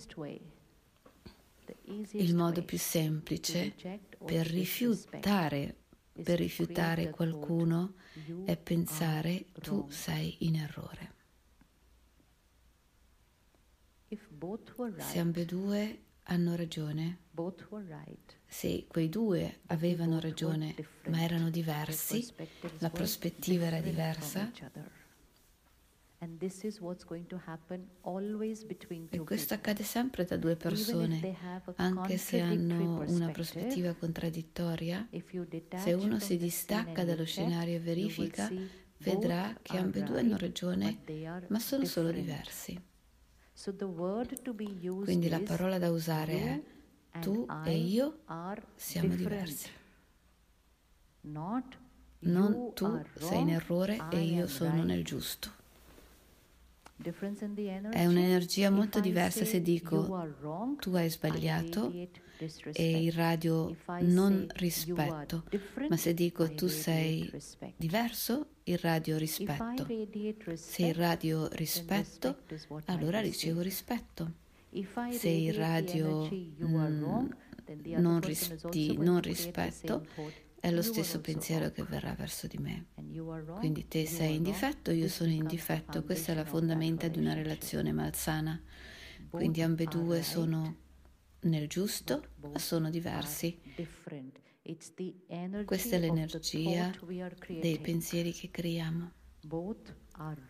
Il 2.13 2.35
modo 2.35 2.65
più 2.65 2.79
semplice 2.79 3.75
per 4.25 4.47
rifiutare, 4.47 5.77
per 6.15 6.39
rifiutare 6.39 7.11
qualcuno 7.11 7.97
è 8.47 8.57
pensare 8.57 9.45
tu 9.61 9.87
sei 9.91 10.35
in 10.47 10.57
errore. 10.57 11.13
Se 14.97 15.19
ambedue 15.19 16.04
hanno 16.25 16.57
ragione. 16.57 17.19
Sì, 18.47 18.87
quei 18.89 19.09
due 19.09 19.61
avevano 19.67 20.21
ragione, 20.21 20.75
ma 21.09 21.23
erano 21.23 21.51
diversi, 21.51 22.27
la 22.79 22.91
prospettiva 22.91 23.67
era 23.67 23.81
diversa. 23.81 24.51
E 29.11 29.19
questo 29.19 29.55
accade 29.55 29.83
sempre 29.83 30.25
da 30.25 30.37
due 30.37 30.57
persone, 30.57 31.37
anche 31.77 32.17
se 32.17 32.41
hanno 32.41 33.01
una 33.07 33.31
prospettiva 33.31 33.93
contraddittoria. 33.95 35.09
Se 35.77 35.93
uno 35.93 36.19
si 36.21 36.37
distacca 36.39 37.05
dallo 37.05 37.25
scenario 37.25 37.77
e 37.77 37.81
verifica, 37.81 38.51
vedrà 38.99 39.55
che 39.61 39.77
ambedue 39.77 40.21
hanno 40.21 40.39
ragione, 40.39 41.03
ma 41.49 41.59
sono 41.59 41.85
solo 41.85 42.11
diversi. 42.11 42.93
Quindi 45.05 45.29
la 45.29 45.37
parola 45.47 45.79
da 45.79 45.91
usare 45.91 46.33
è 47.11 47.21
tu 47.21 47.47
e 47.65 47.77
io 47.77 48.19
siamo 48.75 49.09
diversi. 49.17 49.69
Non 52.21 52.73
tu 52.75 52.87
sei 53.19 53.41
in 53.43 53.51
errore 53.51 53.97
e 54.11 54.21
io 54.23 54.47
sono 54.47 54.83
nel 54.83 55.05
giusto. 55.05 55.51
È 57.91 58.07
un'energia 58.07 58.71
molto 58.71 59.01
diversa 59.01 59.45
se 59.45 59.61
dico 59.61 60.07
tu 60.79 60.95
hai 60.95 61.11
sbagliato 61.11 61.93
e 62.73 63.03
il 63.05 63.13
radio 63.13 63.75
non 64.01 64.47
rispetto, 64.55 65.45
ma 65.89 65.97
se 65.97 66.15
dico 66.15 66.53
tu 66.55 66.67
sei 66.69 67.31
diverso, 67.77 68.49
il 68.65 68.79
radio 68.79 69.17
rispetto. 69.17 69.87
Se 70.55 70.87
il 70.87 70.95
radio 70.95 71.49
rispetto, 71.53 72.39
allora 72.87 73.21
ricevo 73.21 73.61
rispetto. 73.61 74.33
Se 75.11 75.29
il 75.29 75.55
radio 75.55 76.29
mm, 76.29 77.29
non, 77.97 78.21
ris- 78.21 78.65
non 78.97 79.21
rispetto, 79.21 80.07
è 80.59 80.71
lo 80.71 80.83
stesso 80.83 81.21
pensiero 81.21 81.71
che 81.71 81.83
verrà 81.83 82.15
verso 82.15 82.47
di 82.47 82.59
me. 82.59 82.87
Quindi 83.59 83.87
te 83.87 84.07
sei 84.07 84.37
in 84.37 84.43
difetto, 84.43 84.91
io 84.91 85.09
sono 85.09 85.31
in 85.31 85.47
difetto. 85.47 86.03
Questa 86.03 86.33
è 86.33 86.35
la 86.35 86.45
fondamenta 86.45 87.07
di 87.09 87.19
una 87.19 87.35
relazione 87.35 87.93
malsana. 87.93 88.61
Quindi 89.29 89.63
ambedue 89.63 90.23
sono 90.23 90.77
nel 91.45 91.69
giusto, 91.69 92.23
sono 92.55 92.91
diversi. 92.91 93.61
Questa 95.65 95.97
è 95.97 95.99
l'energia 95.99 96.95
dei 97.47 97.79
pensieri 97.81 98.33
che 98.33 98.51
creiamo. 98.51 99.13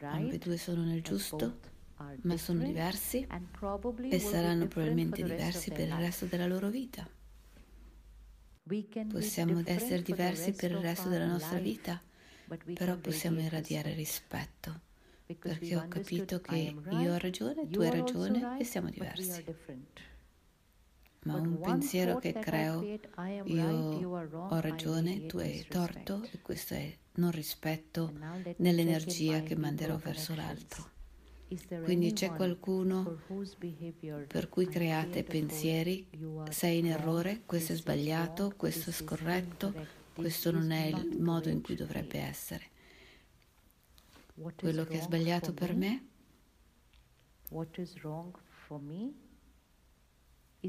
Ambedue 0.08 0.56
sono 0.56 0.84
nel 0.84 1.02
giusto, 1.02 1.60
ma 2.22 2.36
sono 2.36 2.62
diversi 2.62 3.26
e 4.08 4.18
saranno 4.18 4.68
probabilmente 4.68 5.22
diversi 5.22 5.70
per 5.72 5.88
il 5.88 5.96
resto 5.98 6.26
della 6.26 6.46
loro 6.46 6.68
vita. 6.70 7.08
Possiamo 9.06 9.60
essere 9.64 10.02
diversi 10.02 10.54
per 10.54 10.70
il 10.72 10.78
resto 10.78 11.08
della 11.08 11.26
nostra 11.26 11.58
vita, 11.58 12.02
però 12.72 12.96
possiamo 12.98 13.40
irradiare 13.40 13.94
rispetto, 13.94 14.82
perché 15.42 15.76
ho 15.76 15.86
capito 15.88 16.40
che 16.40 16.78
io 16.88 17.12
ho 17.14 17.18
ragione, 17.18 17.68
tu 17.70 17.80
hai 17.80 17.90
ragione 17.90 18.50
e 18.54 18.64
siamo 18.64 18.90
diversi. 18.90 19.44
Ma 21.24 21.36
un 21.36 21.58
pensiero 21.60 22.18
che 22.18 22.32
creo, 22.32 22.82
io 23.44 24.28
ho 24.30 24.60
ragione, 24.60 25.26
tu 25.26 25.38
hai 25.38 25.66
torto 25.68 26.22
e 26.30 26.40
questo 26.40 26.74
è 26.74 26.96
non 27.16 27.30
rispetto 27.30 28.12
nell'energia 28.56 29.42
che 29.42 29.56
manderò 29.56 29.96
verso 29.96 30.34
l'altro. 30.34 30.92
Quindi 31.84 32.12
c'è 32.12 32.30
qualcuno 32.32 33.20
per 34.26 34.48
cui 34.48 34.66
create 34.66 35.22
pensieri, 35.22 36.08
sei 36.50 36.78
in 36.78 36.86
errore, 36.86 37.42
questo 37.46 37.72
è 37.72 37.76
sbagliato, 37.76 38.52
questo 38.56 38.90
è 38.90 38.92
scorretto, 38.92 39.72
questo 40.14 40.50
non 40.50 40.70
è 40.72 40.86
il 40.86 41.20
modo 41.20 41.48
in 41.48 41.62
cui 41.62 41.74
dovrebbe 41.74 42.18
essere. 42.18 42.70
Quello 44.56 44.84
che 44.84 44.98
è 44.98 45.00
sbagliato 45.00 45.54
per 45.54 45.74
me 45.76 46.06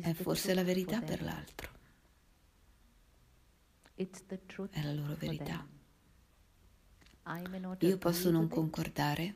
è 0.02 0.14
forse 0.14 0.54
la 0.54 0.64
verità 0.64 1.02
per 1.02 1.22
l'altro. 1.22 1.74
È 3.96 4.82
la 4.84 4.94
loro 4.94 5.16
verità. 5.16 5.68
Io 7.80 7.98
posso 7.98 8.30
non 8.30 8.48
concordare, 8.48 9.36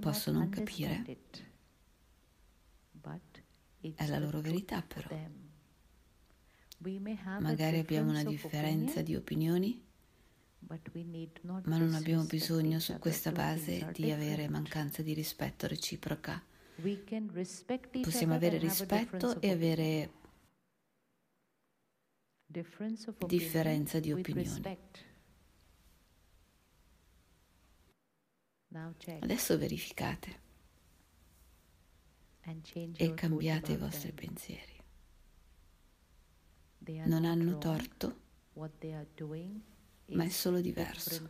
posso 0.00 0.30
non 0.30 0.48
capire, 0.48 1.04
è 3.94 4.06
la 4.06 4.18
loro 4.18 4.40
verità 4.40 4.80
però. 4.82 5.08
Magari 7.40 7.78
abbiamo 7.78 8.10
una 8.10 8.22
differenza 8.24 9.02
di 9.02 9.16
opinioni, 9.16 9.84
ma 11.64 11.78
non 11.78 11.94
abbiamo 11.94 12.24
bisogno 12.24 12.78
su 12.80 12.96
questa 12.98 13.32
base 13.32 13.90
di 13.92 14.10
avere 14.10 14.48
mancanza 14.48 15.02
di 15.02 15.12
rispetto 15.14 15.66
reciproca. 15.66 16.42
Possiamo 18.02 18.34
avere 18.34 18.58
rispetto 18.58 19.40
e 19.40 19.50
avere 19.50 20.12
differenza 23.26 23.98
di 23.98 24.12
opinioni. 24.12 24.78
Adesso 29.20 29.58
verificate 29.58 30.44
e 32.96 33.14
cambiate 33.14 33.72
i 33.72 33.76
vostri 33.76 34.12
pensieri. 34.12 34.74
Non 37.04 37.24
hanno 37.24 37.58
torto, 37.58 38.20
ma 40.06 40.24
è 40.24 40.28
solo 40.28 40.60
diverso. 40.60 41.26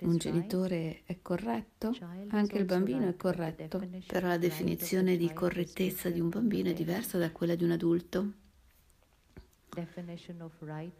Un 0.00 0.16
genitore 0.18 1.02
è 1.04 1.22
corretto, 1.22 1.96
anche 2.28 2.58
il 2.58 2.64
bambino 2.66 3.08
è 3.08 3.16
corretto, 3.16 3.80
però 4.06 4.28
la 4.28 4.36
definizione 4.36 5.16
di 5.16 5.32
correttezza 5.32 6.10
di 6.10 6.20
un 6.20 6.28
bambino 6.28 6.68
è 6.68 6.74
diversa 6.74 7.16
da 7.16 7.30
quella 7.32 7.54
di 7.54 7.64
un 7.64 7.70
adulto. 7.70 8.32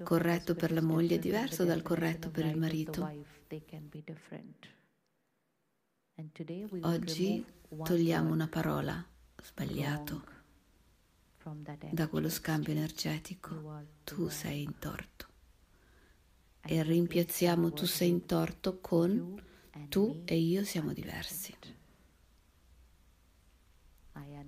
Corretto 0.03 0.55
per 0.55 0.73
la 0.73 0.81
moglie 0.81 1.17
è 1.17 1.19
diverso 1.19 1.65
dal 1.65 1.83
corretto 1.83 2.31
per 2.31 2.47
il 2.47 2.57
marito. 2.57 3.07
Oggi 6.81 7.45
togliamo 7.83 8.33
una 8.33 8.49
parola, 8.49 9.05
sbagliato, 9.43 10.25
da 11.91 12.09
quello 12.09 12.31
scambio 12.31 12.73
energetico. 12.73 13.85
Tu 14.05 14.29
sei 14.29 14.63
in 14.63 14.79
torto. 14.79 15.32
E 16.65 16.83
rimpiazziamo 16.83 17.73
tu 17.73 17.87
sei 17.87 18.09
in 18.09 18.27
torto 18.27 18.81
con 18.81 19.41
tu 19.89 20.23
e 20.25 20.37
io 20.39 20.65
siamo 20.65 20.93
diversi. 20.93 21.55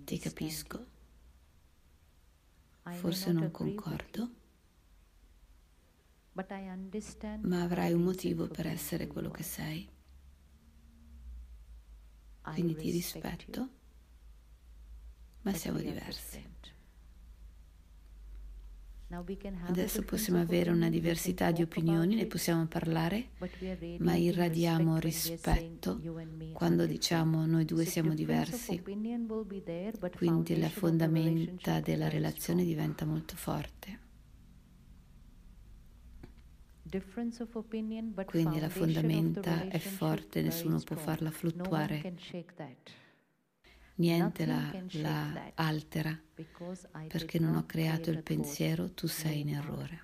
Ti 0.05 0.19
capisco. 0.19 0.87
Forse 2.89 3.33
non 3.33 3.51
concordo, 3.51 4.31
ma 7.43 7.63
avrai 7.63 7.93
un 7.93 8.03
motivo 8.03 8.49
per 8.49 8.67
essere 8.67 9.07
quello 9.07 9.31
che 9.31 9.43
sei. 9.43 9.89
Quindi 12.53 12.75
ti 12.77 12.91
rispetto, 12.91 13.69
ma 15.43 15.53
siamo 15.55 15.81
diversi. 15.81 16.45
Adesso 19.67 20.03
possiamo 20.03 20.41
avere 20.41 20.71
una 20.71 20.89
diversità 20.89 21.53
di 21.53 21.63
opinioni, 21.63 22.15
ne 22.17 22.27
possiamo 22.27 22.67
parlare, 22.67 23.31
ma 23.99 24.15
irradiamo 24.15 24.99
rispetto 24.99 26.01
quando 26.53 26.87
diciamo 26.87 27.47
noi 27.47 27.65
due 27.65 27.85
siamo 27.85 28.15
diversi. 28.15 28.83
Quindi 30.17 30.59
la 30.59 30.69
fondamenta 30.69 31.81
della 31.81 32.09
relazione 32.09 32.65
diventa 32.65 33.05
molto 33.05 33.37
forte. 33.37 34.01
Quindi 38.25 38.61
la 38.61 38.69
fondamenta 38.69 39.69
è 39.69 39.79
forte, 39.79 40.43
nessuno 40.43 40.81
può 40.81 40.97
farla 40.97 41.31
fluttuare 41.31 42.15
niente 43.97 44.47
la, 44.47 44.85
la 44.93 45.53
altera 45.55 46.19
perché 47.09 47.39
non 47.39 47.57
ho 47.57 47.67
creato 47.67 48.11
il 48.11 48.23
pensiero 48.23 48.93
tu 48.93 49.07
sei 49.07 49.41
in 49.41 49.51
errore. 49.51 50.03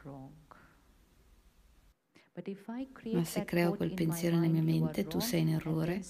Ma 3.12 3.24
se 3.24 3.44
creo 3.44 3.74
quel 3.74 3.92
pensiero 3.92 4.38
nella 4.38 4.52
mia 4.52 4.62
mente, 4.62 5.06
tu 5.06 5.20
sei 5.20 5.40
in 5.40 5.50
errore, 5.50 6.02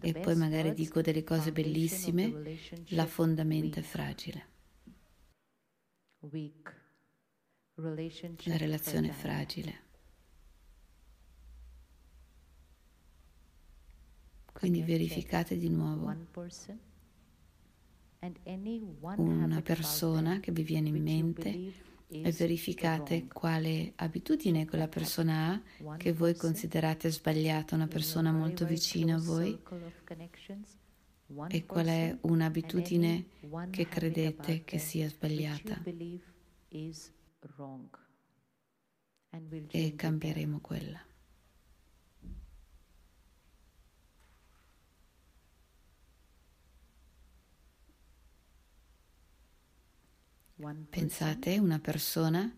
e 0.00 0.12
poi 0.14 0.36
magari 0.36 0.72
dico 0.72 1.02
delle 1.02 1.24
cose 1.24 1.52
bellissime, 1.52 2.58
la 2.90 3.06
fondamenta 3.06 3.80
è 3.80 3.82
fragile. 3.82 4.46
La 8.44 8.56
relazione 8.56 9.08
è 9.10 9.12
fragile. 9.12 9.86
Quindi 14.52 14.82
verificate 14.82 15.56
di 15.56 15.68
nuovo 15.68 16.06
una 19.16 19.62
persona 19.62 20.40
che 20.40 20.52
vi 20.52 20.62
viene 20.62 20.88
in 20.88 21.02
mente 21.02 21.72
e 22.10 22.32
verificate 22.32 23.26
quale 23.26 23.92
abitudine 23.96 24.66
quella 24.66 24.88
persona 24.88 25.52
ha 25.52 25.96
che 25.96 26.12
voi 26.12 26.34
considerate 26.34 27.10
sbagliata, 27.10 27.74
una 27.74 27.86
persona 27.86 28.32
molto 28.32 28.64
vicina 28.64 29.16
a 29.16 29.20
voi 29.20 29.58
e 31.48 31.66
qual 31.66 31.86
è 31.86 32.16
un'abitudine 32.22 33.26
che 33.70 33.86
credete 33.86 34.64
che 34.64 34.78
sia 34.78 35.08
sbagliata. 35.08 35.82
e 39.70 39.94
cambieremo 39.94 40.60
quella. 40.60 41.07
Pensate, 50.90 51.58
una 51.58 51.78
persona 51.78 52.52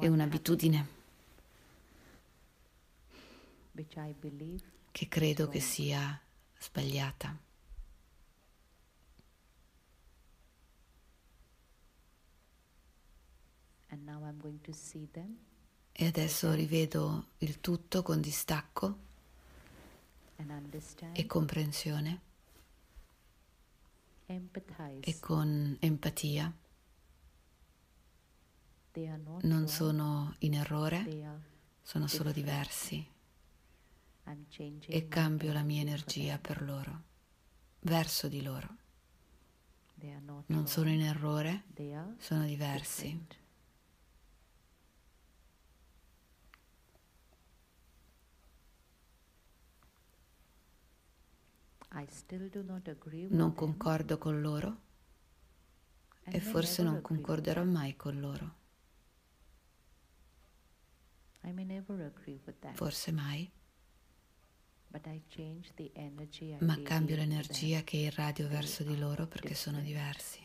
e 0.00 0.08
un'abitudine. 0.08 0.88
che 4.92 5.08
credo 5.08 5.48
che 5.48 5.60
sia 5.60 6.20
sbagliata. 6.58 7.38
E 15.92 16.06
adesso 16.06 16.52
rivedo 16.52 17.28
il 17.38 17.60
tutto 17.60 18.02
con 18.02 18.20
distacco 18.20 18.98
e 21.12 21.26
comprensione 21.26 22.20
e 25.00 25.18
con 25.20 25.76
empatia 25.80 26.54
non 29.42 29.68
sono 29.68 30.34
in 30.40 30.54
errore, 30.54 31.04
sono 31.82 32.06
solo 32.06 32.32
diversi. 32.32 33.06
E 34.86 35.08
cambio 35.08 35.52
la 35.52 35.62
mia 35.62 35.80
energia 35.82 36.38
per 36.38 36.62
loro, 36.62 37.02
verso 37.80 38.28
di 38.28 38.42
loro. 38.42 38.76
Non 40.46 40.66
sono 40.66 40.88
in 40.90 41.02
errore, 41.02 41.64
sono 42.18 42.44
diversi. 42.44 43.26
Non 53.30 53.54
concordo 53.54 54.18
con 54.18 54.40
loro 54.40 54.80
e 56.24 56.40
forse 56.40 56.82
non 56.82 57.00
concorderò 57.00 57.64
mai 57.64 57.96
con 57.96 58.18
loro. 58.20 58.55
Forse 62.74 63.12
mai. 63.12 63.50
ma 66.60 66.80
cambio 66.82 67.16
l'energia 67.16 67.82
che 67.82 67.96
irradio 67.98 68.48
verso 68.48 68.82
di 68.82 68.96
loro 68.96 69.26
perché 69.26 69.54
sono 69.54 69.80
diversi. 69.80 70.40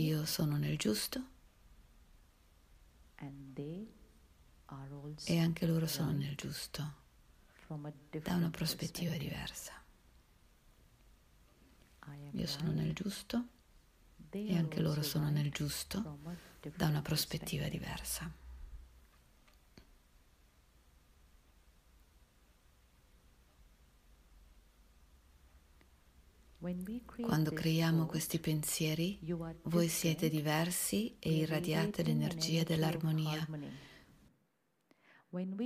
Io 0.00 0.24
sono 0.26 0.56
nel 0.56 0.76
giusto. 0.78 1.24
e 5.32 5.38
anche 5.38 5.66
loro 5.66 5.86
sono 5.86 6.10
nel 6.12 6.34
giusto. 6.34 7.00
da 8.10 8.34
una 8.34 8.50
prospettiva 8.50 9.16
diversa. 9.16 9.72
Io 12.32 12.46
sono 12.46 12.72
nel 12.72 12.92
giusto 12.94 13.60
e 14.32 14.56
anche 14.56 14.80
loro 14.80 15.02
sono 15.02 15.28
nel 15.28 15.50
giusto 15.50 16.18
da 16.76 16.86
una 16.86 17.02
prospettiva 17.02 17.68
diversa. 17.68 18.32
Quando 27.20 27.50
creiamo 27.50 28.06
questi 28.06 28.38
pensieri, 28.38 29.18
voi 29.64 29.88
siete 29.88 30.28
diversi 30.28 31.16
e 31.18 31.34
irradiate 31.34 32.04
l'energia 32.04 32.62
dell'armonia. 32.62 33.46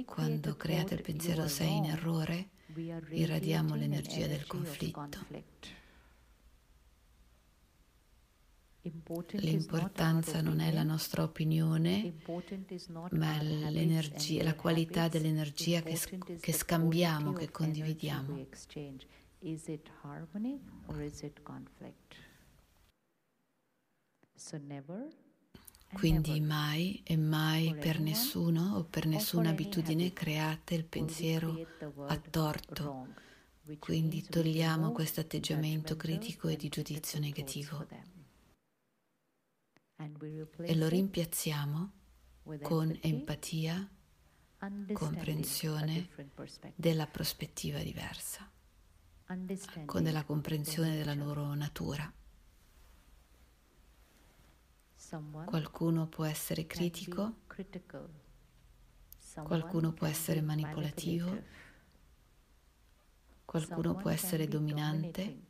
Quando 0.07 0.57
create 0.57 0.95
il 0.95 1.03
pensiero 1.03 1.49
sei 1.49 1.77
in 1.77 1.85
errore, 1.85 2.49
irradiamo 3.11 3.75
l'energia 3.75 4.27
del 4.27 4.47
conflitto. 4.47 5.27
L'importanza 9.33 10.41
non 10.41 10.61
è 10.61 10.73
la 10.73 10.83
nostra 10.83 11.23
opinione, 11.23 12.15
ma 13.11 13.41
l'energia, 13.43 14.43
la 14.43 14.55
qualità 14.55 15.09
dell'energia 15.09 15.83
che, 15.83 15.99
che 16.41 16.53
scambiamo, 16.53 17.33
che 17.33 17.51
condividiamo. 17.51 18.47
Is 19.41 19.67
it 19.69 19.91
harmony 20.03 20.61
or 20.87 21.03
is 21.03 21.23
it 21.23 21.43
conflict? 21.43 22.15
So 24.35 24.59
never 24.59 25.09
quindi 25.93 26.41
mai 26.41 27.01
e 27.05 27.17
mai 27.17 27.75
per 27.75 28.01
nessuno 28.01 28.77
o 28.77 28.85
per 28.85 29.07
nessuna 29.07 29.51
abitudine 29.51 30.13
create 30.13 30.75
il 30.75 30.85
pensiero 30.85 31.67
a 32.07 32.17
torto. 32.19 33.15
Quindi 33.79 34.23
togliamo 34.23 34.93
questo 34.93 35.21
atteggiamento 35.21 35.97
critico 35.97 36.49
e 36.49 36.57
di 36.57 36.69
giudizio 36.69 37.19
negativo 37.19 37.87
e 39.97 40.75
lo 40.75 40.89
rimpiazziamo 40.89 41.93
con 42.63 42.97
empatia, 43.01 43.91
comprensione 44.93 46.09
della 46.75 47.07
prospettiva 47.07 47.79
diversa 47.81 48.51
con 49.85 50.05
la 50.05 50.25
comprensione 50.25 50.97
della 50.97 51.15
loro 51.15 51.53
natura. 51.55 52.13
Qualcuno 55.47 56.07
può 56.07 56.25
essere 56.25 56.67
critico, 56.67 57.41
qualcuno 59.43 59.93
può 59.93 60.07
essere 60.07 60.41
manipolativo, 60.43 61.43
qualcuno 63.45 63.95
può 63.97 64.11
essere 64.11 64.47
dominante, 64.47 65.46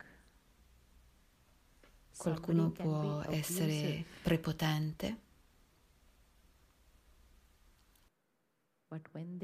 qualcuno 2.16 2.70
può 2.70 3.22
essere 3.28 4.04
prepotente, 4.22 5.20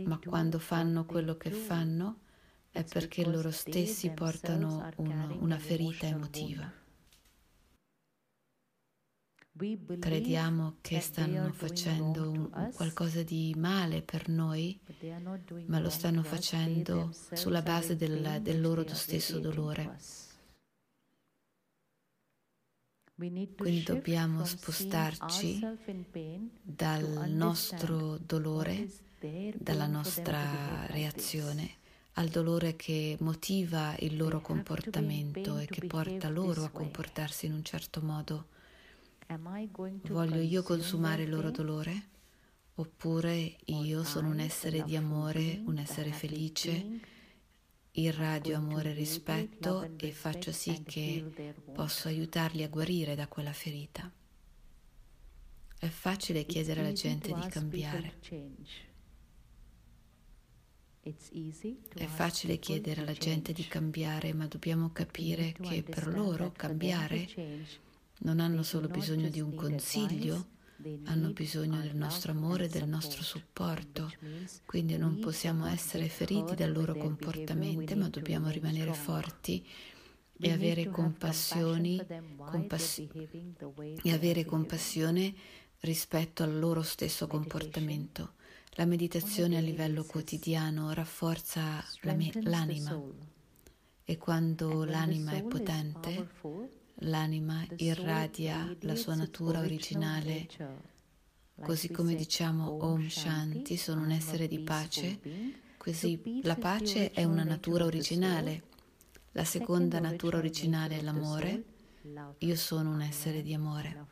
ma 0.05 0.19
quando 0.19 0.59
fanno 0.59 1.05
quello 1.05 1.37
che 1.37 1.51
fanno, 1.51 2.21
è 2.71 2.85
perché 2.85 3.25
loro 3.27 3.51
stessi 3.51 4.11
portano 4.11 4.89
un, 4.97 5.37
una 5.41 5.59
ferita 5.59 6.07
emotiva. 6.07 6.73
Crediamo 9.99 10.79
che 10.81 11.01
stanno 11.01 11.53
facendo 11.53 12.51
qualcosa 12.75 13.23
di 13.23 13.55
male 13.57 14.03
per 14.03 14.29
noi, 14.31 14.81
ma 15.67 15.79
lo 15.79 15.91
stanno 15.91 16.23
facendo 16.23 17.11
sulla 17.33 17.61
base 17.61 17.95
del, 17.97 18.41
del 18.41 18.61
loro 18.61 18.85
stesso 18.95 19.39
dolore. 19.39 19.99
Quindi 23.15 23.83
dobbiamo 23.83 24.45
spostarci 24.45 25.61
dal 26.63 27.31
nostro 27.31 28.19
dolore, 28.19 28.89
dalla 29.55 29.87
nostra 29.87 30.87
reazione 30.87 31.81
al 32.15 32.29
dolore 32.29 32.77
che 32.77 33.17
motiva 33.21 33.95
il 34.01 34.17
loro 34.17 34.41
comportamento 34.41 35.59
e 35.59 35.67
che 35.67 35.87
porta 35.87 36.29
loro 36.29 36.65
a 36.65 36.71
comportarsi 36.71 37.47
in 37.47 37.55
un 37.55 37.65
certo 37.65 38.03
modo. 38.03 38.49
Voglio 40.09 40.41
io 40.41 40.63
consumare 40.63 41.23
il 41.23 41.31
loro 41.31 41.51
dolore? 41.51 42.09
Oppure 42.75 43.57
io 43.67 44.03
sono 44.05 44.29
un 44.29 44.41
essere 44.41 44.83
di 44.83 44.97
amore, 44.97 45.63
un 45.65 45.79
essere 45.79 46.11
felice, 46.13 47.01
irradio 47.93 48.57
amore 48.57 48.91
e 48.91 48.95
rispetto 48.95 49.97
e 49.99 50.13
faccio 50.13 50.51
sì 50.51 50.83
che 50.85 51.55
posso 51.73 52.09
aiutarli 52.09 52.63
a 52.63 52.69
guarire 52.69 53.15
da 53.15 53.27
quella 53.27 53.53
ferita. 53.53 54.11
È 55.79 55.89
facile 55.89 56.47
chiedere 56.47 56.81
alla 56.81 56.93
gente 56.93 57.33
di 57.33 57.47
cambiare. 57.49 58.15
È 61.03 62.07
facile 62.07 62.59
chiedere 62.59 63.01
alla 63.01 63.13
gente 63.13 63.53
di 63.53 63.67
cambiare, 63.67 64.33
ma 64.33 64.47
dobbiamo 64.47 64.91
capire 64.93 65.53
che 65.53 65.83
per 65.83 66.07
loro 66.07 66.53
cambiare 66.53 67.29
non 68.21 68.39
hanno 68.39 68.63
solo 68.63 68.87
bisogno 68.87 69.29
di 69.29 69.41
un 69.41 69.55
consiglio, 69.55 70.47
hanno 71.05 71.31
bisogno 71.31 71.81
del 71.81 71.97
nostro 71.97 72.33
amore 72.33 72.65
e 72.65 72.69
del 72.69 72.89
nostro 72.89 73.23
supporto, 73.23 74.13
quindi 74.67 74.97
non 74.97 75.19
possiamo 75.19 75.67
essere 75.67 76.09
feriti 76.09 76.55
dal 76.55 76.73
loro 76.73 76.95
comportamento, 76.95 77.97
ma 77.97 78.09
dobbiamo 78.09 78.49
rimanere 78.49 78.93
forti 78.93 79.67
e 80.39 80.51
avere 80.51 80.89
compassione, 80.89 82.05
compass- 82.37 83.03
e 84.03 84.13
avere 84.13 84.45
compassione 84.45 85.35
rispetto 85.81 86.43
al 86.43 86.59
loro 86.59 86.83
stesso 86.83 87.27
comportamento. 87.27 88.35
La 88.77 88.85
meditazione 88.87 89.57
a 89.57 89.61
livello 89.61 90.05
quotidiano 90.05 90.93
rafforza 90.93 91.85
la 92.03 92.15
me- 92.15 92.33
l'anima 92.43 93.01
e 94.05 94.17
quando 94.17 94.85
l'anima 94.85 95.33
è 95.33 95.43
potente, 95.43 96.29
l'anima 97.03 97.65
irradia 97.77 98.77
la 98.81 98.95
sua 98.95 99.15
natura 99.15 99.61
originale, 99.61 100.49
così 101.61 101.91
come 101.91 102.15
diciamo 102.15 102.85
Om 102.85 103.09
Shanti, 103.09 103.77
sono 103.77 104.03
un 104.03 104.11
essere 104.11 104.49
di 104.49 104.61
pace, 104.61 105.21
così 105.77 106.41
la 106.43 106.57
pace 106.57 107.11
è 107.11 107.25
una 107.25 107.45
natura 107.45 107.85
originale. 107.85 108.71
La 109.33 109.45
seconda 109.45 109.99
natura 109.99 110.39
originale 110.39 110.99
è 110.99 111.03
l'amore, 111.03 111.65
io 112.39 112.57
sono 112.57 112.91
un 112.91 113.01
essere 113.01 113.43
di 113.43 113.55
amore. 113.55 114.07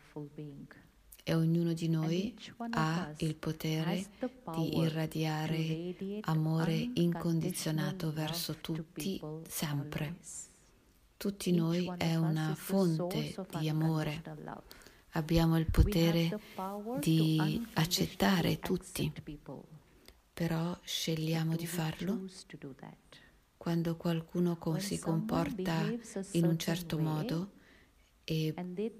e 1.22 1.34
ognuno 1.34 1.72
di 1.72 1.88
noi 1.88 2.34
ha 2.70 3.12
il 3.18 3.36
potere 3.36 4.06
di 4.56 4.78
irradiare 4.78 5.94
amore 6.22 6.90
incondizionato 6.94 8.10
verso 8.12 8.56
tutti 8.60 9.20
sempre. 9.46 10.16
Tutti 11.20 11.52
noi 11.52 11.92
è 11.98 12.14
una 12.14 12.54
fonte 12.54 13.34
di 13.58 13.68
amore. 13.68 14.22
Abbiamo 15.10 15.58
il 15.58 15.70
potere 15.70 16.40
di 16.98 17.62
accettare 17.74 18.58
tutti, 18.58 19.12
però 20.32 20.74
scegliamo 20.82 21.56
di 21.56 21.66
farlo 21.66 22.24
quando 23.58 23.96
qualcuno 23.96 24.58
si 24.78 24.98
comporta 24.98 25.82
in 26.30 26.46
un 26.46 26.58
certo 26.58 26.98
modo 26.98 27.50
e 28.24 28.54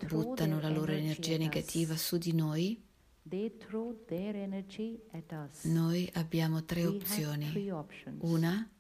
buttano 0.06 0.60
la 0.60 0.68
loro 0.68 0.92
energia 0.92 1.38
negativa 1.38 1.96
su 1.96 2.18
di 2.18 2.34
noi, 2.34 2.84
noi 5.62 6.10
abbiamo 6.12 6.64
tre 6.66 6.84
opzioni. 6.84 7.70
Una, 8.18 8.70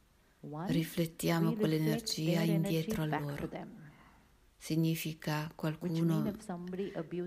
riflettiamo 0.66 1.54
quell'energia 1.54 2.40
indietro 2.42 3.02
a 3.02 3.18
loro. 3.18 3.50
Significa 4.56 5.50
qualcuno 5.54 6.32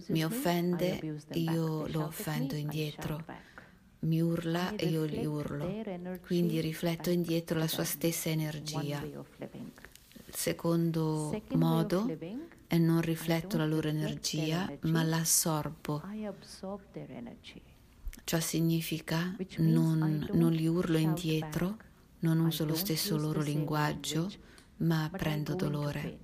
mi 0.07 0.23
offende, 0.23 1.19
io 1.33 1.87
lo 1.87 2.05
offendo 2.05 2.55
indietro. 2.55 3.25
Mi 3.99 4.21
urla 4.21 4.75
e 4.75 4.87
io 4.87 5.05
gli 5.05 5.25
urlo. 5.25 5.81
Quindi 6.21 6.59
rifletto 6.59 7.09
indietro 7.09 7.57
la 7.57 7.67
sua 7.67 7.85
stessa 7.85 8.29
energia. 8.29 9.01
Il 9.01 10.35
secondo 10.35 11.41
modo 11.53 12.17
e 12.67 12.77
non 12.77 13.01
rifletto 13.01 13.57
la 13.57 13.65
loro 13.65 13.87
energia, 13.87 14.71
ma 14.81 15.03
la 15.03 15.17
assorbo. 15.17 16.01
Ciò 18.25 18.39
significa 18.39 19.35
non, 19.57 20.27
non 20.33 20.51
li 20.51 20.67
urlo 20.67 20.97
indietro, 20.97 21.77
non 22.23 22.39
uso 22.39 22.65
lo 22.65 22.75
stesso 22.75 23.17
loro 23.17 23.41
linguaggio, 23.41 24.31
ma 24.77 25.09
prendo 25.11 25.55
dolore. 25.55 26.19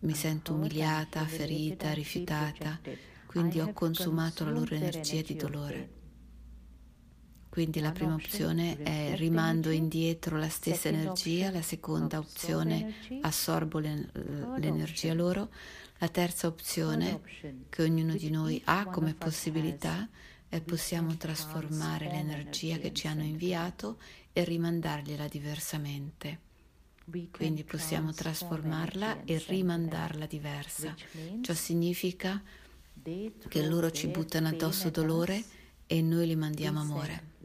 Mi 0.00 0.14
sento 0.14 0.54
umiliata, 0.54 1.24
ferita, 1.26 1.92
rifiutata, 1.92 2.80
quindi 3.26 3.60
ho 3.60 3.72
consumato 3.72 4.44
la 4.44 4.50
loro 4.50 4.74
energia 4.74 5.20
di 5.20 5.36
dolore. 5.36 5.98
Quindi 7.50 7.80
la 7.80 7.90
prima 7.90 8.14
opzione 8.14 8.80
è 8.82 9.14
rimando 9.16 9.70
indietro 9.70 10.38
la 10.38 10.48
stessa 10.48 10.88
energia, 10.88 11.50
la 11.50 11.62
seconda 11.62 12.18
opzione 12.18 12.94
assorbo 13.20 13.78
l'energia 13.78 15.12
loro, 15.12 15.50
la 15.98 16.08
terza 16.08 16.46
opzione 16.46 17.20
che 17.68 17.82
ognuno 17.82 18.14
di 18.14 18.30
noi 18.30 18.62
ha 18.66 18.86
come 18.86 19.14
possibilità 19.14 20.08
è 20.48 20.60
possiamo 20.60 21.16
trasformare 21.16 22.06
l'energia 22.06 22.78
che 22.78 22.92
ci 22.92 23.06
hanno 23.06 23.22
inviato 23.22 23.98
e 24.32 24.44
rimandargliela 24.44 25.28
diversamente. 25.28 26.48
Quindi 27.30 27.64
possiamo 27.64 28.12
trasformarla 28.12 29.24
e 29.24 29.42
rimandarla 29.46 30.26
diversa. 30.26 30.94
Ciò 31.40 31.54
significa 31.54 32.40
che 33.48 33.66
loro 33.66 33.90
ci 33.90 34.08
buttano 34.08 34.48
addosso 34.48 34.90
dolore 34.90 35.42
e 35.86 36.02
noi 36.02 36.26
li 36.26 36.36
mandiamo 36.36 36.80
amore. 36.80 37.38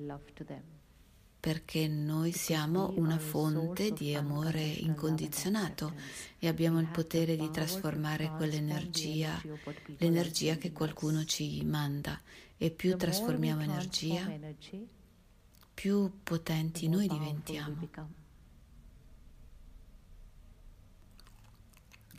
Perché 1.39 1.87
noi 1.87 2.31
siamo 2.31 2.93
una 2.95 3.17
fonte 3.19 3.91
di 3.91 4.13
amore 4.15 4.61
incondizionato 4.61 5.93
e 6.39 6.47
abbiamo 6.47 6.79
il 6.79 6.87
potere 6.87 7.35
di 7.35 7.49
trasformare 7.51 8.31
quell'energia, 8.35 9.41
l'energia 9.97 10.57
che 10.57 10.71
qualcuno 10.71 11.23
ci 11.25 11.63
manda. 11.63 12.19
E 12.57 12.71
più 12.71 12.95
trasformiamo 12.95 13.61
energia, 13.61 14.31
più 15.75 16.09
potenti 16.23 16.87
noi 16.87 17.07
diventiamo. 17.07 17.87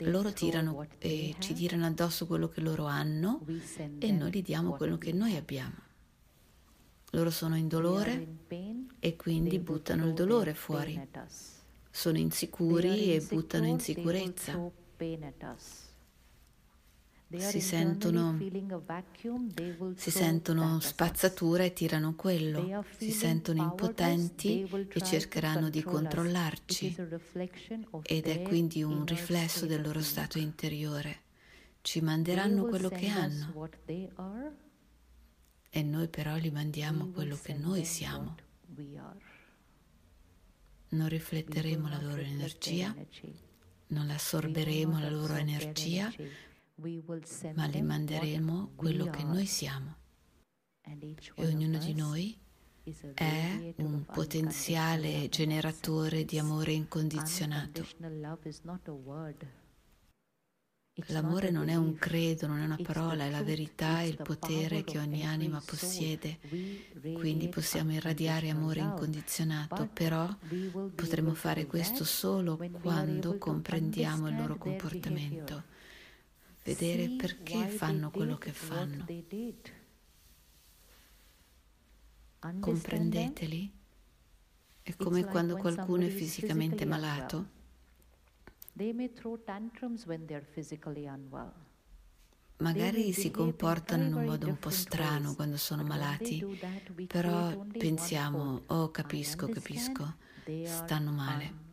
Loro 0.01 0.31
tirano 0.31 0.87
e 0.99 1.35
ci 1.39 1.55
tirano 1.55 1.87
addosso 1.87 2.27
quello 2.27 2.47
che 2.47 2.61
loro 2.61 2.85
hanno 2.85 3.43
e 3.97 4.11
noi 4.11 4.31
gli 4.31 4.43
diamo 4.43 4.73
quello 4.73 4.97
che 4.97 5.11
noi 5.11 5.35
abbiamo. 5.35 5.75
Loro 7.11 7.31
sono 7.31 7.57
in 7.57 7.67
dolore 7.67 8.27
e 8.99 9.15
quindi 9.15 9.57
buttano 9.59 10.05
il 10.05 10.13
dolore 10.13 10.53
fuori. 10.53 11.05
Sono 11.89 12.19
insicuri 12.19 13.15
e 13.15 13.21
buttano 13.21 13.65
insicurezza 13.65 14.71
si 17.35 17.59
sentono, 17.59 18.39
si 19.95 20.11
sentono 20.11 20.79
spazzatura 20.79 21.63
e 21.63 21.73
tirano 21.73 22.15
quello, 22.15 22.85
si 22.97 23.11
sentono 23.11 23.63
impotenti 23.63 24.67
e 24.89 25.01
cercheranno 25.01 25.69
di 25.69 25.83
controllarci. 25.83 26.95
Ed 28.03 28.27
è 28.27 28.41
quindi 28.43 28.81
un 28.81 29.05
riflesso 29.05 29.65
del 29.65 29.81
loro 29.81 30.01
stato 30.01 30.37
interiore. 30.37 31.25
Ci 31.81 32.01
manderanno 32.01 32.65
quello 32.65 32.89
che 32.89 33.07
hanno. 33.07 33.69
e 35.69 35.83
noi 35.83 36.07
però 36.07 36.37
gli 36.37 36.49
mandiamo 36.49 37.09
quello 37.09 37.37
che 37.41 37.53
noi 37.53 37.83
siamo. 37.83 38.35
Non 40.89 41.09
rifletteremo 41.09 41.89
la 41.89 42.01
loro 42.01 42.21
energia, 42.21 42.95
non 43.87 44.09
assorberemo 44.09 44.99
la 44.99 45.09
loro 45.09 45.35
energia, 45.35 46.11
ma 47.55 47.65
li 47.65 47.81
manderemo 47.81 48.73
quello 48.75 49.09
che 49.09 49.23
noi 49.23 49.45
siamo. 49.47 49.95
E 51.35 51.45
ognuno 51.45 51.79
di 51.79 51.93
noi 51.93 52.37
è 53.13 53.73
un 53.77 54.05
potenziale 54.05 55.27
generatore 55.29 56.23
di 56.23 56.37
amore 56.37 56.73
incondizionato. 56.73 57.85
L'amore 61.07 61.51
non 61.51 61.69
è 61.69 61.75
un 61.75 61.95
credo, 61.95 62.47
non 62.47 62.59
è 62.59 62.63
una 62.63 62.79
parola, 62.81 63.25
è 63.25 63.29
la 63.29 63.43
verità 63.43 64.01
e 64.01 64.07
il 64.07 64.17
potere 64.21 64.83
che 64.83 64.99
ogni 64.99 65.25
anima 65.25 65.61
possiede. 65.63 66.39
Quindi 67.01 67.49
possiamo 67.49 67.93
irradiare 67.93 68.49
amore 68.49 68.81
incondizionato, 68.81 69.87
però 69.91 70.27
potremo 70.93 71.33
fare 71.33 71.65
questo 71.65 72.03
solo 72.03 72.57
quando 72.81 73.37
comprendiamo 73.37 74.27
il 74.27 74.35
loro 74.35 74.57
comportamento 74.57 75.75
vedere 76.67 77.09
perché 77.15 77.67
fanno 77.69 78.11
quello 78.11 78.37
che 78.37 78.51
fanno. 78.51 79.05
Comprendeteli? 82.59 83.71
È 84.81 84.95
come 84.95 85.23
quando 85.25 85.55
qualcuno 85.55 86.03
è 86.03 86.09
fisicamente 86.09 86.85
malato. 86.85 87.55
Magari 92.57 93.13
si 93.13 93.31
comportano 93.31 94.03
in 94.03 94.13
un 94.13 94.23
modo 94.25 94.47
un 94.47 94.57
po' 94.57 94.69
strano 94.69 95.35
quando 95.35 95.57
sono 95.57 95.83
malati, 95.83 96.43
però 97.07 97.65
pensiamo, 97.65 98.63
oh 98.67 98.91
capisco, 98.91 99.47
capisco, 99.47 100.15
stanno 100.65 101.11
male. 101.11 101.65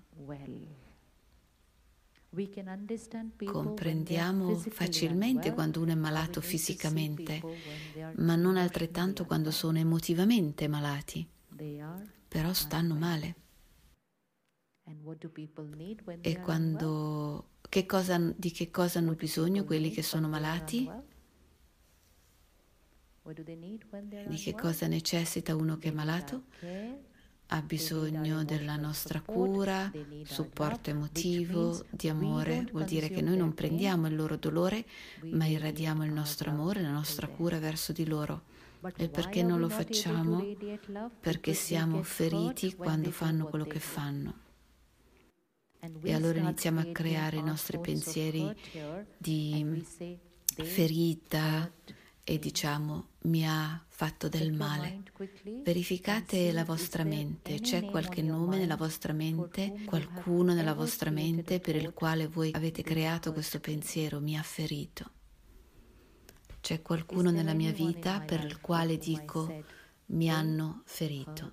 Comprendiamo 3.45 4.55
facilmente 4.57 5.53
quando 5.53 5.81
uno 5.81 5.93
è 5.93 5.95
malato 5.95 6.41
fisicamente, 6.41 7.41
ma 8.17 8.37
non 8.37 8.57
altrettanto 8.57 9.25
quando 9.25 9.51
sono 9.51 9.79
emotivamente 9.79 10.69
malati. 10.69 11.27
Però 12.29 12.53
stanno 12.53 12.95
male. 12.97 13.37
E 16.21 16.41
quando, 16.41 17.51
che 17.69 17.87
cosa, 17.87 18.19
di 18.19 18.51
che 18.51 18.71
cosa 18.71 18.99
hanno 18.99 19.15
bisogno 19.15 19.65
quelli 19.65 19.91
che 19.91 20.03
sono 20.03 20.29
malati? 20.29 20.91
Di 24.25 24.37
che 24.37 24.55
cosa 24.55 24.87
necessita 24.87 25.55
uno 25.55 25.79
che 25.79 25.89
è 25.89 25.93
malato? 25.93 26.45
Ha 27.55 27.63
bisogno 27.63 28.43
della 28.43 28.75
nostra 28.75 29.21
cura, 29.21 29.89
supporto 30.25 30.91
emotivo, 30.91 31.85
di 31.89 32.09
amore. 32.09 32.67
Vuol 32.73 32.85
dire 32.85 33.09
che 33.09 33.21
noi 33.21 33.37
non 33.37 33.55
prendiamo 33.55 34.09
il 34.09 34.17
loro 34.17 34.37
dolore, 34.37 34.85
ma 35.31 35.47
irradiamo 35.47 36.05
il 36.05 36.11
nostro 36.11 36.51
amore, 36.51 36.83
la 36.83 36.91
nostra 36.91 37.29
cura 37.29 37.61
verso 37.61 37.93
di 37.93 38.07
loro. 38.07 38.43
E 38.97 39.09
perché 39.09 39.45
non 39.45 39.61
lo 39.61 39.69
facciamo? 39.69 40.45
Perché 41.21 41.55
siamo 41.55 42.03
feriti 42.03 42.75
quando 42.75 43.13
fanno 43.13 43.47
quello 43.47 43.67
che 43.67 43.79
fanno. 43.79 44.43
E 46.03 46.13
allora 46.13 46.41
iniziamo 46.41 46.81
a 46.81 46.87
creare 46.87 47.37
i 47.37 47.43
nostri 47.43 47.79
pensieri 47.79 48.53
di 49.17 49.85
ferita, 50.43 51.71
e 52.27 52.39
diciamo 52.39 53.09
mi 53.25 53.47
ha 53.47 53.85
fatto 53.97 54.29
del 54.29 54.53
male. 54.53 55.05
Verificate 55.63 56.51
la 56.51 56.65
vostra 56.65 57.05
mente, 57.05 57.61
c'è 57.61 57.85
qualche 57.85 58.23
nome 58.23 58.59
nella 58.59 58.77
vostra 58.77 59.13
mente, 59.13 59.85
qualcuno 59.87 60.53
nella 60.53 60.75
vostra 60.75 61.11
mente 61.11 61.61
per 61.61 61.77
il 61.77 61.93
quale 61.93 62.27
voi 62.27 62.51
avete 62.55 62.83
creato 62.83 63.33
questo 63.33 63.61
pensiero, 63.61 64.21
mi 64.21 64.37
ha 64.37 64.43
ferito. 64.43 65.13
C'è 66.61 66.83
qualcuno 66.83 67.31
nella 67.31 67.55
mia 67.55 67.71
vita 67.71 68.19
per 68.19 68.43
il 68.43 68.61
quale 68.61 68.99
dico 68.99 69.63
mi 70.07 70.29
hanno 70.29 70.83
ferito. 70.87 71.53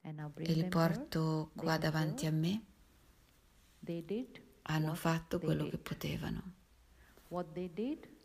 E 0.00 0.52
li 0.54 0.64
porto 0.68 1.50
qua 1.54 1.76
davanti 1.76 2.24
a 2.24 2.30
me 2.30 2.62
hanno 4.68 4.94
fatto 4.94 5.38
quello 5.38 5.68
che 5.68 5.78
potevano. 5.78 6.42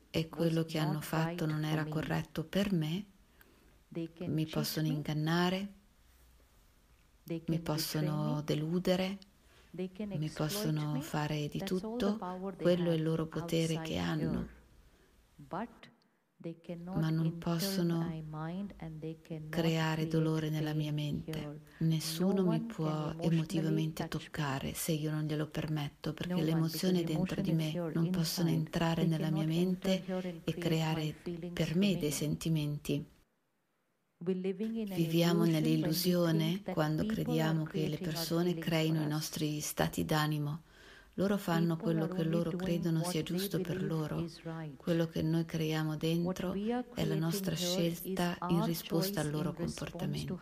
E 0.09 0.29
quello 0.29 0.63
che 0.65 0.77
hanno 0.77 1.01
fatto 1.01 1.45
non 1.45 1.63
era 1.63 1.85
corretto 1.85 2.43
per 2.43 2.71
me, 2.73 3.05
mi 4.25 4.45
possono 4.45 4.87
ingannare, 4.87 5.73
mi 7.23 7.59
possono 7.59 8.41
deludere, 8.41 9.17
mi 9.71 10.29
possono 10.29 10.99
fare 11.01 11.47
di 11.47 11.59
tutto, 11.59 12.17
quello 12.57 12.91
è 12.91 12.95
il 12.95 13.03
loro 13.03 13.27
potere 13.27 13.81
che 13.81 13.97
hanno 13.97 14.47
ma 16.85 17.09
non 17.09 17.37
possono 17.37 18.11
creare 19.49 20.07
dolore 20.07 20.49
nella 20.49 20.73
mia 20.73 20.91
mente. 20.91 21.61
Nessuno 21.79 22.43
mi 22.43 22.59
può 22.61 23.13
emotivamente 23.19 24.07
toccare 24.07 24.73
se 24.73 24.93
io 24.93 25.11
non 25.11 25.25
glielo 25.25 25.47
permetto, 25.47 26.13
perché 26.13 26.41
le 26.41 26.51
emozioni 26.51 27.03
dentro 27.03 27.41
di 27.41 27.51
me 27.51 27.71
non 27.93 28.09
possono 28.09 28.49
entrare 28.49 29.05
nella 29.05 29.29
mia 29.29 29.45
mente 29.45 30.03
e 30.43 30.53
creare 30.55 31.15
per 31.53 31.75
me 31.75 31.97
dei 31.97 32.11
sentimenti. 32.11 33.05
Viviamo 34.23 35.45
nell'illusione 35.45 36.61
quando 36.61 37.05
crediamo 37.05 37.63
che 37.63 37.87
le 37.87 37.97
persone 37.97 38.55
creino 38.55 39.01
i 39.01 39.07
nostri 39.07 39.59
stati 39.61 40.05
d'animo 40.05 40.63
Loro 41.21 41.37
fanno 41.37 41.77
quello 41.77 42.07
che 42.07 42.23
loro 42.23 42.49
credono 42.55 43.03
sia 43.03 43.21
giusto 43.21 43.61
per 43.61 43.83
loro. 43.83 44.27
Quello 44.75 45.05
che 45.05 45.21
noi 45.21 45.45
creiamo 45.45 45.95
dentro 45.95 46.51
è 46.95 47.05
la 47.05 47.13
nostra 47.13 47.55
scelta 47.55 48.35
in 48.49 48.65
risposta 48.65 49.21
al 49.21 49.29
loro 49.29 49.53
comportamento. 49.53 50.41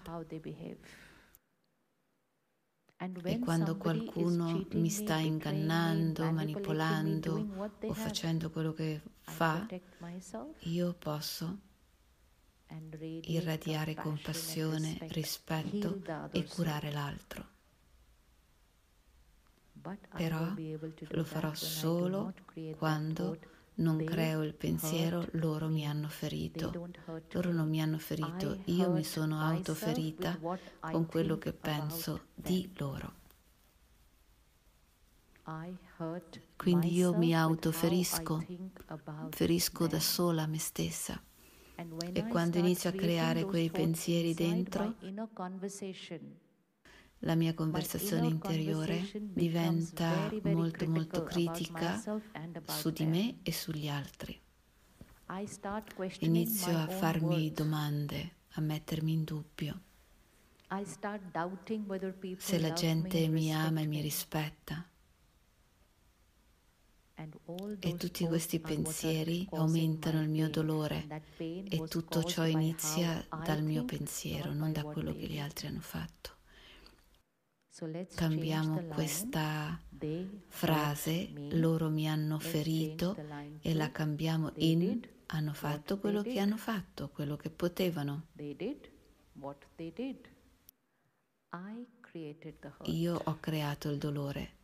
E 3.23 3.39
quando 3.39 3.75
qualcuno 3.75 4.65
mi 4.71 4.88
sta 4.88 5.17
ingannando, 5.17 6.32
manipolando 6.32 7.75
o 7.82 7.93
facendo 7.93 8.49
quello 8.49 8.71
che 8.71 9.01
fa, 9.19 9.67
io 10.59 10.93
posso 10.93 11.59
irradiare 13.23 13.95
compassione, 13.95 14.97
rispetto 15.09 16.01
e 16.32 16.45
curare 16.45 16.89
l'altro. 16.89 17.57
Però 20.15 20.53
lo 21.09 21.23
farò 21.23 21.53
solo 21.53 22.34
quando 22.77 23.38
non 23.75 24.03
creo 24.03 24.43
il 24.43 24.53
pensiero 24.53 25.25
loro 25.34 25.67
mi 25.67 25.86
hanno 25.86 26.09
ferito, 26.09 26.89
loro 27.32 27.51
non 27.51 27.69
mi 27.69 27.82
hanno 27.82 27.97
ferito, 27.97 28.59
io 28.65 28.91
mi 28.91 29.03
sono 29.03 29.39
autoferita 29.39 30.38
con 30.80 31.05
quello 31.05 31.38
che 31.38 31.53
penso 31.53 32.25
di 32.34 32.71
loro. 32.77 33.13
Quindi 36.55 36.93
io 36.93 37.17
mi 37.17 37.36
autoferisco, 37.36 38.45
ferisco 39.30 39.88
da 39.88 39.99
sola 39.99 40.45
me 40.45 40.59
stessa. 40.59 41.21
E 42.11 42.27
quando 42.27 42.57
inizio 42.57 42.89
a 42.89 42.93
creare 42.93 43.45
quei 43.45 43.71
pensieri 43.71 44.34
dentro, 44.34 44.95
la 47.20 47.36
mia 47.36 47.53
conversazione 47.53 48.28
interiore 48.28 49.09
diventa 49.13 50.32
molto 50.43 50.88
molto 50.88 51.24
critica 51.24 52.01
su 52.65 52.91
di 52.91 53.05
me 53.05 53.39
e 53.43 53.51
sugli 53.51 53.88
altri. 53.88 54.39
Inizio 56.20 56.78
a 56.78 56.88
farmi 56.88 57.51
domande, 57.51 58.36
a 58.53 58.61
mettermi 58.61 59.11
in 59.11 59.24
dubbio. 59.24 59.82
Se 62.38 62.59
la 62.59 62.74
gente 62.74 63.28
mi 63.28 63.53
ama 63.53 63.82
e 63.82 63.86
mi 63.86 64.01
rispetta. 64.01 64.88
E 67.80 67.97
tutti 67.97 68.26
questi 68.26 68.59
pensieri 68.59 69.45
aumentano 69.51 70.22
il 70.22 70.30
mio 70.30 70.49
dolore 70.49 71.05
e 71.38 71.86
tutto 71.89 72.24
ciò 72.24 72.45
inizia 72.45 73.28
dal 73.43 73.61
mio 73.61 73.84
pensiero, 73.84 74.53
non 74.53 74.72
da 74.72 74.84
quello 74.84 75.13
che 75.13 75.28
gli 75.28 75.39
altri 75.39 75.67
hanno 75.67 75.82
fatto. 75.82 76.38
Cambiamo 78.15 78.82
questa 78.88 79.80
frase, 80.47 81.30
loro 81.51 81.89
mi 81.89 82.09
hanno 82.09 82.39
ferito, 82.39 83.15
e 83.61 83.73
la 83.73 83.91
cambiamo 83.91 84.51
in 84.57 85.01
hanno 85.27 85.53
fatto 85.53 85.99
quello 85.99 86.21
che 86.23 86.39
hanno 86.39 86.57
fatto, 86.57 87.09
quello 87.09 87.36
che 87.38 87.49
potevano. 87.49 88.27
Io 92.86 93.21
ho 93.23 93.38
creato 93.39 93.89
il 93.89 93.97
dolore. 93.97 94.57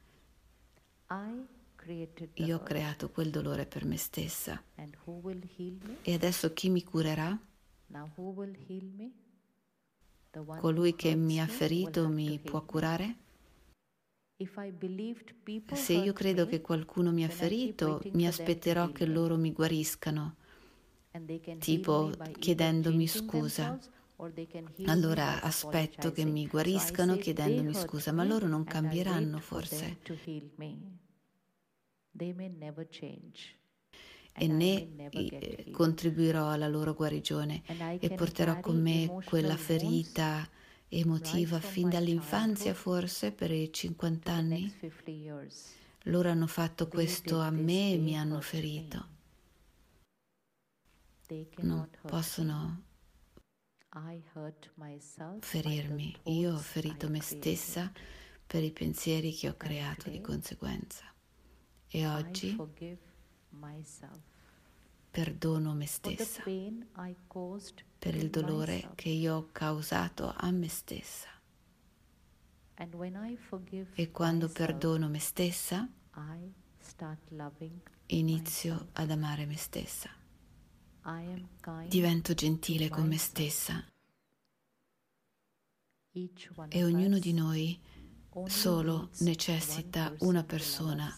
Io 2.36 2.58
ho 2.58 2.64
creato 2.64 3.10
quel 3.12 3.30
dolore 3.30 3.66
per 3.66 3.86
me 3.86 3.98
stessa. 3.98 4.62
E 6.02 6.14
adesso 6.14 6.52
chi 6.54 6.70
mi 6.70 6.84
curerà? 6.84 7.38
Colui 10.44 10.96
che 10.96 11.16
mi 11.16 11.40
ha 11.40 11.48
ferito 11.48 12.10
mi 12.10 12.40
può 12.40 12.64
curare? 12.66 13.18
Se 15.74 15.94
io 15.94 16.12
credo 16.12 16.46
che 16.46 16.60
qualcuno 16.60 17.12
mi 17.12 17.24
ha 17.24 17.30
ferito, 17.30 18.02
mi 18.12 18.28
aspetterò 18.28 18.92
che 18.92 19.06
loro 19.06 19.38
mi 19.38 19.54
guariscano, 19.54 20.36
tipo 21.60 22.12
chiedendomi 22.38 23.08
scusa. 23.08 23.80
Allora 24.86 25.42
aspetto 25.42 26.12
che 26.12 26.26
mi 26.26 26.48
guariscano 26.48 27.16
chiedendomi 27.16 27.74
scusa, 27.74 28.12
ma 28.12 28.24
loro 28.26 28.48
non 28.48 28.66
cambieranno 28.66 29.40
forse 29.40 30.00
e 34.38 34.48
né 34.48 35.10
eh, 35.12 35.72
contribuirò 35.72 36.50
alla 36.50 36.68
loro 36.68 36.94
guarigione 36.94 37.64
e 38.00 38.10
porterò 38.12 38.60
con 38.60 38.82
me 38.82 39.22
quella 39.26 39.56
ferita 39.56 40.48
emotiva 40.90 41.60
fin 41.60 41.90
dall'infanzia 41.90 42.74
forse 42.74 43.32
per 43.32 43.52
i 43.52 43.72
50 43.72 44.32
anni. 44.32 44.74
Loro 46.04 46.30
hanno 46.30 46.48
fatto 46.48 46.88
questo 46.88 47.40
a 47.40 47.50
me 47.50 47.94
e 47.94 47.98
mi 47.98 48.18
hanno 48.18 48.42
ferito. 48.42 49.14
Non 51.62 51.90
possono 52.02 52.84
ferirmi. 55.40 56.16
Io 56.26 56.54
ho 56.54 56.58
ferito 56.58 57.10
me 57.10 57.22
stessa 57.22 57.92
per 58.46 58.64
i 58.64 58.72
pensieri 58.72 59.34
che 59.34 59.50
ho 59.50 59.56
creato 59.56 60.10
di 60.10 60.22
conseguenza. 60.22 61.06
E 61.88 62.08
oggi 62.08 62.56
perdono 65.16 65.74
me 65.74 65.88
stessa 65.88 66.44
per 67.98 68.16
il 68.16 68.30
dolore 68.30 68.92
che 68.96 69.10
io 69.10 69.36
ho 69.36 69.50
causato 69.52 70.34
a 70.36 70.52
me 70.52 70.68
stessa. 70.68 71.30
E 73.94 74.12
quando 74.12 74.50
perdono 74.50 75.08
me 75.08 75.20
stessa, 75.20 75.88
inizio 78.08 78.90
ad 78.94 79.10
amare 79.10 79.46
me 79.46 79.56
stessa. 79.56 80.10
Divento 81.88 82.34
gentile 82.34 82.90
con 82.90 83.08
me 83.08 83.18
stessa. 83.18 83.86
E 86.12 86.84
ognuno 86.84 87.20
di 87.20 87.34
noi 87.34 87.80
solo 88.48 89.10
necessita 89.20 90.14
una 90.20 90.44
persona 90.44 91.18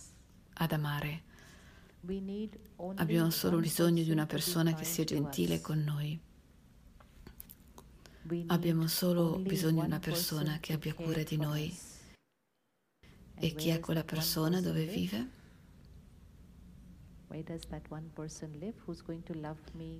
ad 0.53 0.71
amare. 0.71 1.23
Abbiamo 2.95 3.29
solo 3.31 3.59
bisogno 3.59 4.03
di 4.03 4.11
una 4.11 4.25
persona 4.25 4.73
che 4.73 4.83
sia 4.83 5.03
gentile 5.03 5.61
con 5.61 5.83
noi. 5.83 6.19
Abbiamo 8.47 8.87
solo 8.87 9.39
bisogno 9.39 9.81
di 9.81 9.87
una 9.87 9.99
persona 9.99 10.59
che 10.59 10.73
abbia 10.73 10.93
cura 10.93 11.23
di 11.23 11.37
noi. 11.37 11.77
E 13.35 13.53
chi 13.53 13.69
è 13.69 13.79
quella 13.79 14.03
persona 14.03 14.61
dove 14.61 14.85
vive? 14.85 15.29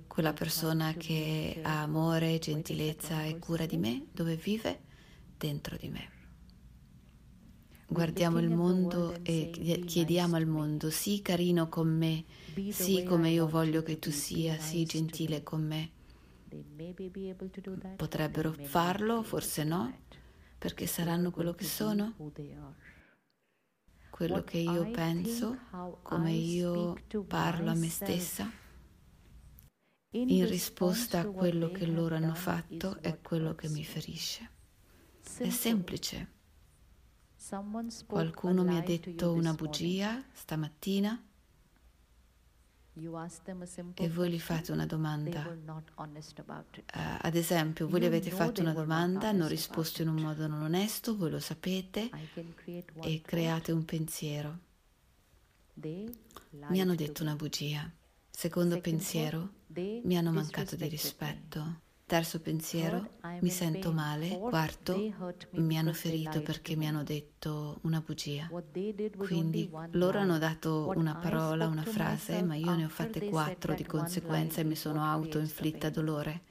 Quella 0.06 0.32
persona 0.32 0.94
che 0.94 1.60
ha 1.62 1.82
amore, 1.82 2.38
gentilezza 2.38 3.22
e 3.24 3.38
cura 3.38 3.66
di 3.66 3.76
me, 3.76 4.06
dove 4.12 4.36
vive? 4.36 4.80
Dentro 5.36 5.76
di 5.76 5.88
me. 5.88 6.17
Guardiamo 7.90 8.38
il 8.38 8.50
mondo 8.50 9.18
e 9.22 9.50
chiediamo 9.86 10.36
al 10.36 10.44
mondo, 10.44 10.90
sii 10.90 11.22
carino 11.22 11.70
con 11.70 11.88
me, 11.88 12.26
sii 12.70 13.02
come 13.02 13.30
io 13.30 13.48
voglio 13.48 13.82
che 13.82 13.98
tu 13.98 14.10
sia, 14.10 14.58
sii 14.58 14.84
gentile 14.84 15.42
con 15.42 15.66
me. 15.66 15.90
Potrebbero 17.96 18.52
farlo, 18.52 19.22
forse 19.22 19.64
no, 19.64 20.00
perché 20.58 20.86
saranno 20.86 21.30
quello 21.30 21.54
che 21.54 21.64
sono, 21.64 22.14
quello 24.10 24.44
che 24.44 24.58
io 24.58 24.90
penso, 24.90 25.56
come 26.02 26.32
io 26.32 26.94
parlo 27.26 27.70
a 27.70 27.74
me 27.74 27.88
stessa. 27.88 28.50
In 30.10 30.46
risposta 30.46 31.20
a 31.20 31.26
quello 31.26 31.70
che 31.70 31.86
loro 31.86 32.16
hanno 32.16 32.34
fatto 32.34 32.98
è 33.00 33.18
quello 33.18 33.54
che 33.54 33.70
mi 33.70 33.82
ferisce. 33.82 34.50
È 35.38 35.48
semplice. 35.48 36.36
Qualcuno 38.06 38.62
mi 38.62 38.76
ha 38.76 38.82
detto 38.82 39.32
una 39.32 39.54
bugia 39.54 40.22
stamattina 40.32 41.22
e 43.94 44.08
voi 44.10 44.30
gli 44.30 44.38
fate 44.40 44.72
una 44.72 44.84
domanda. 44.86 45.46
Uh, 46.94 47.16
ad 47.20 47.34
esempio, 47.36 47.88
voi 47.88 48.00
gli 48.00 48.04
avete 48.04 48.30
fatto 48.30 48.60
una 48.60 48.72
domanda, 48.72 49.28
hanno 49.28 49.46
risposto 49.46 50.02
in 50.02 50.08
un 50.08 50.16
modo 50.16 50.46
non 50.46 50.62
onesto, 50.62 51.16
voi 51.16 51.30
lo 51.30 51.40
sapete 51.40 52.10
e 53.00 53.20
create 53.22 53.72
un 53.72 53.84
pensiero. 53.84 54.58
Mi 56.68 56.80
hanno 56.80 56.94
detto 56.96 57.22
una 57.22 57.36
bugia. 57.36 57.90
Secondo 58.30 58.80
pensiero, 58.80 59.50
mi 60.04 60.18
hanno 60.18 60.32
mancato 60.32 60.76
di 60.76 60.88
rispetto. 60.88 61.86
Terzo 62.08 62.40
pensiero, 62.40 63.18
mi 63.40 63.50
sento 63.50 63.92
male. 63.92 64.38
Quarto, 64.38 64.96
mi 65.50 65.76
hanno 65.78 65.92
ferito 65.92 66.40
perché 66.40 66.74
mi 66.74 66.88
hanno 66.88 67.02
detto 67.02 67.80
una 67.82 68.00
bugia. 68.00 68.50
Quindi 69.18 69.70
loro 69.90 70.18
hanno 70.18 70.38
dato 70.38 70.90
una 70.96 71.16
parola, 71.16 71.66
una 71.66 71.84
frase, 71.84 72.42
ma 72.42 72.54
io 72.54 72.74
ne 72.74 72.86
ho 72.86 72.88
fatte 72.88 73.20
quattro 73.20 73.74
di 73.74 73.84
conseguenza 73.84 74.62
e 74.62 74.64
mi 74.64 74.74
sono 74.74 75.04
auto-inflitta 75.04 75.90
dolore. 75.90 76.44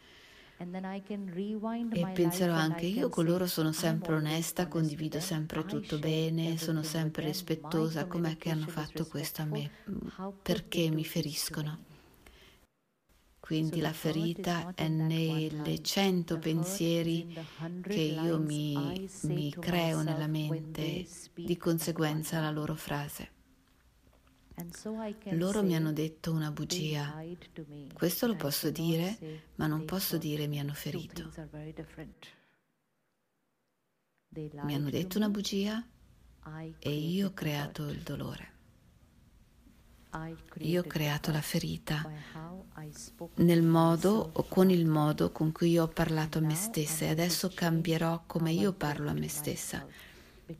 E 1.90 2.08
penserò 2.14 2.54
anche 2.54 2.86
io 2.86 3.10
con 3.10 3.26
loro 3.26 3.48
sono 3.48 3.72
sempre 3.72 4.14
onesta, 4.14 4.68
condivido 4.68 5.20
sempre 5.20 5.66
tutto 5.66 5.98
bene, 5.98 6.58
sono 6.58 6.84
sempre 6.84 7.26
rispettosa, 7.26 8.06
com'è 8.06 8.38
che 8.38 8.52
hanno 8.52 8.68
fatto 8.68 9.08
questo 9.08 9.42
a 9.42 9.46
me? 9.46 9.72
Perché 10.44 10.92
mi 10.92 11.04
feriscono? 11.04 11.87
Quindi 13.48 13.80
la 13.80 13.94
ferita 13.94 14.74
è 14.76 14.90
nelle 14.90 15.82
cento 15.82 16.38
pensieri 16.38 17.34
che 17.82 17.94
io 17.94 18.42
mi, 18.42 19.10
mi 19.22 19.56
creo 19.58 20.02
nella 20.02 20.28
mente, 20.28 21.08
di 21.34 21.56
conseguenza 21.56 22.42
la 22.42 22.52
loro 22.52 22.76
frase. 22.76 23.32
Loro 25.30 25.64
mi 25.64 25.78
hanno 25.78 25.94
detto 25.94 26.34
una 26.34 26.52
bugia. 26.52 27.24
Questo 27.94 28.28
lo 28.28 28.36
posso 28.36 28.70
dire, 28.70 29.46
ma 29.56 29.68
non 29.68 29.86
posso 29.86 30.18
dire 30.18 30.48
mi 30.48 30.60
hanno 30.60 30.74
ferito. 30.74 31.32
Mi 34.36 34.76
hanno 34.76 34.90
detto 34.90 35.18
una 35.18 35.30
bugia 35.30 35.88
e 36.80 36.92
io 36.92 37.28
ho 37.28 37.34
creato 37.34 37.88
il 37.88 38.02
dolore. 38.02 38.56
Io 40.60 40.82
ho 40.82 40.86
creato 40.86 41.32
la 41.32 41.42
ferita 41.42 42.10
nel 43.36 43.64
modo 43.64 44.30
o 44.34 44.44
con 44.44 44.70
il 44.70 44.86
modo 44.86 45.32
con 45.32 45.52
cui 45.52 45.72
io 45.72 45.84
ho 45.84 45.88
parlato 45.88 46.38
a 46.38 46.42
me 46.42 46.56
stessa. 46.56 47.06
E 47.06 47.10
adesso 47.10 47.52
cambierò 47.54 48.24
come 48.26 48.52
io 48.52 48.74
parlo 48.74 49.10
a 49.10 49.14
me 49.14 49.28
stessa 49.28 49.86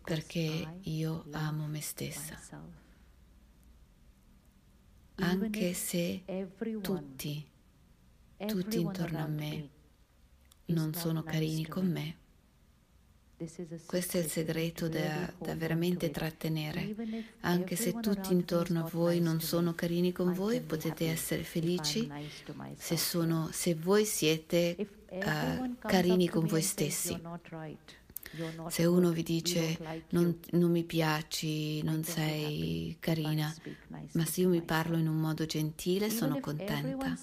perché 0.04 0.80
io 0.82 1.26
amo 1.32 1.68
me 1.68 1.82
stessa. 1.82 2.40
Anche 5.20 5.74
se 5.74 6.24
tutti, 6.82 7.48
tutti 8.46 8.80
intorno 8.80 9.20
a 9.20 9.28
me 9.28 9.70
non 10.68 10.94
sono 10.94 11.24
carini 11.24 11.66
con 11.66 11.90
me, 11.90 12.18
questo 13.86 14.18
è 14.18 14.22
il 14.22 14.30
segreto 14.30 14.90
da, 14.90 15.32
da, 15.38 15.54
veramente 15.54 16.10
trattenere. 16.10 16.96
Anche 17.42 17.76
se 17.76 17.94
tutti 18.00 18.34
intorno 18.34 18.84
a 18.84 18.90
voi 18.92 19.20
non 19.20 19.42
sono 19.42 19.76
carini 19.76 20.12
con 20.12 20.34
voi, 20.34 20.60
potete 20.62 21.08
essere 21.08 21.44
felici 21.44 22.10
se, 22.76 22.98
sono, 22.98 23.50
se 23.52 23.76
voi 23.76 24.06
siete 24.06 24.76
uh, 25.12 25.76
carini 25.78 26.28
con 26.28 26.48
voi 26.48 26.64
stessi. 26.64 27.20
Se 28.70 28.86
uno 28.86 29.12
vi 29.12 29.24
dice 29.24 29.78
non, 30.10 30.40
non 30.52 30.72
mi 30.72 30.84
piaci, 30.84 31.84
non 31.84 32.04
sei 32.04 32.98
carina, 33.00 33.54
ma 34.14 34.26
se 34.26 34.42
io 34.42 34.50
mi 34.50 34.64
parlo 34.64 34.98
in 34.98 35.08
un 35.08 35.18
modo 35.18 35.46
gentile 35.46 36.10
sono 36.10 36.40
contenta. 36.40 37.16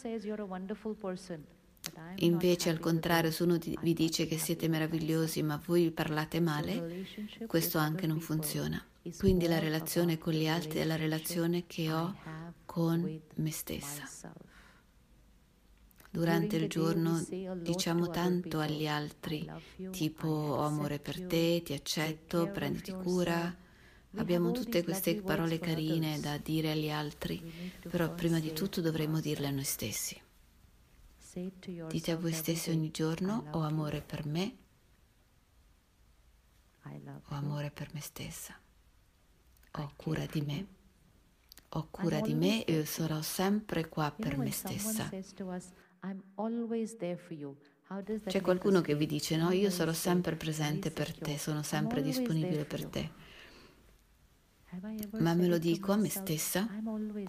Invece 2.16 2.70
al 2.70 2.78
contrario, 2.78 3.30
se 3.30 3.42
uno 3.42 3.58
vi 3.58 3.92
dice 3.92 4.26
che 4.26 4.38
siete 4.38 4.68
meravigliosi 4.68 5.42
ma 5.42 5.60
voi 5.64 5.90
parlate 5.90 6.40
male, 6.40 7.06
questo 7.46 7.78
anche 7.78 8.06
non 8.06 8.20
funziona. 8.20 8.82
Quindi 9.18 9.46
la 9.46 9.58
relazione 9.58 10.16
con 10.16 10.32
gli 10.32 10.46
altri 10.46 10.78
è 10.78 10.84
la 10.84 10.96
relazione 10.96 11.64
che 11.66 11.92
ho 11.92 12.14
con 12.64 13.20
me 13.34 13.50
stessa. 13.50 14.08
Durante 16.10 16.56
il 16.56 16.68
giorno 16.68 17.22
diciamo 17.60 18.08
tanto 18.08 18.60
agli 18.60 18.86
altri, 18.86 19.50
tipo 19.90 20.28
ho 20.28 20.64
amore 20.64 21.00
per 21.00 21.20
te, 21.26 21.60
ti 21.64 21.72
accetto, 21.72 22.50
prenditi 22.52 22.92
cura. 22.92 23.54
Abbiamo 24.16 24.52
tutte 24.52 24.84
queste 24.84 25.20
parole 25.20 25.58
carine 25.58 26.20
da 26.20 26.38
dire 26.38 26.70
agli 26.70 26.88
altri, 26.88 27.42
però 27.90 28.14
prima 28.14 28.38
di 28.38 28.52
tutto 28.52 28.80
dovremmo 28.80 29.18
dirle 29.18 29.48
a 29.48 29.50
noi 29.50 29.64
stessi. 29.64 30.22
Dite 31.88 32.10
a 32.12 32.16
voi 32.16 32.32
stessi 32.32 32.70
ogni 32.70 32.90
giorno 32.92 33.46
ho 33.50 33.60
amore 33.60 34.00
per 34.00 34.24
me, 34.24 34.56
ho 37.28 37.34
amore 37.34 37.70
per 37.70 37.90
me 37.92 38.00
stessa, 38.00 38.56
ho 39.72 39.92
cura 39.96 40.26
di 40.26 40.40
me, 40.42 40.66
ho 41.70 41.88
cura 41.90 42.20
di 42.20 42.34
me 42.34 42.64
e 42.64 42.84
sarò 42.84 43.20
sempre 43.20 43.88
qua 43.88 44.12
per 44.12 44.36
me 44.38 44.52
stessa. 44.52 45.10
C'è 48.26 48.40
qualcuno 48.40 48.80
che 48.80 48.94
vi 48.94 49.06
dice 49.06 49.36
no, 49.36 49.50
io 49.50 49.70
sarò 49.70 49.92
sempre 49.92 50.36
presente 50.36 50.92
per 50.92 51.16
te, 51.18 51.36
sono 51.36 51.62
sempre 51.62 52.00
disponibile 52.02 52.64
per 52.64 52.86
te 52.86 53.23
ma 55.18 55.34
me 55.34 55.46
lo 55.46 55.58
dico 55.58 55.92
a 55.92 55.96
me 55.96 56.08
stessa 56.08 56.68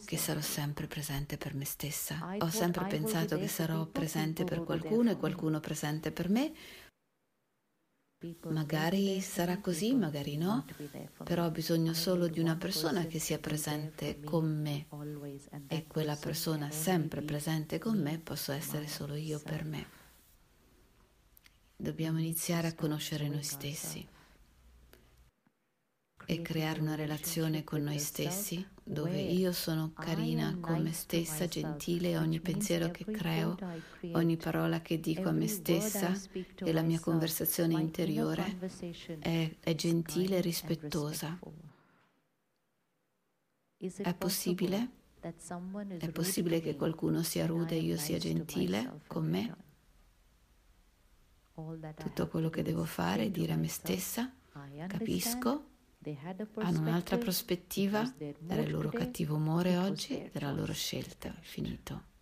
che 0.06 0.18
sarò 0.18 0.42
sempre 0.42 0.88
presente 0.88 1.38
per 1.38 1.54
me 1.54 1.66
stessa. 1.66 2.36
Ho 2.40 2.50
sempre 2.50 2.86
pensato 2.86 3.38
che 3.38 3.48
sarò 3.48 3.86
presente 3.86 4.44
per 4.44 4.64
qualcuno 4.64 5.12
e 5.12 5.18
qualcuno 5.18 5.60
presente 5.60 6.12
per 6.12 6.30
me. 6.30 6.54
Magari 8.50 9.22
sarà 9.22 9.60
così, 9.60 9.94
magari 9.94 10.38
no, 10.38 10.66
però 11.24 11.46
ho 11.46 11.52
bisogno 11.52 11.94
solo 11.94 12.28
di 12.28 12.40
una 12.40 12.56
persona 12.56 13.06
che 13.06 13.20
sia 13.20 13.38
presente 13.38 14.20
con 14.22 14.62
me. 14.62 14.88
e 15.68 15.86
quella 15.86 16.16
persona 16.16 16.72
sempre 16.72 17.22
presente 17.22 17.78
con 17.78 18.02
me 18.02 18.18
posso 18.20 18.52
essere 18.52 18.88
solo 18.88 19.16
io 19.16 19.40
per 19.40 19.64
me. 19.64 19.86
Dobbiamo 21.76 22.20
iniziare 22.20 22.68
a 22.68 22.74
conoscere 22.74 23.28
noi 23.28 23.44
stessi 23.44 24.14
e 26.26 26.42
creare 26.42 26.82
una 26.82 26.96
relazione 26.96 27.64
con 27.64 27.84
noi 27.84 28.00
stessi 28.00 28.66
dove 28.88 29.20
io 29.20 29.52
sono 29.52 29.94
carina 29.94 30.58
con 30.60 30.82
me 30.84 30.94
stessa, 30.94 31.48
gentile 31.48 32.18
ogni 32.18 32.40
pensiero 32.40 32.92
che 32.92 33.04
creo, 33.06 33.58
ogni 34.12 34.38
parola 34.38 34.82
che 34.82 35.00
dico 35.00 35.30
a 35.30 35.32
me 35.32 35.48
stessa 35.48 36.14
e 36.32 36.72
la 36.72 36.84
mia 36.84 37.00
conversazione 37.00 37.74
interiore 37.74 38.58
è, 39.20 39.56
è 39.60 39.76
gentile 39.76 40.38
e 40.38 40.42
rispettosa. 40.42 41.40
È 43.78 44.14
possibile? 44.14 44.90
È 45.98 46.12
possibile 46.12 46.62
che 46.62 46.76
qualcuno 46.76 47.24
sia 47.24 47.48
rude 47.48 47.76
e 47.76 47.80
io 47.80 47.98
sia 47.98 48.20
gentile 48.20 49.02
con 49.08 49.28
me? 49.28 49.56
Tutto 51.96 52.28
quello 52.28 52.50
che 52.52 52.62
devo 52.62 52.86
fare 52.86 53.24
è 53.24 53.32
dire 53.32 53.54
a 53.54 53.58
me 53.58 53.68
stessa, 53.68 54.32
capisco, 54.88 55.74
hanno 56.56 56.80
un'altra 56.80 57.18
prospettiva 57.18 58.14
del 58.18 58.72
loro 58.72 58.90
cattivo 58.90 59.36
umore 59.36 59.78
oggi, 59.78 60.30
della 60.32 60.52
loro 60.52 60.74
scelta, 60.74 61.34
finito. 61.42 62.14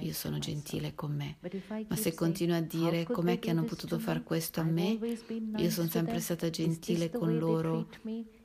Io 0.00 0.12
sono 0.12 0.38
gentile 0.38 0.96
con 0.96 1.14
me, 1.14 1.38
ma 1.86 1.94
se 1.94 2.12
continuo 2.12 2.56
a 2.56 2.60
dire 2.60 3.04
com'è 3.04 3.38
che 3.38 3.50
hanno 3.50 3.62
potuto 3.62 4.00
fare 4.00 4.22
questo 4.22 4.60
a 4.60 4.64
me, 4.64 4.98
io 5.56 5.70
sono 5.70 5.88
sempre 5.88 6.18
stata 6.18 6.50
gentile 6.50 7.08
con 7.08 7.38
loro, 7.38 7.88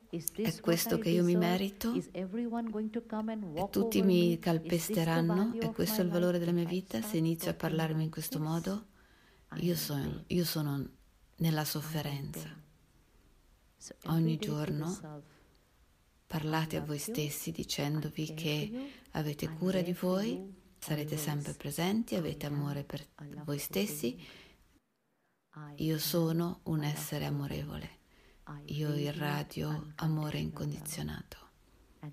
è 0.08 0.60
questo 0.60 0.98
che 0.98 1.08
io 1.08 1.24
mi 1.24 1.34
merito? 1.34 1.92
E 1.92 3.68
tutti 3.70 4.02
mi 4.02 4.38
calpesteranno? 4.38 5.54
E 5.60 5.72
questo 5.72 6.00
è 6.00 6.04
il 6.04 6.10
valore 6.10 6.38
della 6.38 6.52
mia 6.52 6.64
vita? 6.64 7.02
Se 7.02 7.16
inizio 7.16 7.50
a 7.50 7.54
parlarmi 7.54 8.04
in 8.04 8.10
questo 8.10 8.38
modo, 8.38 8.86
io 9.56 9.74
sono, 9.74 10.22
io 10.28 10.44
sono 10.44 10.88
nella 11.38 11.64
sofferenza. 11.64 12.64
Ogni 14.06 14.36
giorno 14.38 15.22
parlate 16.26 16.76
a 16.76 16.84
voi 16.84 16.98
stessi 16.98 17.52
dicendovi 17.52 18.34
che 18.34 18.90
avete 19.12 19.48
cura 19.48 19.80
di 19.80 19.92
voi, 19.92 20.54
sarete 20.78 21.16
sempre 21.16 21.52
presenti, 21.52 22.14
avete 22.14 22.46
amore 22.46 22.84
per 22.84 23.06
voi 23.44 23.58
stessi. 23.58 24.18
Io 25.76 25.98
sono 25.98 26.60
un 26.64 26.82
essere 26.82 27.24
amorevole. 27.24 27.90
Io 28.66 28.94
irradio 28.94 29.92
amore 29.96 30.38
incondizionato. 30.38 31.44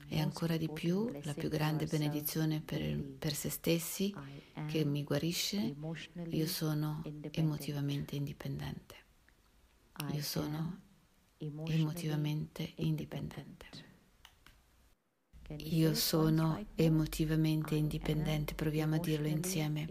E 0.08 0.20
ancora 0.20 0.58
di 0.58 0.70
più 0.70 1.12
la 1.24 1.34
più 1.34 1.50
grande 1.50 1.86
benedizione 1.86 2.62
per, 2.62 3.00
per 3.20 3.34
se 3.34 3.50
stessi 3.50 4.14
che 4.68 4.86
mi 4.86 5.04
guarisce, 5.04 5.76
io 6.30 6.48
sono 6.48 7.04
emotivamente 7.32 8.16
indipendente. 8.16 8.96
Io 10.12 10.22
sono 10.22 10.82
emotivamente 11.66 12.74
indipendente. 12.76 13.92
Io 15.58 15.94
sono 15.94 16.66
emotivamente 16.76 17.76
indipendente, 17.76 18.56
proviamo 18.56 18.96
a 18.96 19.00
dirlo 19.00 19.28
insieme. 19.28 19.86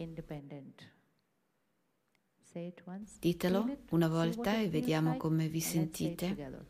Ditelo 3.18 3.78
una 3.90 4.08
volta 4.08 4.60
e 4.60 4.68
vediamo 4.68 5.16
come 5.16 5.48
vi 5.48 5.60
sentite. 5.60 6.66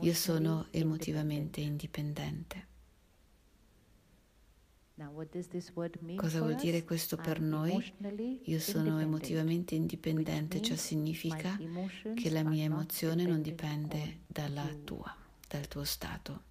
Io 0.00 0.14
sono 0.14 0.66
emotivamente 0.70 1.60
indipendente. 1.60 2.71
Cosa 6.16 6.38
vuol 6.40 6.54
dire 6.56 6.84
questo 6.84 7.16
per 7.16 7.40
noi? 7.40 7.92
Io 8.44 8.58
sono 8.60 8.98
emotivamente 9.00 9.74
indipendente, 9.74 10.60
ciò 10.62 10.74
significa 10.76 11.58
che 12.14 12.30
la 12.30 12.42
mia 12.42 12.64
emozione 12.64 13.24
non 13.24 13.42
dipende 13.42 14.20
dalla 14.26 14.66
tua, 14.84 15.14
dal 15.48 15.66
tuo 15.68 15.84
stato. 15.84 16.42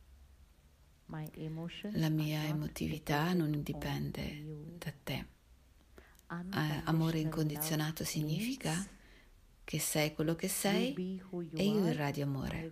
La 1.93 2.09
mia 2.09 2.43
emotività 2.45 3.33
non 3.33 3.61
dipende 3.61 4.75
da 4.77 4.93
te. 5.03 5.25
Eh, 6.31 6.81
amore 6.85 7.19
incondizionato 7.19 8.05
significa 8.05 8.71
che 9.63 9.79
sei 9.79 10.13
quello 10.13 10.35
che 10.35 10.47
sei 10.47 11.21
e 11.53 11.63
io 11.63 11.87
irradio 11.87 12.25
amore 12.25 12.71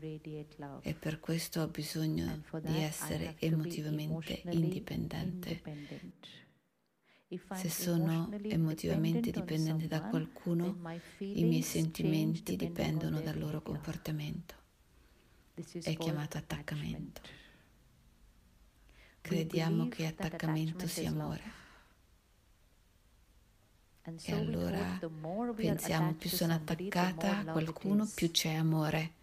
e 0.81 0.93
per 0.93 1.19
questo 1.19 1.61
ho 1.61 1.67
bisogno 1.67 2.43
di 2.61 2.81
essere 2.81 3.35
emotivamente 3.39 4.41
indipendente. 4.49 5.61
Se 7.53 7.69
sono 7.69 8.29
emotivamente 8.41 9.29
dipendente 9.29 9.87
da 9.87 10.01
qualcuno, 10.01 10.79
i 11.19 11.43
miei 11.43 11.61
sentimenti 11.61 12.55
dipendono 12.55 13.21
dal 13.21 13.37
loro 13.37 13.61
comportamento. 13.61 14.55
È 15.53 15.95
chiamato 15.95 16.37
attaccamento. 16.37 17.21
Crediamo 19.21 19.87
che 19.89 20.07
attaccamento 20.07 20.87
sia 20.87 21.09
amore. 21.09 21.58
E 24.03 24.33
allora 24.33 24.99
pensiamo 25.55 26.13
più 26.13 26.29
sono 26.29 26.53
attaccata 26.53 27.39
a 27.39 27.45
qualcuno, 27.45 28.09
più 28.13 28.31
c'è 28.31 28.53
amore. 28.53 29.17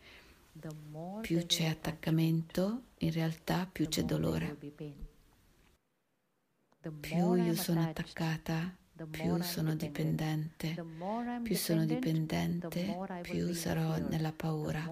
Più 1.21 1.45
c'è 1.47 1.67
attaccamento, 1.67 2.83
in 2.99 3.13
realtà 3.13 3.69
più 3.71 3.89
c'è 3.89 4.05
dolore. 4.05 4.57
Più 7.01 7.35
io 7.35 7.55
sono 7.55 7.83
attaccata, 7.83 8.75
più 9.11 9.43
sono 9.43 9.75
dipendente. 9.75 10.85
Più 11.43 11.57
sono 11.57 11.85
dipendente, 11.85 12.97
più 13.23 13.53
sarò 13.55 13.99
nella 13.99 14.33
paura. 14.33 14.89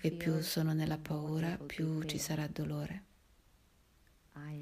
E 0.00 0.10
più 0.12 0.40
sono 0.42 0.72
nella 0.72 0.98
paura, 0.98 1.56
più 1.56 2.02
ci 2.04 2.18
sarà 2.18 2.46
dolore. 2.46 3.02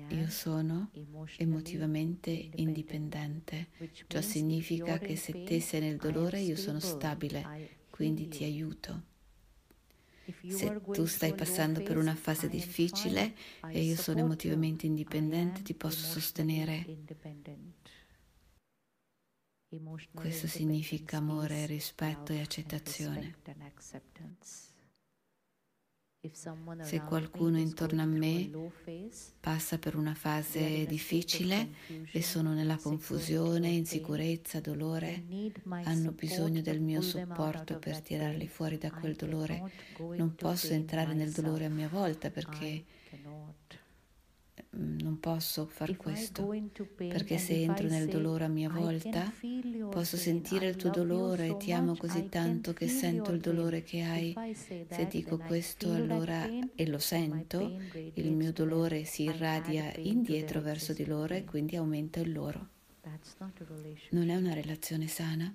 Io 0.08 0.28
sono 0.28 0.90
emotivamente 1.36 2.50
indipendente, 2.56 3.70
ciò 4.06 4.20
significa 4.20 5.00
che 5.00 5.16
se 5.16 5.42
te 5.42 5.60
sei 5.60 5.80
nel 5.80 5.98
dolore 5.98 6.40
io 6.40 6.56
sono 6.56 6.78
stabile, 6.80 7.52
quindi 7.90 8.28
ti 8.28 8.44
aiuto. 8.44 9.02
Se 10.46 10.80
tu 10.90 11.06
stai 11.06 11.34
passando 11.34 11.80
per 11.82 11.96
una 11.96 12.14
fase 12.14 12.48
difficile 12.48 13.34
e 13.70 13.82
io 13.82 13.96
sono 13.96 14.20
emotivamente 14.20 14.86
indipendente, 14.86 15.62
ti 15.62 15.74
posso 15.74 16.04
sostenere. 16.04 16.92
Questo 20.12 20.46
significa 20.46 21.16
amore, 21.18 21.66
rispetto 21.66 22.32
e 22.32 22.40
accettazione. 22.40 23.36
Se 26.82 27.00
qualcuno 27.00 27.58
intorno 27.58 28.00
a 28.00 28.04
me 28.04 28.48
passa 29.40 29.76
per 29.78 29.96
una 29.96 30.14
fase 30.14 30.86
difficile 30.86 31.70
e 32.12 32.22
sono 32.22 32.54
nella 32.54 32.76
confusione, 32.76 33.70
insicurezza, 33.70 34.60
dolore, 34.60 35.24
hanno 35.82 36.12
bisogno 36.12 36.60
del 36.60 36.80
mio 36.80 37.00
supporto 37.00 37.80
per 37.80 38.00
tirarli 38.00 38.46
fuori 38.46 38.78
da 38.78 38.92
quel 38.92 39.16
dolore. 39.16 39.68
Non 39.98 40.36
posso 40.36 40.72
entrare 40.72 41.12
nel 41.12 41.32
dolore 41.32 41.64
a 41.64 41.70
mia 41.70 41.88
volta 41.88 42.30
perché 42.30 42.84
non 44.74 45.20
posso 45.20 45.66
far 45.66 45.96
questo, 45.96 46.48
perché 46.96 47.36
se 47.36 47.60
entro 47.60 47.88
nel 47.88 48.08
dolore 48.08 48.44
a 48.44 48.48
mia 48.48 48.70
volta, 48.70 49.30
posso 49.90 50.16
sentire 50.16 50.68
il 50.68 50.76
tuo 50.76 50.88
dolore 50.88 51.48
e 51.48 51.56
ti 51.58 51.72
amo 51.72 51.94
così 51.94 52.28
tanto 52.28 52.72
che 52.72 52.88
sento 52.88 53.32
il 53.32 53.40
dolore 53.40 53.82
che 53.82 54.02
hai. 54.02 54.34
Se 54.54 55.06
dico 55.10 55.36
questo 55.36 55.92
allora 55.92 56.48
e 56.74 56.86
lo 56.86 56.98
sento, 56.98 57.78
il 58.14 58.32
mio 58.32 58.52
dolore 58.52 59.04
si 59.04 59.24
irradia 59.24 59.92
indietro 59.96 60.60
verso 60.60 60.94
di 60.94 61.04
loro 61.04 61.34
e 61.34 61.44
quindi 61.44 61.76
aumenta 61.76 62.20
il 62.20 62.32
loro. 62.32 62.68
Non 64.10 64.30
è 64.30 64.36
una 64.36 64.54
relazione 64.54 65.06
sana. 65.06 65.54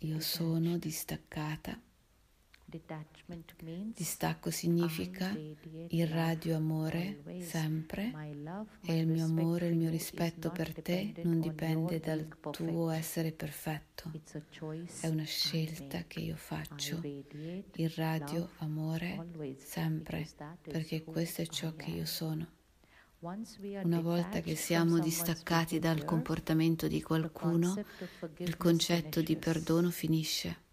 Io 0.00 0.20
sono 0.20 0.76
distaccata 0.76 1.80
Distacco 3.94 4.50
significa 4.50 5.32
irradio 5.88 6.56
amore 6.56 7.22
sempre 7.40 8.12
e 8.82 8.98
il 8.98 9.06
mio 9.06 9.24
amore, 9.24 9.68
il 9.68 9.76
mio 9.76 9.88
rispetto 9.88 10.50
per 10.50 10.74
te 10.82 11.14
non 11.22 11.38
dipende 11.38 12.00
dal 12.00 12.26
tuo 12.50 12.90
essere 12.90 13.30
perfetto. 13.30 14.10
È 15.00 15.06
una 15.06 15.24
scelta 15.24 16.02
che 16.08 16.20
io 16.20 16.34
faccio. 16.34 17.00
Irradio 17.76 18.50
amore 18.58 19.56
sempre 19.58 20.28
perché 20.62 21.04
questo 21.04 21.42
è 21.42 21.46
ciò 21.46 21.72
che 21.76 21.90
io 21.90 22.04
sono. 22.04 22.48
Una 23.20 24.00
volta 24.00 24.40
che 24.40 24.56
siamo 24.56 24.98
distaccati 24.98 25.78
dal 25.78 26.04
comportamento 26.04 26.88
di 26.88 27.00
qualcuno, 27.00 27.80
il 28.38 28.56
concetto 28.56 29.22
di 29.22 29.36
perdono 29.36 29.90
finisce. 29.90 30.64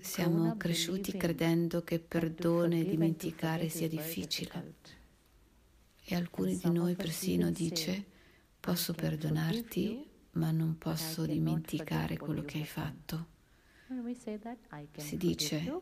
Siamo 0.00 0.56
cresciuti 0.56 1.12
credendo 1.16 1.84
che 1.84 2.00
perdono 2.00 2.74
e 2.74 2.84
dimenticare 2.84 3.68
sia 3.68 3.88
difficile. 3.88 4.74
E 6.02 6.14
alcuni 6.16 6.56
di 6.56 6.70
noi 6.70 6.96
persino 6.96 7.50
dice 7.50 8.04
posso 8.58 8.94
perdonarti 8.94 10.08
ma 10.32 10.50
non 10.50 10.76
posso 10.76 11.24
dimenticare 11.24 12.16
quello 12.16 12.42
che 12.42 12.58
hai 12.58 12.66
fatto. 12.66 13.26
Si 14.96 15.16
dice 15.16 15.80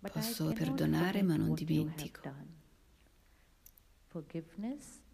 posso 0.00 0.50
perdonare 0.54 1.22
ma 1.22 1.36
non 1.36 1.52
dimentico. 1.52 2.22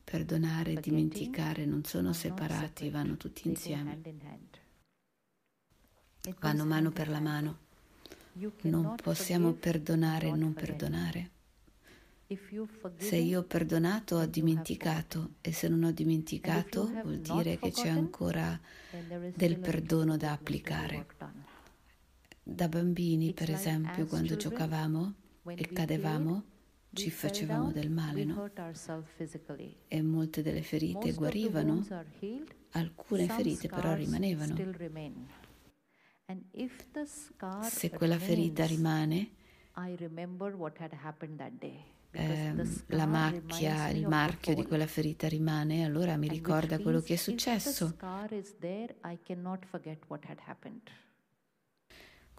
Perdonare 0.05 0.73
e 0.73 0.81
dimenticare 0.81 1.65
non 1.65 1.83
sono 1.83 2.13
separati, 2.13 2.91
vanno 2.91 3.17
tutti 3.17 3.49
insieme. 3.49 4.01
Vanno 6.39 6.65
mano 6.65 6.91
per 6.91 7.09
la 7.09 7.21
mano. 7.21 7.69
Non 8.63 8.95
possiamo 9.03 9.53
perdonare 9.53 10.29
e 10.29 10.35
non 10.35 10.53
perdonare. 10.53 11.31
Se 12.97 13.17
io 13.17 13.41
ho 13.41 13.43
perdonato 13.43 14.17
ho 14.17 14.27
dimenticato 14.27 15.35
e 15.41 15.53
se 15.53 15.69
non 15.69 15.83
ho 15.83 15.91
dimenticato 15.91 16.89
vuol 17.03 17.19
dire 17.19 17.59
che 17.59 17.73
c'è 17.73 17.89
ancora 17.89 18.59
del 19.35 19.59
perdono 19.59 20.17
da 20.17 20.33
applicare. 20.33 21.07
Da 22.43 22.69
bambini, 22.69 23.33
per 23.33 23.51
esempio, 23.51 24.07
quando 24.07 24.37
giocavamo 24.37 25.15
e 25.45 25.67
cadevamo, 25.73 26.45
ci 26.93 27.11
facevamo 27.11 27.73
del 27.73 27.91
male, 27.91 28.25
no? 28.25 28.51
E 29.89 30.03
molte 30.03 30.43
delle 30.43 30.63
ferite 30.63 31.13
guarivano, 31.13 31.85
alcune 32.71 33.29
ferite 33.29 33.69
però 33.69 33.95
rimanevano. 33.95 34.55
Se 37.71 37.91
quella 37.91 38.19
ferita 38.19 38.65
rimane, 38.67 39.31
eh, 42.13 42.53
la 42.89 43.07
macchia, 43.07 43.89
il 43.89 44.07
marchio 44.09 44.55
di 44.55 44.65
quella 44.67 44.87
ferita 44.87 45.29
rimane, 45.29 45.85
allora 45.85 46.17
mi 46.17 46.27
ricorda 46.29 46.79
quello 46.81 47.01
che 47.01 47.15
è 47.15 47.17
successo. 47.17 47.95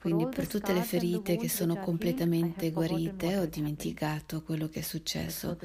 Quindi 0.01 0.25
per 0.25 0.47
tutte 0.47 0.73
le 0.73 0.81
ferite 0.81 1.37
che 1.37 1.47
sono 1.47 1.77
completamente 1.77 2.71
guarite 2.71 3.37
ho 3.37 3.45
dimenticato 3.45 4.41
quello 4.41 4.67
che 4.67 4.79
è 4.79 4.81
successo. 4.81 5.59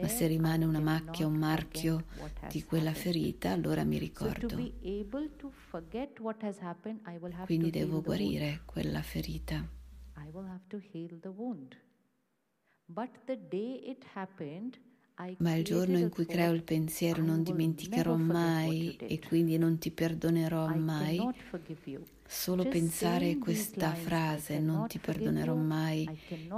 Ma 0.00 0.06
se 0.06 0.26
rimane 0.28 0.64
una 0.64 0.78
macchia, 0.78 1.26
un 1.26 1.34
marchio 1.34 2.04
di 2.48 2.62
quella 2.62 2.94
ferita, 2.94 3.50
allora 3.50 3.82
mi 3.82 3.98
ricordo. 3.98 4.54
Quindi 7.44 7.70
devo 7.70 8.02
guarire 8.02 8.60
quella 8.64 9.02
ferita. 9.02 9.68
But 12.90 13.10
the 13.26 13.36
day 13.48 13.82
it 13.84 14.04
happened, 14.14 14.78
ma 15.38 15.54
il 15.54 15.64
giorno 15.64 15.98
in 15.98 16.08
cui 16.10 16.26
creo 16.26 16.52
il 16.52 16.62
pensiero 16.62 17.22
non 17.22 17.42
dimenticherò 17.42 18.16
mai 18.16 18.96
e 18.96 19.18
quindi 19.18 19.58
non 19.58 19.78
ti 19.78 19.90
perdonerò 19.90 20.68
mai, 20.76 21.20
solo 22.26 22.66
pensare 22.68 23.38
questa 23.38 23.94
frase 23.94 24.60
non 24.60 24.86
ti 24.86 24.98
perdonerò 24.98 25.54
mai 25.54 26.08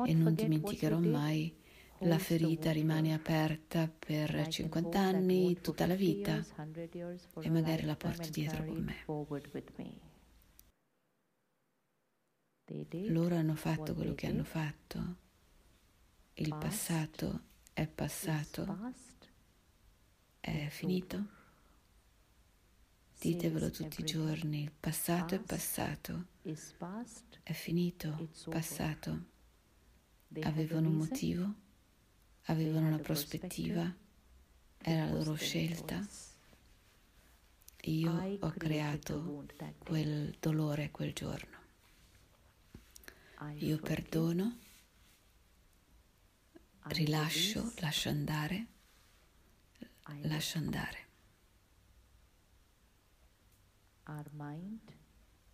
e 0.05 0.15
non 0.15 0.35
dimenticherò 0.35 0.99
mai, 0.99 1.55
la 2.01 2.19
ferita 2.19 2.71
rimane 2.73 3.15
aperta 3.15 3.89
per 3.89 4.49
50 4.49 4.99
anni, 4.99 5.59
tutta 5.61 5.87
la 5.87 5.95
vita 5.95 6.45
e 7.41 7.51
magari 7.51 7.85
la 7.85 7.97
porto 7.97 8.29
dietro 8.31 8.65
con 8.65 8.83
me. 8.83 9.05
Loro 13.09 13.35
hanno 13.35 13.55
fatto 13.55 13.95
quello 13.95 14.15
che 14.15 14.27
hanno 14.29 14.45
fatto. 14.45 15.17
Il 16.35 16.57
passato 16.59 17.49
è 17.73 17.87
passato, 17.87 18.93
è 20.41 20.69
finito. 20.71 21.39
Ditevelo 23.21 23.71
tutti 23.71 24.01
i 24.01 24.05
giorni, 24.05 24.63
il 24.63 24.73
passato 24.73 25.35
è 25.35 25.41
passato, 25.41 26.27
è 27.43 27.53
finito, 27.53 28.29
passato. 28.49 29.25
Avevano 30.43 30.89
un 30.89 30.95
motivo, 30.95 31.55
avevano 32.45 32.87
una 32.87 32.99
prospettiva, 32.99 33.95
era 34.79 35.05
la 35.05 35.13
loro 35.13 35.35
scelta. 35.35 36.07
io 37.83 38.39
ho 38.41 38.51
creato 38.51 39.47
quel 39.79 40.35
dolore 40.41 40.91
quel 40.91 41.13
giorno. 41.13 41.59
Io 43.59 43.79
perdono, 43.79 44.59
rilascio, 46.91 47.73
lascio 47.79 48.09
andare, 48.09 48.67
lascio 50.23 50.59
andare. 50.59 51.09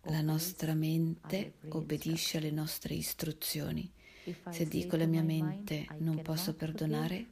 La 0.09 0.21
nostra 0.21 0.73
mente 0.73 1.55
obbedisce 1.69 2.37
alle 2.37 2.51
nostre 2.51 2.95
istruzioni. 2.95 3.91
Se 4.49 4.65
dico 4.65 4.95
alla 4.95 5.05
mia 5.05 5.23
mente 5.23 5.87
non 5.99 6.21
posso 6.21 6.53
perdonare, 6.55 7.27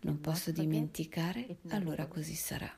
non 0.00 0.20
posso 0.20 0.52
dimenticare, 0.52 1.58
allora 1.68 2.06
così 2.06 2.34
sarà. 2.34 2.72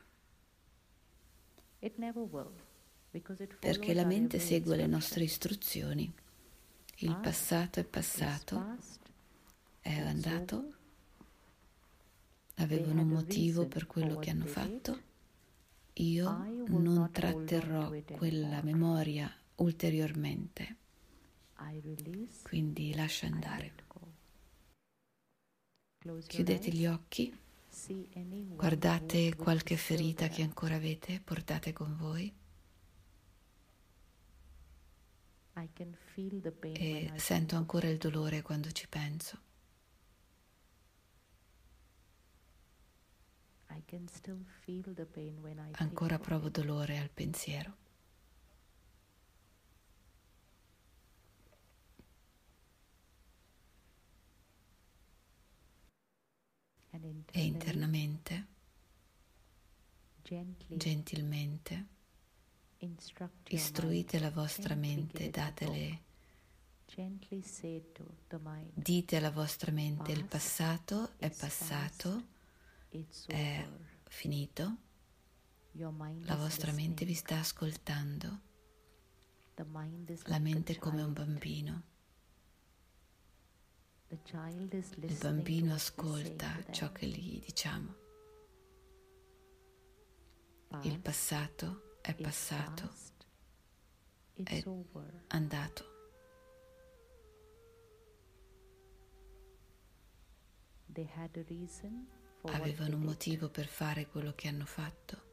Perché 3.59 3.93
la 3.93 4.05
mente 4.05 4.39
segue 4.39 4.75
le 4.75 4.87
nostre 4.87 5.23
istruzioni. 5.23 6.11
Il 6.97 7.17
passato 7.17 7.79
è 7.79 7.83
passato, 7.83 8.77
è 9.83 9.99
andato, 9.99 10.73
avevano 12.55 13.01
un 13.01 13.09
motivo 13.09 13.67
per 13.67 13.85
quello 13.85 14.17
che 14.17 14.29
hanno 14.29 14.45
fatto. 14.45 15.11
Io 15.97 16.29
non 16.67 17.09
tratterrò 17.11 17.91
quella 18.13 18.63
memoria 18.63 19.31
ulteriormente. 19.55 20.77
Quindi 22.41 22.95
lascia 22.95 23.27
andare. 23.27 23.73
Chiudete 26.27 26.69
gli 26.71 26.85
occhi, 26.85 27.37
guardate 28.55 29.35
qualche 29.35 29.77
ferita 29.77 30.27
che 30.29 30.41
ancora 30.43 30.75
avete, 30.75 31.19
portate 31.21 31.73
con 31.73 31.95
voi. 31.97 32.33
E 36.73 37.11
sento 37.15 37.55
ancora 37.55 37.87
il 37.89 37.97
dolore 37.97 38.41
quando 38.41 38.71
ci 38.71 38.87
penso. 38.87 39.51
Ancora 45.83 46.19
provo 46.19 46.49
dolore 46.49 46.97
al 46.97 47.09
pensiero. 47.09 47.81
E 57.31 57.43
internamente, 57.43 58.45
gentilmente, 60.67 61.85
istruite 63.49 64.19
la 64.19 64.29
vostra 64.29 64.75
mente, 64.75 65.29
datele, 65.31 66.01
dite 68.75 69.15
alla 69.17 69.31
vostra 69.31 69.71
mente 69.71 70.11
il 70.11 70.25
passato 70.25 71.13
è 71.17 71.29
passato, 71.31 72.23
è 73.25 73.67
finito, 74.05 74.77
la 75.71 76.35
vostra 76.35 76.71
mente 76.71 77.05
vi 77.05 77.15
sta 77.15 77.39
ascoltando, 77.39 78.39
la 80.25 80.39
mente 80.39 80.73
è 80.73 80.77
come 80.77 81.01
un 81.01 81.13
bambino. 81.13 81.83
Il 84.09 85.17
bambino 85.19 85.73
ascolta 85.73 86.63
ciò 86.71 86.91
che 86.91 87.07
gli 87.07 87.43
diciamo. 87.43 87.95
Il 90.83 90.99
passato 90.99 91.97
è 92.01 92.13
passato, 92.13 92.93
è 94.35 94.63
andato. 95.27 95.91
Avevano 102.45 102.95
un 102.97 103.03
motivo 103.03 103.49
per 103.49 103.67
fare 103.67 104.07
quello 104.07 104.33
che 104.35 104.47
hanno 104.47 104.65
fatto. 104.65 105.31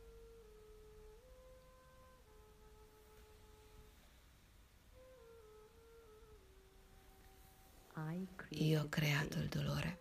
Io 8.51 8.83
ho 8.83 8.89
creato 8.89 9.39
il 9.39 9.49
dolore. 9.49 9.99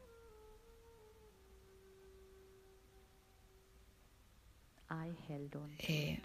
E 5.77 6.21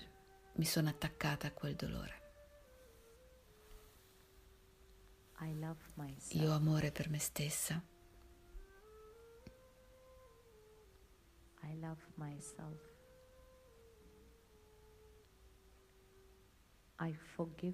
mi 0.54 0.64
sono 0.64 0.88
attaccata 0.88 1.48
a 1.48 1.52
quel 1.52 1.74
dolore. 1.74 2.22
Io 6.30 6.50
ho 6.50 6.54
amore 6.54 6.92
per 6.92 7.08
me 7.10 7.18
stessa. 7.18 7.82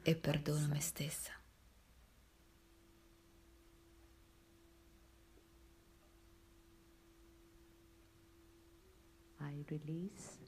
E 0.02 0.16
perdono 0.16 0.66
me 0.68 0.80
stessa. 0.80 1.32
I 9.40 9.64
release. 9.68 10.38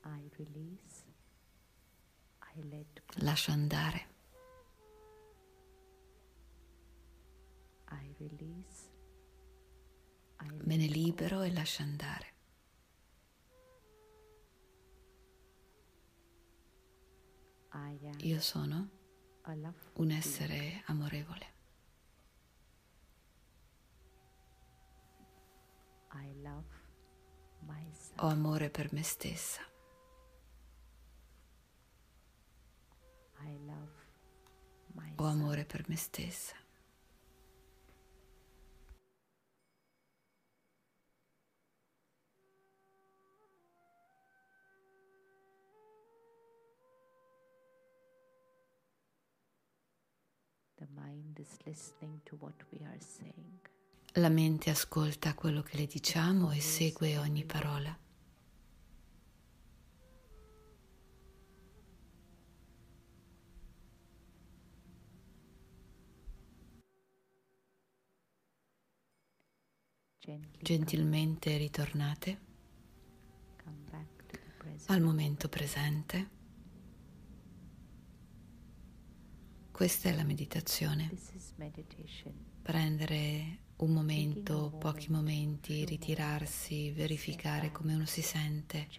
Lascio 3.22 3.52
andare. 3.52 4.16
I 7.90 8.16
release. 8.18 8.92
I 10.42 10.52
Me 10.64 10.78
ne 10.78 10.88
libero 10.88 11.42
e 11.42 11.52
lascio 11.52 11.82
andare. 11.84 12.36
Io 18.20 18.40
sono 18.42 18.90
un 19.94 20.12
essere 20.12 20.84
amorevole. 20.86 21.56
Ho 28.20 28.28
amore 28.28 28.70
per 28.70 28.92
me 28.94 29.04
stessa. 29.04 29.62
Ho 35.20 35.26
amore 35.26 35.66
per 35.66 35.84
me 35.88 35.96
stessa. 35.96 36.56
La 54.14 54.30
mente 54.30 54.70
ascolta 54.70 55.34
quello 55.34 55.64
che 55.64 55.78
le 55.78 55.88
diciamo 55.88 56.52
e 56.52 56.62
segue 56.62 57.18
ogni 57.18 57.44
parola. 57.44 58.07
Gentilmente 70.60 71.56
ritornate 71.56 72.40
al 74.88 75.02
momento 75.02 75.48
presente. 75.48 76.30
Questa 79.72 80.10
è 80.10 80.16
la 80.16 80.24
meditazione. 80.24 81.10
Prendere 82.62 83.60
un 83.78 83.94
momento, 83.94 84.76
pochi 84.78 85.10
momenti, 85.12 85.86
ritirarsi, 85.86 86.92
verificare 86.92 87.72
come 87.72 87.94
uno 87.96 88.06
si 88.06 88.22
sente, 88.22 88.90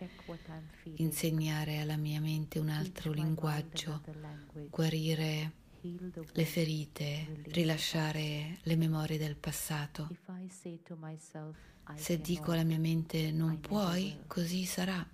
insegnare 0.97 1.81
alla 1.81 1.97
mia 1.97 2.21
mente 2.21 2.59
un 2.59 2.71
altro 2.71 3.13
linguaggio, 3.13 4.03
guarire 4.71 5.58
le 6.33 6.45
ferite, 6.45 7.43
rilasciare 7.47 8.59
le 8.63 8.77
memorie 8.77 9.19
del 9.19 9.37
passato. 9.37 10.09
Se 11.95 12.21
dico 12.21 12.53
alla 12.53 12.65
mia 12.65 12.79
mente 12.79 13.31
non 13.33 13.61
puoi, 13.61 14.19
così 14.27 14.65
sarà. 14.65 15.07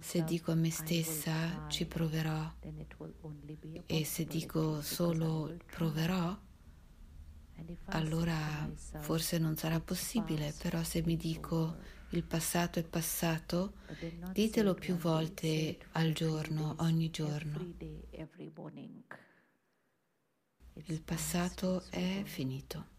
Se 0.00 0.24
dico 0.24 0.52
a 0.52 0.54
me 0.54 0.70
stessa 0.70 1.66
ci 1.68 1.86
proverò 1.86 2.54
e 3.86 4.04
se 4.04 4.24
dico 4.24 4.80
solo 4.80 5.56
proverò, 5.66 6.38
allora 7.86 8.70
forse 9.00 9.38
non 9.38 9.56
sarà 9.56 9.80
possibile, 9.80 10.54
però 10.56 10.82
se 10.84 11.02
mi 11.02 11.16
dico 11.16 11.76
il 12.10 12.22
passato 12.22 12.78
è 12.78 12.84
passato, 12.84 13.74
ditelo 14.32 14.74
più 14.74 14.94
volte 14.96 15.78
al 15.92 16.12
giorno, 16.12 16.76
ogni 16.78 17.10
giorno. 17.10 17.74
Il 20.84 21.02
passato 21.02 21.82
è 21.90 22.22
finito. 22.24 22.94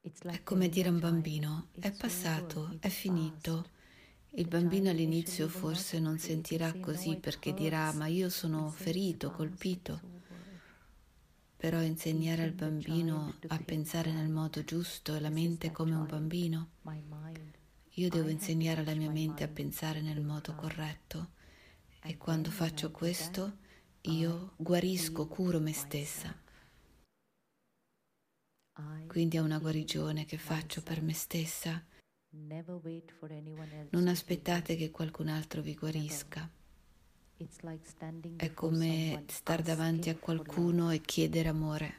È 0.00 0.42
come 0.42 0.68
dire 0.68 0.88
a 0.88 0.92
un 0.92 0.98
bambino, 0.98 1.68
è 1.78 1.92
passato, 1.92 2.76
è 2.80 2.88
finito. 2.88 3.70
Il 4.32 4.48
bambino 4.48 4.90
all'inizio 4.90 5.48
forse 5.48 6.00
non 6.00 6.18
sentirà 6.18 6.72
così 6.80 7.16
perché 7.16 7.54
dirà 7.54 7.92
ma 7.92 8.06
io 8.06 8.28
sono 8.28 8.70
ferito, 8.70 9.30
colpito. 9.30 10.00
Però 11.56 11.80
insegnare 11.80 12.42
al 12.42 12.52
bambino 12.52 13.34
a 13.48 13.58
pensare 13.58 14.12
nel 14.12 14.28
modo 14.28 14.64
giusto 14.64 15.14
e 15.14 15.20
la 15.20 15.30
mente 15.30 15.70
come 15.70 15.94
un 15.94 16.06
bambino. 16.06 16.68
Io 17.98 18.08
devo 18.08 18.28
insegnare 18.28 18.82
alla 18.82 18.94
mia 18.94 19.10
mente 19.10 19.42
a 19.42 19.48
pensare 19.48 20.00
nel 20.00 20.20
modo 20.20 20.54
corretto 20.54 21.32
e 22.00 22.16
quando 22.16 22.48
faccio 22.48 22.92
questo 22.92 23.58
io 24.02 24.52
guarisco, 24.56 25.26
curo 25.26 25.58
me 25.58 25.72
stessa. 25.72 26.32
Quindi 29.08 29.36
è 29.36 29.40
una 29.40 29.58
guarigione 29.58 30.26
che 30.26 30.38
faccio 30.38 30.80
per 30.80 31.02
me 31.02 31.12
stessa. 31.12 31.84
Non 33.90 34.06
aspettate 34.06 34.76
che 34.76 34.92
qualcun 34.92 35.26
altro 35.26 35.60
vi 35.60 35.74
guarisca. 35.74 36.48
È 38.36 38.54
come 38.54 39.24
stare 39.26 39.62
davanti 39.64 40.08
a 40.08 40.16
qualcuno 40.16 40.92
e 40.92 41.00
chiedere 41.00 41.48
amore. 41.48 41.94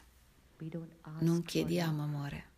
Non 1.19 1.43
chiediamo 1.43 2.03
amore. 2.03 2.48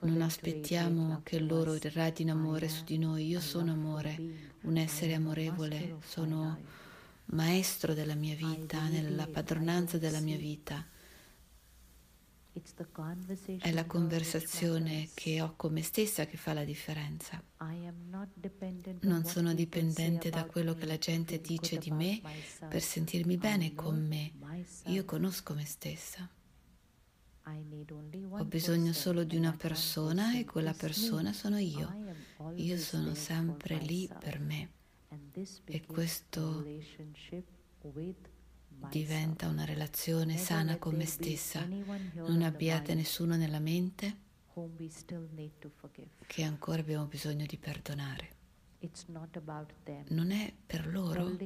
Non 0.00 0.22
aspettiamo 0.22 1.20
che 1.24 1.40
loro 1.40 1.74
irradino 1.74 2.32
amore 2.32 2.68
su 2.68 2.84
di 2.84 2.96
noi. 2.96 3.26
Io 3.26 3.40
sono 3.40 3.72
amore, 3.72 4.16
un 4.62 4.76
essere 4.76 5.14
amorevole, 5.14 5.96
sono 6.04 6.58
maestro 7.26 7.92
della 7.92 8.14
mia 8.14 8.36
vita, 8.36 8.86
nella 8.88 9.26
padronanza 9.26 9.98
della 9.98 10.20
mia 10.20 10.36
vita. 10.36 10.86
È 13.58 13.70
la 13.72 13.86
conversazione 13.86 15.08
che 15.14 15.40
ho 15.40 15.54
con 15.56 15.72
me 15.72 15.82
stessa 15.82 16.26
che 16.26 16.36
fa 16.36 16.52
la 16.52 16.64
differenza. 16.64 17.42
Non 19.00 19.24
sono 19.24 19.54
dipendente 19.54 20.30
da 20.30 20.44
quello 20.44 20.74
che 20.74 20.86
la 20.86 20.98
gente 20.98 21.40
dice 21.40 21.78
di 21.78 21.90
me 21.90 22.20
per 22.68 22.80
sentirmi 22.80 23.36
bene 23.36 23.74
con 23.74 24.06
me. 24.06 24.32
Io 24.86 25.04
conosco 25.04 25.54
me 25.54 25.64
stessa. 25.64 26.28
Ho 28.30 28.44
bisogno 28.44 28.92
solo 28.92 29.24
di 29.24 29.36
una 29.36 29.52
persona 29.52 30.38
e 30.38 30.44
quella 30.44 30.72
persona 30.72 31.32
sono 31.32 31.58
io. 31.58 31.92
Io 32.54 32.78
sono 32.78 33.14
sempre 33.14 33.78
lì 33.78 34.08
per 34.18 34.38
me. 34.38 34.70
E 35.64 35.84
questo 35.86 36.64
diventa 38.88 39.48
una 39.48 39.64
relazione 39.64 40.36
sana 40.36 40.78
con 40.78 40.94
me 40.94 41.06
stessa. 41.06 41.66
Non 41.66 42.42
abbiate 42.42 42.94
nessuno 42.94 43.36
nella 43.36 43.58
mente 43.58 44.28
che 46.26 46.42
ancora 46.42 46.80
abbiamo 46.80 47.06
bisogno 47.06 47.46
di 47.46 47.56
perdonare. 47.56 48.38
Non 50.08 50.30
è 50.30 50.52
per 50.66 50.86
loro 50.86 51.36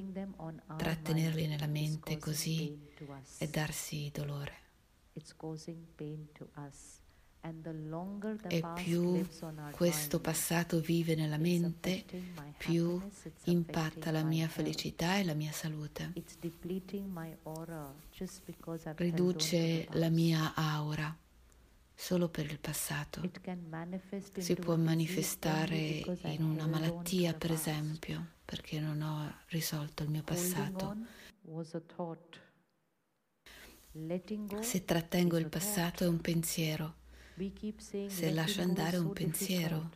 trattenerli 0.76 1.46
nella 1.46 1.66
mente 1.66 2.18
così 2.18 2.78
e 3.38 3.48
darsi 3.48 4.10
dolore. 4.12 4.62
E 8.48 8.64
più 8.74 9.26
questo 9.72 10.18
passato 10.18 10.80
vive 10.80 11.14
nella 11.14 11.36
mente, 11.36 12.04
più 12.56 13.00
impatta 13.44 14.10
la 14.10 14.22
mia 14.24 14.48
felicità 14.48 15.18
e 15.18 15.24
la 15.24 15.34
mia 15.34 15.52
salute. 15.52 16.12
Riduce 18.96 19.86
la 19.92 20.08
mia 20.08 20.54
aura 20.54 21.14
solo 21.94 22.28
per 22.28 22.46
il 22.50 22.58
passato. 22.58 23.20
Si 24.38 24.54
può 24.54 24.76
manifestare 24.76 25.76
in 26.22 26.42
una 26.42 26.66
malattia, 26.66 27.34
per 27.34 27.52
esempio, 27.52 28.26
perché 28.44 28.80
non 28.80 29.02
ho 29.02 29.32
risolto 29.48 30.02
il 30.02 30.08
mio 30.08 30.22
passato. 30.22 30.96
Se 34.60 34.84
trattengo 34.84 35.38
il 35.38 35.48
passato 35.48 36.02
è 36.02 36.08
un 36.08 36.20
pensiero. 36.20 36.94
Se 38.08 38.32
lascia 38.32 38.62
andare 38.62 38.96
un 38.96 39.12
pensiero, 39.12 39.90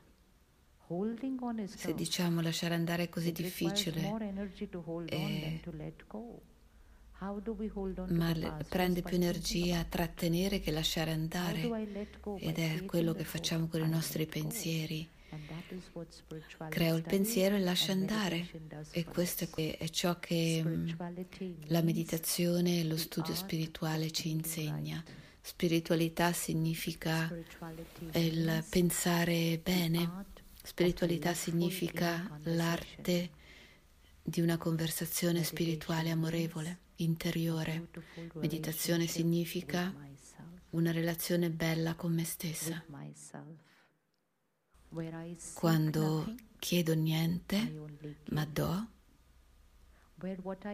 se 1.67 1.95
diciamo 1.95 2.41
lasciare 2.41 2.75
andare 2.75 3.05
è 3.05 3.09
così 3.09 3.33
difficile, 3.33 4.37
eh, 5.07 5.61
ma 8.09 8.57
prende 8.69 9.03
più 9.03 9.17
energia 9.17 9.83
trattenere 9.85 10.61
che 10.61 10.71
lasciare 10.71 11.11
andare. 11.11 11.63
Ed 12.39 12.59
è 12.59 12.85
quello 12.85 13.13
che 13.15 13.25
facciamo 13.25 13.67
con 13.67 13.83
i 13.83 13.89
nostri 13.89 14.27
pensieri. 14.27 15.09
Creo 16.69 16.97
il 16.97 17.03
pensiero 17.03 17.57
e 17.57 17.61
lascio 17.61 17.93
andare. 17.93 18.49
e 18.91 19.05
questo 19.05 19.49
è 19.57 19.89
ciò 19.89 20.19
che 20.19 20.63
mm, 20.65 20.89
la 21.67 21.83
meditazione 21.83 22.81
e 22.81 22.85
lo 22.85 22.97
studio 22.97 23.35
spirituale 23.35 24.11
ci 24.11 24.31
insegna. 24.31 25.03
Spiritualità 25.41 26.33
significa 26.33 27.33
il 28.13 28.65
pensare 28.69 29.59
bene, 29.63 30.25
spiritualità 30.63 31.33
significa 31.35 32.39
l'arte 32.45 33.31
di 34.23 34.41
una 34.41 34.59
conversazione 34.59 35.43
spirituale 35.43 36.11
amorevole, 36.11 36.79
interiore. 36.97 37.89
Meditazione 38.35 39.07
significa 39.07 39.95
una 40.71 40.91
relazione 40.91 41.51
bella 41.51 41.95
con 41.95 42.13
me 42.13 42.25
stessa. 42.25 42.85
Quando 45.55 46.35
chiedo 46.59 46.95
niente, 46.95 47.73
ma 48.31 48.45
do, 48.47 48.89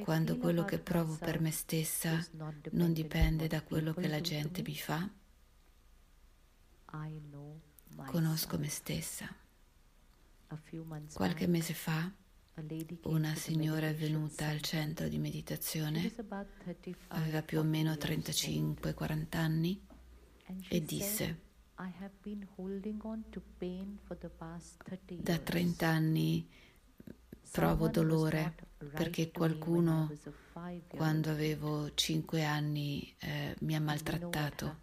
quando 0.05 0.39
quello 0.39 0.65
che 0.65 0.79
provo 0.79 1.17
per 1.17 1.41
me 1.41 1.51
stessa 1.51 2.25
non 2.71 2.93
dipende 2.93 3.47
da 3.47 3.63
quello 3.63 3.93
che 3.93 4.09
la 4.09 4.21
gente 4.21 4.63
mi 4.63 4.77
fa, 4.77 5.11
conosco 8.07 8.59
me 8.59 8.69
stessa. 8.69 9.29
Qualche 11.13 11.47
mese 11.47 11.75
fa 11.75 12.11
una 13.03 13.35
signora 13.35 13.89
è 13.89 13.95
venuta 13.95 14.47
al 14.47 14.61
centro 14.61 15.09
di 15.09 15.19
meditazione, 15.19 16.15
aveva 17.09 17.43
più 17.43 17.59
o 17.59 17.65
meno 17.65 17.93
35-40 17.93 19.37
anni 19.37 19.85
e 20.69 20.81
disse, 20.83 21.41
da 25.21 25.39
30 25.39 25.87
anni 25.89 26.49
provo 27.51 27.89
dolore 27.89 28.55
perché 28.93 29.31
qualcuno 29.31 30.13
quando 30.89 31.31
avevo 31.31 31.95
5 31.95 32.45
anni 32.45 33.15
eh, 33.21 33.55
mi 33.61 33.75
ha 33.75 33.81
maltrattato. 33.81 34.79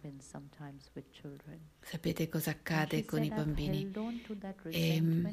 Sapete 1.80 2.28
cosa 2.28 2.50
accade 2.50 3.04
con 3.04 3.22
i 3.22 3.28
bambini? 3.28 3.90
E 4.70 5.00
mm, 5.00 5.26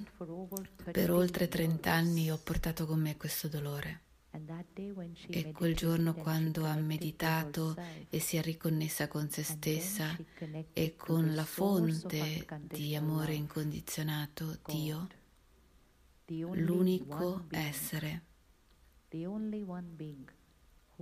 per 0.91 1.11
oltre 1.11 1.48
30 1.48 1.91
anni 1.91 2.30
ho 2.31 2.38
portato 2.38 2.86
con 2.86 2.99
me 2.99 3.18
questo 3.18 3.48
dolore. 3.48 4.07
E 5.27 5.51
quel 5.51 5.76
giorno 5.76 6.14
quando 6.14 6.65
ha 6.65 6.76
meditato 6.76 7.76
e 8.10 8.19
si 8.19 8.38
è 8.38 8.41
riconnessa 8.41 9.07
con 9.07 9.30
se 9.30 9.43
stessa 9.43 10.15
e 10.73 10.95
con 10.95 11.34
la 11.34 11.45
fonte 11.45 12.45
di 12.61 12.95
amore 12.95 13.34
incondizionato, 13.34 14.60
Dio, 14.65 15.07
l'unico 16.53 17.45
essere 17.49 18.23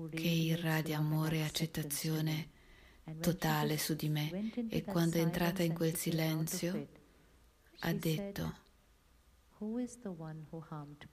che 0.09 0.27
irradia 0.27 0.97
amore 0.99 1.37
e 1.37 1.43
accettazione 1.43 2.49
totale 3.19 3.77
su 3.77 3.93
di 3.95 4.09
me. 4.09 4.51
e 4.69 4.83
quando 4.83 5.17
è 5.17 5.21
entrata 5.21 5.63
in 5.63 5.73
quel 5.73 5.95
silenzio 5.95 6.87
ha 7.79 7.93
detto 7.93 8.65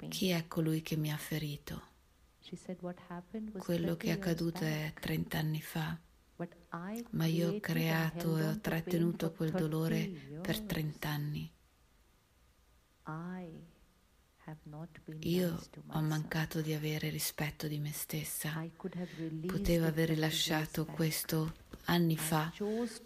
chi 0.08 0.28
è 0.28 0.46
colui 0.46 0.82
che 0.82 0.96
mi 0.96 1.10
ha 1.12 1.16
ferito? 1.16 1.92
Quello 3.58 3.96
che 3.96 4.08
è 4.08 4.10
accaduto 4.10 4.64
è 4.64 4.92
30 4.98 5.38
anni 5.38 5.60
fa, 5.62 5.98
ma 7.10 7.24
io 7.26 7.48
ho 7.50 7.60
creato 7.60 8.36
e 8.36 8.46
ho 8.46 8.60
trattenuto 8.60 9.32
quel 9.32 9.50
dolore 9.50 10.38
per 10.42 10.60
30 10.60 11.08
anni. 11.08 11.52
Io 15.20 15.58
ho 15.86 16.00
mancato 16.02 16.60
di 16.60 16.74
avere 16.74 17.08
rispetto 17.08 17.66
di 17.66 17.78
me 17.78 17.92
stessa. 17.92 18.62
Potevo 19.46 19.86
aver 19.86 20.10
rilasciato 20.10 20.84
questo 20.84 21.54
anni 21.86 22.16
fa, 22.16 22.52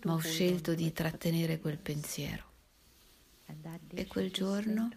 ma 0.05 0.15
ho 0.15 0.19
scelto 0.19 0.75
di 0.75 0.93
trattenere 0.93 1.61
quel 1.61 1.79
pensiero. 1.79 2.48
E 3.95 4.07
quel 4.07 4.31
giorno 4.31 4.91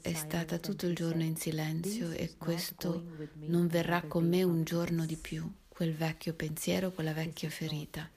è 0.00 0.12
stata 0.12 0.58
tutto 0.58 0.86
il 0.86 0.94
giorno 0.94 1.22
in 1.22 1.36
silenzio 1.36 2.10
e 2.10 2.36
questo 2.36 3.04
non 3.46 3.66
verrà 3.66 4.02
con 4.02 4.28
me 4.28 4.44
un 4.44 4.62
giorno 4.62 5.04
di 5.06 5.16
più, 5.16 5.50
quel 5.66 5.94
vecchio 5.94 6.34
pensiero, 6.34 6.92
quella 6.92 7.12
vecchia 7.12 7.50
ferita. 7.50 8.08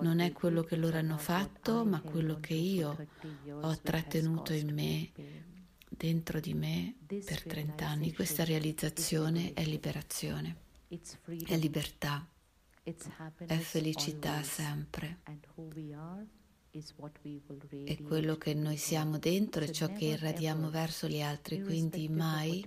Non 0.00 0.18
è 0.18 0.32
quello 0.32 0.62
che 0.62 0.76
loro 0.76 0.98
hanno 0.98 1.18
fatto, 1.18 1.84
ma 1.84 2.00
quello 2.00 2.38
che 2.40 2.54
io 2.54 3.06
ho 3.48 3.78
trattenuto 3.78 4.52
in 4.52 4.74
me, 4.74 5.12
dentro 5.88 6.40
di 6.40 6.52
me 6.52 6.96
per 7.06 7.44
30 7.44 7.86
anni. 7.86 8.12
Questa 8.12 8.44
realizzazione 8.44 9.54
è 9.54 9.64
liberazione, 9.64 10.56
è 10.88 11.56
libertà, 11.56 12.26
è 12.82 13.56
felicità 13.56 14.42
sempre. 14.42 15.20
E 17.84 18.02
quello 18.02 18.36
che 18.36 18.54
noi 18.54 18.76
siamo 18.76 19.18
dentro 19.18 19.64
è 19.64 19.70
ciò 19.70 19.92
che 19.92 20.06
irradiamo 20.06 20.70
verso 20.70 21.06
gli 21.06 21.20
altri, 21.20 21.62
quindi 21.62 22.08
mai 22.08 22.64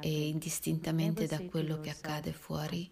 e 0.00 0.28
indistintamente 0.28 1.26
da 1.26 1.40
quello 1.44 1.80
che 1.80 1.90
accade 1.90 2.32
fuori, 2.32 2.88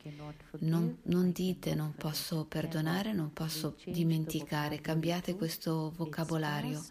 non, 0.60 0.98
non 1.04 1.32
dite 1.32 1.74
non 1.74 1.94
posso 1.94 2.44
perdonare, 2.44 3.12
non 3.12 3.32
posso 3.32 3.76
dimenticare, 3.84 4.80
cambiate 4.80 5.36
questo 5.36 5.92
vocabolario. 5.96 6.84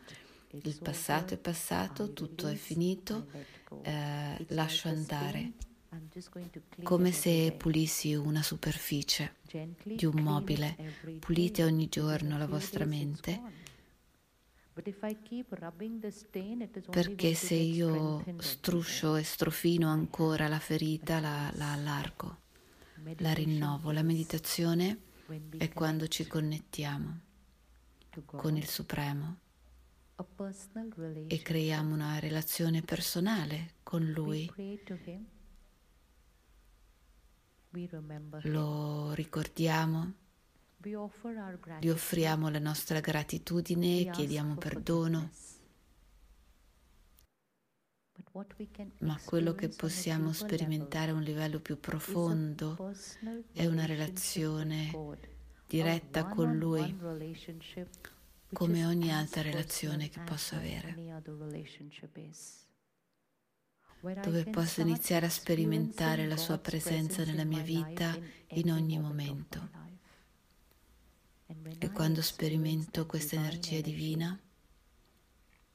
Il 0.49 0.79
passato 0.81 1.33
è 1.33 1.37
passato, 1.37 2.13
tutto 2.13 2.47
è 2.47 2.55
finito, 2.55 3.27
eh, 3.83 4.45
lascio 4.49 4.87
andare 4.87 5.53
come 6.83 7.11
se 7.11 7.53
pulissi 7.57 8.13
una 8.13 8.41
superficie 8.41 9.35
di 9.83 10.05
un 10.05 10.21
mobile. 10.21 10.75
Pulite 11.19 11.63
ogni 11.63 11.87
giorno 11.89 12.37
la 12.37 12.47
vostra 12.47 12.85
mente. 12.85 13.65
perché 16.91 17.33
se 17.33 17.55
io 17.55 18.23
struscio 18.37 19.15
e 19.15 19.23
strofino 19.23 19.89
ancora 19.89 20.47
la 20.47 20.59
ferita, 20.59 21.19
la, 21.19 21.51
la 21.55 21.73
allargo, 21.73 22.37
la 23.17 23.33
rinnovo. 23.33 23.91
La 23.91 24.03
meditazione 24.03 24.99
è 25.57 25.73
quando 25.73 26.07
ci 26.07 26.27
connettiamo 26.27 27.19
con 28.25 28.55
il 28.55 28.67
Supremo 28.67 29.37
e 31.27 31.41
creiamo 31.41 31.93
una 31.93 32.19
relazione 32.19 32.81
personale 32.81 33.73
con 33.83 34.03
Lui 34.11 34.49
lo 38.43 39.13
ricordiamo, 39.13 40.13
gli 41.79 41.89
offriamo 41.89 42.49
la 42.49 42.59
nostra 42.59 42.99
gratitudine, 42.99 44.09
chiediamo 44.09 44.55
perdono, 44.55 45.29
ma 48.99 49.19
quello 49.23 49.53
che 49.53 49.69
possiamo 49.69 50.33
sperimentare 50.33 51.11
a 51.11 51.15
un 51.15 51.21
livello 51.21 51.59
più 51.59 51.79
profondo 51.79 52.93
è 53.51 53.65
una 53.65 53.85
relazione 53.85 54.91
diretta 55.67 56.25
con 56.25 56.57
Lui, 56.57 56.97
come 58.53 58.85
ogni 58.85 59.11
altra 59.11 59.41
relazione 59.41 60.09
che 60.09 60.19
possa 60.21 60.57
avere 60.57 60.95
dove 63.99 64.45
posso 64.45 64.81
iniziare 64.81 65.25
a 65.25 65.29
sperimentare 65.29 66.27
la 66.27 66.37
sua 66.37 66.57
presenza 66.57 67.23
nella 67.23 67.43
mia 67.43 67.61
vita 67.61 68.17
in 68.49 68.71
ogni 68.71 68.99
momento. 68.99 69.69
E 71.79 71.91
quando 71.91 72.21
sperimento 72.21 73.05
questa 73.05 73.35
energia 73.35 73.81
divina, 73.81 74.39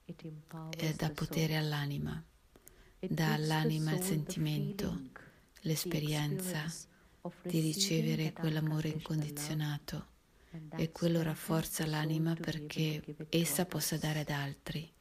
è 0.04 0.92
da 0.94 1.10
potere 1.10 1.56
all'anima, 1.56 2.22
dà 2.98 3.32
all'anima 3.32 3.92
il 3.92 4.02
sentimento, 4.02 5.00
l'esperienza 5.62 6.64
di 7.42 7.60
ricevere 7.60 8.32
quell'amore 8.32 8.88
incondizionato. 8.88 10.10
E 10.76 10.92
quello 10.92 11.22
rafforza 11.22 11.86
l'anima 11.86 12.34
perché 12.34 13.02
essa 13.30 13.64
possa 13.64 13.96
dare 13.96 14.20
ad 14.20 14.28
altri 14.28 14.91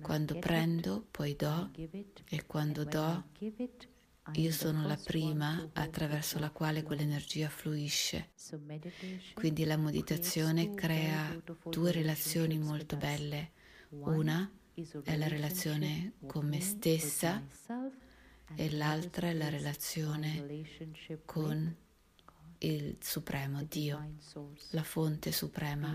quando 0.00 0.38
prendo, 0.38 1.06
poi 1.10 1.34
do 1.36 1.70
e 2.28 2.46
quando 2.46 2.84
do, 2.84 3.24
io 4.32 4.52
sono 4.52 4.86
la 4.86 4.98
prima 5.02 5.70
attraverso 5.72 6.38
la 6.38 6.50
quale 6.50 6.82
quell'energia 6.82 7.48
fluisce. 7.48 8.30
Quindi 9.34 9.64
la 9.64 9.76
meditazione 9.76 10.74
crea 10.74 11.40
due 11.64 11.92
relazioni 11.92 12.58
molto 12.58 12.96
belle. 12.96 13.52
Una 13.90 14.50
è 15.02 15.16
la 15.16 15.28
relazione 15.28 16.12
con 16.26 16.46
me 16.46 16.60
stessa 16.60 17.42
e 18.54 18.70
l'altra 18.72 19.28
è 19.28 19.32
la 19.32 19.48
relazione 19.48 20.44
con 21.24 21.76
il 22.58 22.96
Supremo, 23.00 23.62
Dio, 23.62 24.14
la 24.70 24.82
fonte 24.82 25.32
suprema, 25.32 25.92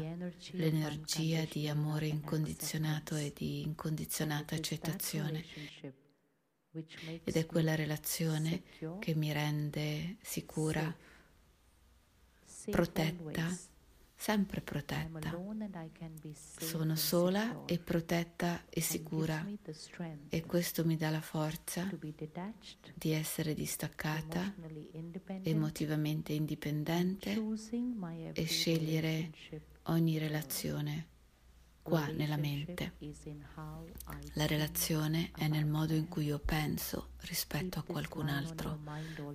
l'energia 0.52 1.46
di 1.46 1.68
amore 1.68 2.08
incondizionato 2.08 3.16
e 3.16 3.34
di 3.36 3.62
incondizionata 3.62 4.56
accettazione. 4.56 5.44
Ed 6.72 7.36
è 7.36 7.46
quella 7.46 7.76
relazione 7.76 8.64
che 9.00 9.14
mi 9.14 9.32
rende 9.32 10.18
sicura, 10.22 10.96
protetta 12.70 13.72
sempre 14.24 14.62
protetta. 14.62 15.38
Sono 16.58 16.96
sola 16.96 17.66
e 17.66 17.78
protetta 17.78 18.64
e 18.70 18.80
sicura. 18.80 19.46
e 20.30 20.46
questo 20.46 20.86
mi 20.86 20.96
dà 20.96 21.10
la 21.10 21.20
forza 21.20 21.90
di 22.94 23.12
essere 23.12 23.54
distaccata, 23.54 24.54
emotivamente 25.42 26.32
indipendente 26.32 27.38
e 28.32 28.46
scegliere 28.46 29.32
ogni 29.88 30.18
relazione 30.18 31.12
qua 31.84 32.08
nella 32.08 32.38
mente. 32.38 32.94
La 34.34 34.48
relazione 34.48 35.32
è 35.36 35.48
nel 35.48 35.66
modo 35.66 35.94
in 35.94 36.08
cui 36.08 36.26
io 36.26 36.40
penso 36.40 37.10
rispetto 37.22 37.78
a 37.78 37.84
qualcun 37.84 38.30
altro. 38.30 38.80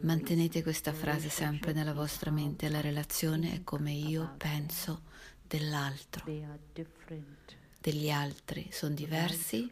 Mantenete 0.03 0.63
questa 0.63 0.93
frase 0.93 1.29
sempre 1.29 1.73
nella 1.73 1.93
vostra 1.93 2.31
mente. 2.31 2.69
La 2.69 2.81
relazione 2.81 3.53
è 3.53 3.63
come 3.63 3.93
io 3.93 4.35
penso 4.39 5.03
dell'altro, 5.47 6.25
degli 7.81 8.11
altri. 8.11 8.69
Sono 8.73 8.95
diversi 8.95 9.69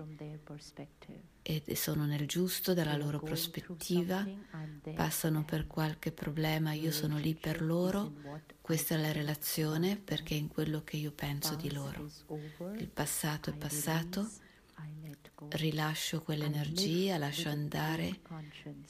e 1.49 1.77
sono 1.77 2.07
nel 2.07 2.27
giusto 2.27 2.75
dalla 2.75 2.97
loro 2.97 3.21
prospettiva, 3.21 4.27
passano 4.97 5.45
per 5.45 5.69
qualche 5.69 6.11
problema, 6.11 6.73
io 6.73 6.91
sono 6.91 7.19
lì 7.19 7.37
per 7.37 7.63
loro, 7.63 8.15
questa 8.61 8.97
è 8.97 8.99
la 8.99 9.13
relazione 9.13 9.97
perché 9.97 10.35
è 10.35 10.39
in 10.39 10.49
quello 10.49 10.83
che 10.83 10.97
io 10.97 11.13
penso 11.13 11.55
di 11.55 11.73
loro. 11.73 12.11
Il 12.77 12.89
passato 12.89 13.51
è 13.51 13.55
passato, 13.55 14.29
rilascio 15.51 16.21
quell'energia, 16.21 17.17
lascio 17.17 17.49
andare 17.49 18.23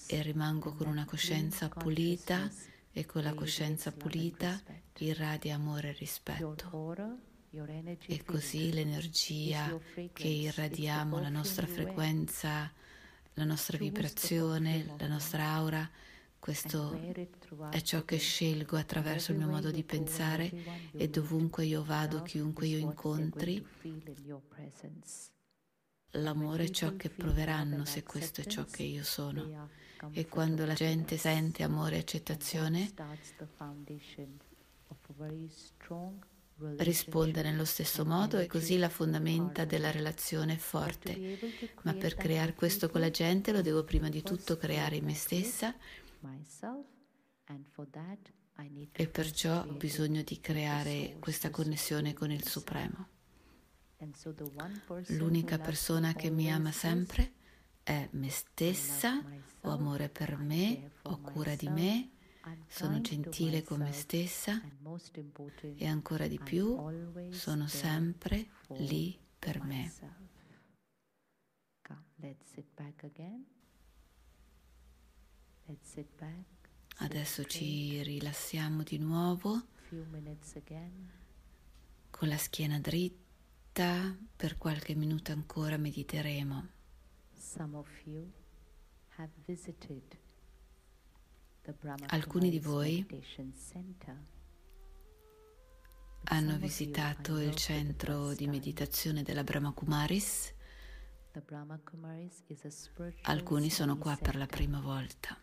e 0.07 0.23
rimango 0.23 0.73
con 0.73 0.87
una 0.87 1.05
coscienza 1.05 1.69
pulita 1.69 2.51
e 2.91 3.05
con 3.05 3.23
la 3.23 3.35
coscienza 3.35 3.93
pulita 3.93 4.59
irradia 4.99 5.57
amore 5.57 5.91
e 5.91 5.93
rispetto. 5.93 7.35
E 8.07 8.23
così 8.25 8.73
l'energia 8.73 9.79
che 10.13 10.27
irradiamo, 10.27 11.21
la 11.21 11.29
nostra 11.29 11.67
frequenza, 11.67 12.71
la 13.35 13.45
nostra 13.45 13.79
vibrazione, 13.79 14.95
la 14.99 15.09
nostra 15.09 15.45
aura, 15.45 15.89
questo 16.39 16.99
è 17.71 17.81
ciò 17.83 18.05
che 18.05 18.19
scelgo 18.19 18.77
attraverso 18.77 19.33
il 19.33 19.39
mio 19.39 19.49
modo 19.49 19.71
di 19.71 19.83
pensare 19.83 20.53
e 20.93 21.09
dovunque 21.09 21.65
io 21.65 21.83
vado, 21.83 22.23
chiunque 22.23 22.67
io 22.67 22.79
incontri, 22.79 23.67
l'amore 26.13 26.65
è 26.65 26.69
ciò 26.71 26.95
che 26.97 27.11
proveranno 27.11 27.85
se 27.85 28.03
questo 28.03 28.43
è 28.43 28.45
ciò 28.45 28.65
che 28.65 28.83
io 28.83 29.03
sono. 29.03 29.69
E 30.13 30.27
quando 30.29 30.65
la 30.67 30.75
gente 30.75 31.17
sente 31.17 31.63
amore 31.63 31.97
e 31.97 32.01
accettazione, 32.01 32.93
risponde 36.79 37.43
nello 37.43 37.65
stesso 37.65 38.05
modo 38.05 38.39
e 38.39 38.47
così 38.47 38.79
la 38.79 38.89
fondamenta 38.89 39.65
della 39.65 39.91
relazione 39.91 40.55
è 40.55 40.57
forte. 40.57 41.39
Ma 41.83 41.95
per 41.95 42.15
creare 42.15 42.55
questo 42.55 42.89
con 42.89 43.01
la 43.01 43.11
gente 43.11 43.53
lo 43.53 43.63
devo 43.63 43.85
prima 43.85 44.09
di 44.09 44.23
tutto 44.23 44.57
creare 44.57 44.97
in 44.97 45.05
me 45.05 45.15
stessa 45.15 45.75
e 48.93 49.09
perciò 49.09 49.63
ho 49.63 49.75
bisogno 49.75 50.23
di 50.23 50.41
creare 50.41 51.17
questa 51.21 51.51
connessione 51.51 52.15
con 52.15 52.31
il 52.31 52.47
Supremo. 52.47 53.09
L'unica 55.09 55.59
persona 55.59 56.15
che 56.15 56.31
mi 56.31 56.51
ama 56.51 56.73
sempre 56.73 57.33
è 57.83 58.09
me 58.13 58.31
stessa, 58.31 59.23
ho 59.61 59.71
amore 59.71 60.09
per 60.09 60.37
me, 60.37 60.91
ho 61.03 61.21
cura 61.21 61.55
di 61.55 61.69
me, 61.69 62.11
sono 62.67 63.01
gentile 63.01 63.63
con 63.63 63.81
me 63.81 63.93
stessa 63.93 64.61
e 65.77 65.87
ancora 65.87 66.27
di 66.27 66.39
più 66.39 66.77
sono 67.31 67.67
sempre 67.67 68.49
lì 68.79 69.19
per 69.39 69.63
me. 69.63 69.93
Adesso 76.99 77.45
ci 77.45 78.03
rilassiamo 78.03 78.83
di 78.83 78.99
nuovo 78.99 79.67
con 82.11 82.29
la 82.29 82.39
schiena 82.39 82.79
dritta, 82.81 84.17
per 84.35 84.57
qualche 84.57 84.95
minuto 84.95 85.33
ancora 85.33 85.77
mediteremo. 85.77 86.69
Alcuni 92.09 92.51
di 92.51 92.61
voi 92.61 93.07
hanno 96.29 96.57
visitato 96.59 97.39
il 97.39 97.55
centro 97.55 98.33
di 98.35 98.47
meditazione 98.47 99.23
della 99.23 99.45
Brahma 99.45 99.73
Kumaris. 99.73 100.55
Alcuni 103.23 103.71
sono 103.71 103.97
qua 103.99 104.17
per 104.17 104.37
la 104.37 104.47
prima 104.47 104.81
volta. 104.81 105.37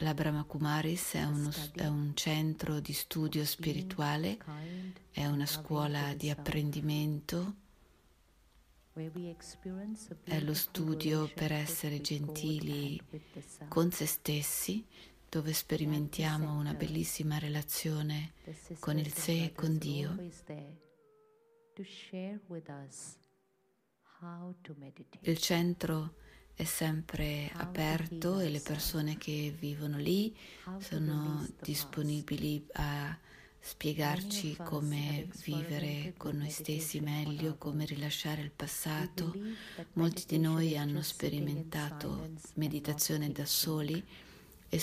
La 0.00 0.14
Brahma 0.14 0.44
Kumaris 0.44 1.14
è, 1.14 1.24
uno, 1.24 1.50
è 1.74 1.86
un 1.86 2.12
centro 2.14 2.80
di 2.80 2.92
studio 2.92 3.44
spirituale, 3.44 4.38
è 5.10 5.26
una 5.26 5.46
scuola 5.46 6.14
di 6.14 6.30
apprendimento, 6.30 7.54
è 10.24 10.40
lo 10.40 10.54
studio 10.54 11.30
per 11.32 11.52
essere 11.52 12.00
gentili 12.00 13.00
con 13.68 13.92
se 13.92 14.06
stessi, 14.06 14.84
dove 15.28 15.52
sperimentiamo 15.52 16.58
una 16.58 16.74
bellissima 16.74 17.38
relazione 17.38 18.32
con 18.80 18.98
il 18.98 19.12
sé 19.12 19.44
e 19.44 19.52
con 19.52 19.78
Dio. 19.78 20.16
Il 25.20 25.38
centro 25.38 26.14
è 26.54 26.64
sempre 26.64 27.50
aperto 27.54 28.40
e 28.40 28.48
le 28.48 28.60
persone 28.60 29.16
che 29.16 29.54
vivono 29.56 29.96
lì 29.96 30.36
sono 30.78 31.46
disponibili 31.60 32.66
a 32.72 33.16
spiegarci 33.60 34.56
come 34.64 35.28
vivere 35.44 36.14
con 36.16 36.36
noi 36.36 36.50
stessi 36.50 37.00
meglio, 37.00 37.56
come 37.56 37.84
rilasciare 37.84 38.42
il 38.42 38.50
passato. 38.50 39.34
Molti 39.94 40.24
di 40.26 40.38
noi 40.38 40.76
hanno 40.76 41.02
sperimentato 41.02 42.30
meditazione 42.54 43.30
da 43.30 43.44
soli 43.44 44.02
e 44.68 44.82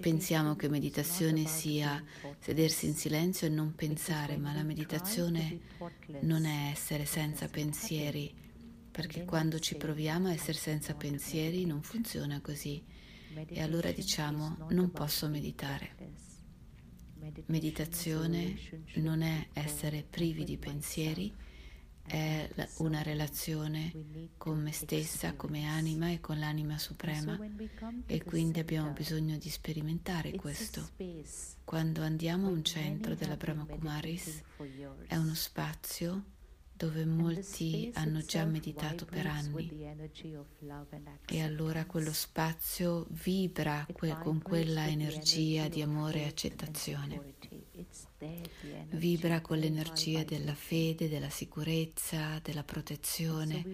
pensiamo 0.00 0.56
che 0.56 0.68
meditazione 0.68 1.46
sia 1.46 2.02
sedersi 2.40 2.86
in 2.86 2.94
silenzio 2.94 3.46
e 3.46 3.50
non 3.50 3.74
pensare, 3.74 4.36
ma 4.36 4.52
la 4.52 4.62
meditazione 4.62 5.60
non 6.20 6.44
è 6.44 6.70
essere 6.70 7.04
senza 7.04 7.48
pensieri 7.48 8.46
perché 8.90 9.24
quando 9.24 9.60
ci 9.60 9.76
proviamo 9.76 10.26
a 10.26 10.32
essere 10.32 10.58
senza 10.58 10.92
pensieri 10.94 11.64
non 11.64 11.82
funziona 11.82 12.40
così. 12.40 12.82
E 13.46 13.62
allora 13.62 13.92
diciamo 13.92 14.66
non 14.70 14.90
posso 14.90 15.28
meditare. 15.28 16.26
Meditazione 17.46 18.56
non 18.96 19.22
è 19.22 19.48
essere 19.52 20.04
privi 20.08 20.44
di 20.44 20.56
pensieri, 20.56 21.34
è 22.02 22.48
una 22.78 23.02
relazione 23.02 23.92
con 24.38 24.62
me 24.62 24.72
stessa 24.72 25.34
come 25.34 25.66
anima 25.66 26.10
e 26.10 26.20
con 26.20 26.38
l'anima 26.38 26.78
suprema 26.78 27.38
e 28.06 28.24
quindi 28.24 28.60
abbiamo 28.60 28.92
bisogno 28.92 29.36
di 29.36 29.50
sperimentare 29.50 30.34
questo. 30.36 30.88
Quando 31.64 32.02
andiamo 32.02 32.46
a 32.46 32.50
un 32.50 32.64
centro 32.64 33.14
della 33.14 33.36
Brahma 33.36 33.66
Kumaris 33.66 34.42
è 35.06 35.16
uno 35.16 35.34
spazio 35.34 36.36
dove 36.78 37.04
molti 37.04 37.90
hanno 37.94 38.20
già 38.20 38.44
meditato 38.44 39.04
per 39.04 39.26
anni. 39.26 39.68
e 41.26 41.42
allora 41.42 41.84
quello 41.86 42.12
spazio 42.12 43.04
vibra 43.10 43.84
con 44.22 44.40
quella 44.40 44.86
energia 44.86 45.66
di 45.66 45.82
amore 45.82 46.22
e 46.22 46.26
accettazione. 46.26 47.34
Vibra 48.90 49.40
con 49.40 49.58
l'energia 49.58 50.22
della 50.22 50.54
fede, 50.54 51.08
della 51.08 51.30
sicurezza, 51.30 52.38
della 52.44 52.62
protezione, 52.62 53.64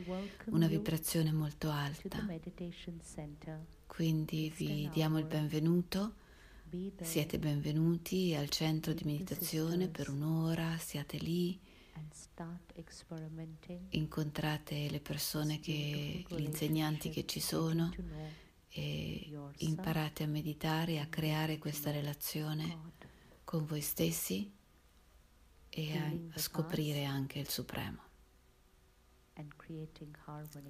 una 0.47 0.67
vibrazione 0.67 1.31
molto 1.31 1.69
alta. 1.69 2.27
Quindi 3.87 4.51
vi 4.57 4.89
diamo 4.91 5.19
il 5.19 5.27
benvenuto. 5.27 6.15
Siete 7.03 7.39
benvenuti 7.39 8.35
al 8.35 8.49
centro 8.49 8.95
di 8.95 9.05
meditazione 9.05 9.89
per 9.89 10.09
un'ora, 10.09 10.79
siate 10.79 11.19
lì 11.19 11.61
incontrate 13.91 14.89
le 14.91 15.01
persone 15.01 15.61
che, 15.61 16.25
gli 16.29 16.41
insegnanti 16.41 17.11
che 17.11 17.25
ci 17.27 17.41
sono 17.41 17.93
e 18.69 19.31
imparate 19.59 20.25
a 20.25 20.27
meditare, 20.27 20.99
a 21.01 21.07
creare 21.07 21.59
questa 21.59 21.91
relazione 21.91 22.93
con 23.45 23.65
voi 23.67 23.81
stessi 23.81 24.51
e 25.69 25.97
a 25.97 26.39
scoprire 26.39 27.05
anche 27.05 27.39
il 27.39 27.49
Supremo. 27.49 28.03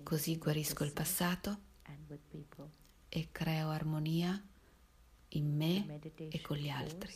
Così 0.02 0.36
guarisco 0.38 0.84
il 0.84 0.92
passato 0.92 1.58
e 3.08 3.28
creo 3.32 3.68
armonia 3.68 4.42
in 5.28 5.54
me 5.56 6.00
e 6.28 6.40
con 6.40 6.56
gli 6.56 6.68
altri. 6.68 7.12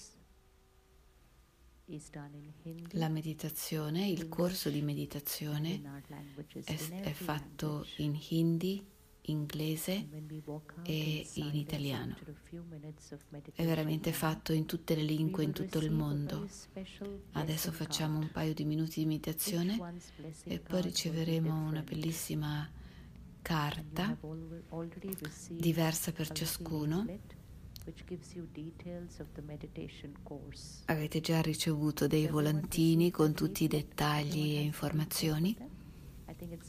La 2.91 3.09
meditazione, 3.09 4.07
il 4.09 4.29
corso 4.29 4.69
di 4.69 4.83
meditazione 4.83 5.81
è, 6.65 6.75
è 7.01 7.13
fatto 7.13 7.87
in 7.97 8.19
hindi, 8.29 8.85
inglese 9.23 10.07
e 10.83 11.27
in 11.35 11.55
italiano. 11.55 12.15
È 13.55 13.65
veramente 13.65 14.13
fatto 14.13 14.53
in 14.53 14.67
tutte 14.67 14.95
le 14.95 15.03
lingue, 15.03 15.45
in 15.45 15.53
tutto 15.53 15.79
il 15.79 15.91
mondo. 15.91 16.47
Adesso 17.33 17.73
facciamo 17.73 18.19
un 18.19 18.31
paio 18.31 18.53
di 18.53 18.65
minuti 18.67 19.01
di 19.01 19.07
meditazione 19.07 19.79
e 20.45 20.61
poi 20.61 20.83
riceveremo 20.83 21.69
una 21.69 21.83
bellissima 21.83 22.71
carta 23.41 24.15
diversa 25.49 26.13
per 26.13 26.31
ciascuno 26.33 27.07
Avete 30.87 31.21
già 31.21 31.41
ricevuto 31.41 32.07
dei 32.07 32.27
volantini 32.27 33.11
con 33.11 33.35
tutti 33.35 33.65
i 33.65 33.69
dettagli 33.69 34.57
e 34.57 34.63
informazioni? 34.63 35.57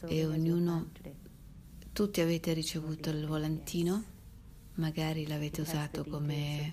e 0.06 0.26
ognuno, 0.26 0.90
tutti 1.92 2.20
avete 2.20 2.52
ricevuto 2.52 3.10
il 3.10 3.26
volantino, 3.26 4.02
magari 4.74 5.26
l'avete 5.26 5.60
usato 5.60 6.04
come 6.04 6.72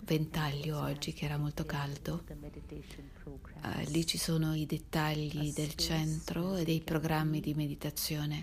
ventaglio 0.00 0.78
oggi 0.78 1.12
che 1.12 1.24
era 1.24 1.36
molto 1.36 1.64
caldo. 1.64 2.24
Uh, 3.60 3.90
lì 3.90 4.06
ci 4.06 4.16
sono 4.16 4.54
i 4.54 4.64
dettagli 4.64 5.52
del 5.52 5.74
centro 5.74 6.56
e 6.56 6.64
dei 6.64 6.80
programmi 6.80 7.40
di 7.40 7.54
meditazione 7.54 8.42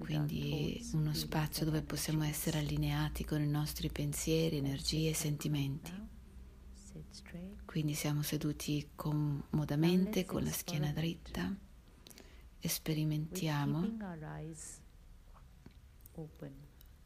quindi 0.00 0.80
uno 0.94 1.12
spazio 1.12 1.66
dove 1.66 1.82
possiamo 1.82 2.24
essere 2.24 2.58
allineati 2.58 3.24
con 3.24 3.40
i 3.42 3.46
nostri 3.46 3.90
pensieri, 3.90 4.56
energie 4.56 5.10
e 5.10 5.14
sentimenti. 5.14 5.92
Quindi 7.66 7.94
siamo 7.94 8.22
seduti 8.22 8.90
comodamente 8.96 10.24
con 10.24 10.42
la 10.42 10.50
schiena 10.50 10.90
dritta. 10.90 11.54
e 12.62 12.68
sperimentiamo 12.68 13.80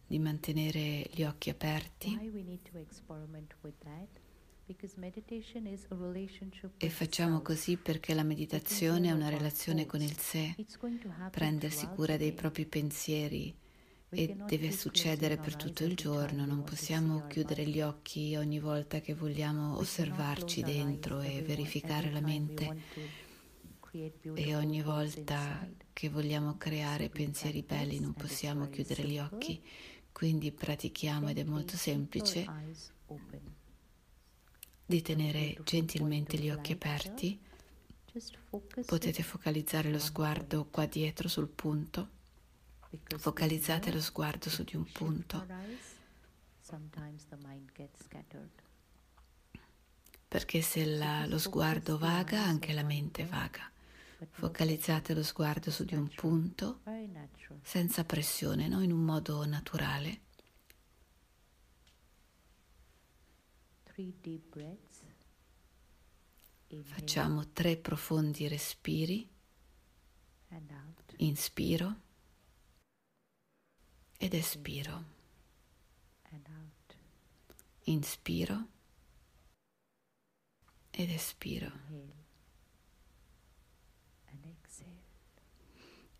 di 0.06 0.18
mantenere 0.18 1.08
gli 1.12 1.22
occhi 1.22 1.50
aperti 1.50 2.18
e 6.78 6.88
facciamo 6.88 7.42
così 7.42 7.76
perché 7.76 8.14
la 8.14 8.22
meditazione 8.22 9.08
è 9.08 9.12
una 9.12 9.28
relazione 9.28 9.84
con 9.84 10.00
il 10.00 10.16
sé, 10.16 10.54
prendersi 11.30 11.86
cura 11.88 12.16
dei 12.16 12.32
propri 12.32 12.64
pensieri 12.64 13.54
e 14.08 14.34
deve 14.46 14.72
succedere 14.72 15.36
per 15.36 15.56
tutto 15.56 15.84
il 15.84 15.94
giorno, 15.94 16.46
non 16.46 16.62
possiamo 16.62 17.26
chiudere 17.26 17.66
gli 17.66 17.82
occhi 17.82 18.36
ogni 18.36 18.58
volta 18.58 19.00
che 19.00 19.12
vogliamo 19.14 19.76
osservarci 19.76 20.62
dentro 20.62 21.20
e 21.20 21.42
verificare 21.42 22.10
la 22.10 22.20
mente. 22.20 22.82
e 24.34 24.56
ogni 24.56 24.82
volta 24.82 25.68
che 25.92 26.08
vogliamo 26.08 26.56
creare 26.56 27.10
pensieri 27.10 27.62
belli 27.62 28.00
non 28.00 28.14
possiamo 28.14 28.68
chiudere 28.70 29.04
gli 29.04 29.18
occhi, 29.18 29.62
quindi 30.10 30.50
pratichiamo 30.52 31.28
ed 31.28 31.38
è 31.38 31.44
molto 31.44 31.76
semplice 31.76 32.46
di 34.86 35.02
tenere 35.02 35.56
gentilmente 35.64 36.36
gli 36.36 36.50
occhi 36.50 36.72
aperti 36.72 37.38
Potete 38.86 39.24
focalizzare 39.24 39.90
lo 39.90 39.98
sguardo 39.98 40.66
qua 40.66 40.86
dietro 40.86 41.26
sul 41.26 41.48
punto. 41.48 42.08
Focalizzate 43.16 43.90
lo 43.90 44.00
sguardo 44.00 44.48
su 44.48 44.62
di 44.62 44.76
un 44.76 44.84
punto. 44.84 45.44
Perché 50.28 50.62
se 50.62 50.84
la, 50.84 51.26
lo 51.26 51.38
sguardo 51.38 51.98
vaga, 51.98 52.44
anche 52.44 52.72
la 52.72 52.84
mente 52.84 53.24
vaga. 53.24 53.68
Focalizzate 54.30 55.12
lo 55.12 55.24
sguardo 55.24 55.72
su 55.72 55.84
di 55.84 55.96
un 55.96 56.08
punto 56.14 56.82
senza 57.62 58.04
pressione, 58.04 58.68
no? 58.68 58.80
in 58.80 58.92
un 58.92 59.02
modo 59.02 59.44
naturale. 59.44 60.20
Facciamo 66.82 67.46
tre 67.52 67.76
profondi 67.76 68.48
respiri. 68.48 69.28
Inspiro. 71.18 71.94
Ed 74.18 74.34
espiro. 74.34 75.04
Inspiro. 77.84 78.68
Ed 80.90 81.10
espiro. 81.10 81.70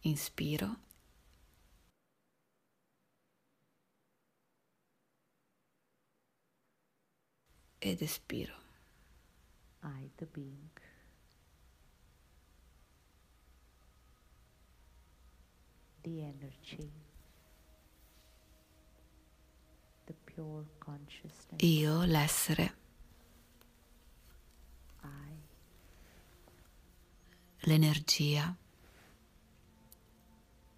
Inspiro 0.03 0.77
ed 7.85 8.01
espiro. 8.01 8.55
I, 9.83 10.11
the 10.17 10.27
being, 10.27 10.71
the 16.03 16.23
energy, 16.23 16.91
the 20.07 20.15
pure 20.25 20.65
consciousness. 20.79 21.61
Io, 21.63 22.05
l'essere, 22.07 22.75
I, 25.03 25.37
l'energia, 27.67 28.57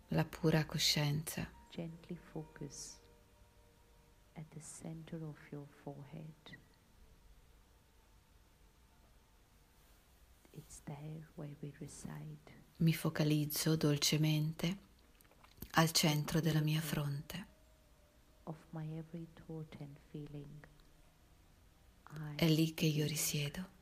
la 0.09 0.25
pura 0.25 0.65
coscienza. 0.67 1.49
gently 1.71 2.17
focus 2.33 2.97
at 4.37 4.51
the 4.51 4.61
center 4.61 5.17
of 5.17 5.37
your 5.53 5.67
forehead. 5.85 6.57
It's 10.53 10.76
there 10.76 10.76
where 10.76 10.76
we 10.76 10.76
reside. 10.76 10.76
Mi 12.79 12.93
focalizzo 12.93 13.77
dolcemente 13.77 14.79
al 15.73 15.91
centro 15.93 16.41
della 16.41 16.61
mia 16.61 16.81
fronte. 16.81 17.47
È 22.37 22.49
lì 22.49 22.75
che 22.75 22.87
io 22.87 23.07
risiedo. 23.07 23.75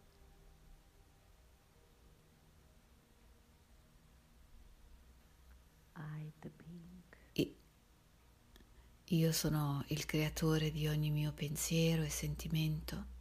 Io 9.08 9.30
sono 9.32 9.84
il 9.88 10.06
creatore 10.06 10.72
di 10.72 10.88
ogni 10.88 11.10
mio 11.10 11.32
pensiero 11.32 12.02
e 12.02 12.08
sentimento. 12.08 13.13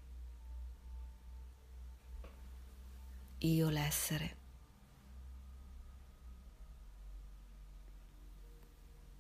Io 3.46 3.70
l'essere. 3.70 4.38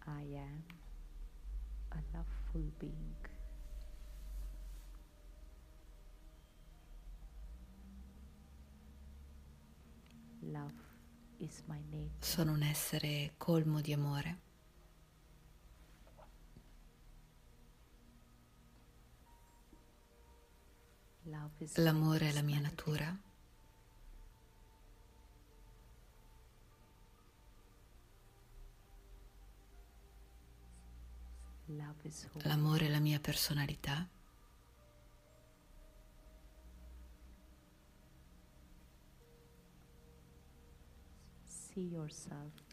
I 0.08 0.38
am 0.38 0.64
a 1.90 2.02
loveful 2.14 2.72
being. 2.80 3.16
Love 10.40 10.72
is 11.40 11.62
my 11.68 11.84
nature. 11.90 12.10
Sono 12.20 12.54
un 12.54 12.64
essere 12.64 13.34
colmo 13.36 13.82
di 13.82 13.92
amore. 13.92 14.40
L'amore 21.76 22.30
è 22.30 22.32
la 22.32 22.42
mia 22.42 22.60
natura. 22.62 23.14
Love 23.14 23.22
is 23.22 23.32
who 31.63 31.63
L'amore 32.44 32.88
è 32.88 32.90
la 32.90 33.00
mia 33.00 33.20
personalità. 33.20 34.08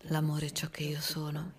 L'amore 0.09 0.47
è 0.47 0.51
ciò 0.51 0.69
che 0.69 0.83
io 0.83 1.01
sono. 1.01 1.53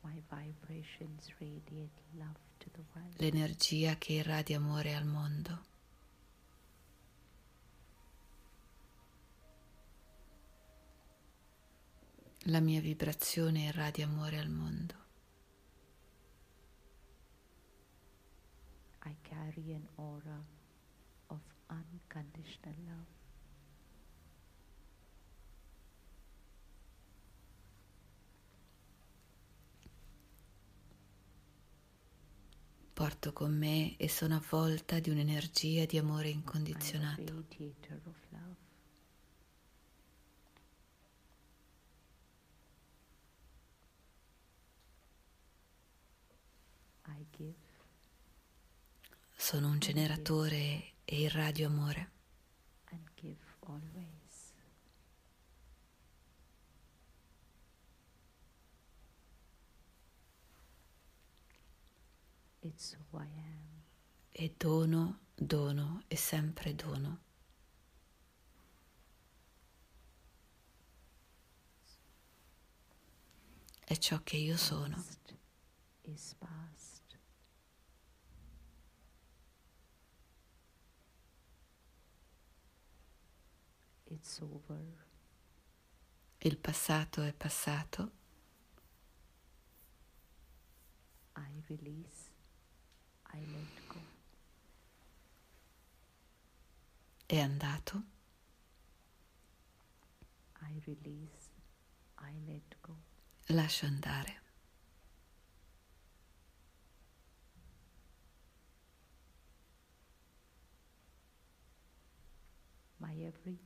L'energia 3.16 3.96
che 3.96 4.12
irradia 4.14 4.56
amore 4.58 4.94
al 4.94 5.06
mondo. 5.06 5.72
La 12.48 12.60
mia 12.60 12.80
vibrazione 12.80 13.64
irradia 13.64 14.04
amore 14.06 14.38
al 14.38 14.50
mondo. 14.50 14.94
I 19.06 19.16
carry 19.22 19.72
an 19.72 19.88
aura 19.96 20.44
of 21.28 21.40
unconditional 21.68 22.74
love. 22.84 23.13
Porto 32.94 33.32
con 33.32 33.54
me 33.54 33.96
e 33.98 34.08
sono 34.08 34.36
avvolta 34.36 35.00
di 35.00 35.10
un'energia 35.10 35.84
di 35.84 35.98
amore 35.98 36.28
incondizionato. 36.28 37.44
Sono 49.36 49.68
un 49.68 49.78
generatore 49.78 50.92
e 51.04 51.20
irradio 51.20 51.66
amore. 51.66 52.12
and 52.94 53.00
give 53.16 53.36
always. 53.66 54.52
It's 62.64 62.96
who 62.96 63.18
I 63.18 63.26
am. 63.26 63.82
E 64.32 64.54
dono, 64.56 65.18
dono 65.34 66.02
e 66.08 66.16
sempre 66.16 66.74
dono. 66.74 67.20
È 73.84 73.94
ciò 73.98 74.22
che 74.22 74.38
io 74.38 74.56
sono. 74.56 75.04
Is 76.04 76.34
past. 76.38 77.18
It's 84.04 84.40
over. 84.40 85.06
Il 86.38 86.56
passato 86.56 87.20
è 87.20 87.34
passato. 87.34 88.12
I 91.36 91.62
release. 91.66 92.23
I 93.34 93.46
let 93.50 93.86
go. 93.88 94.00
È 97.26 97.38
andato. 97.38 98.02
I 100.60 100.80
release. 100.84 101.50
I 102.20 102.44
let 102.46 102.76
go. 102.80 102.96
Lascio 103.46 103.86
andare. 103.86 104.42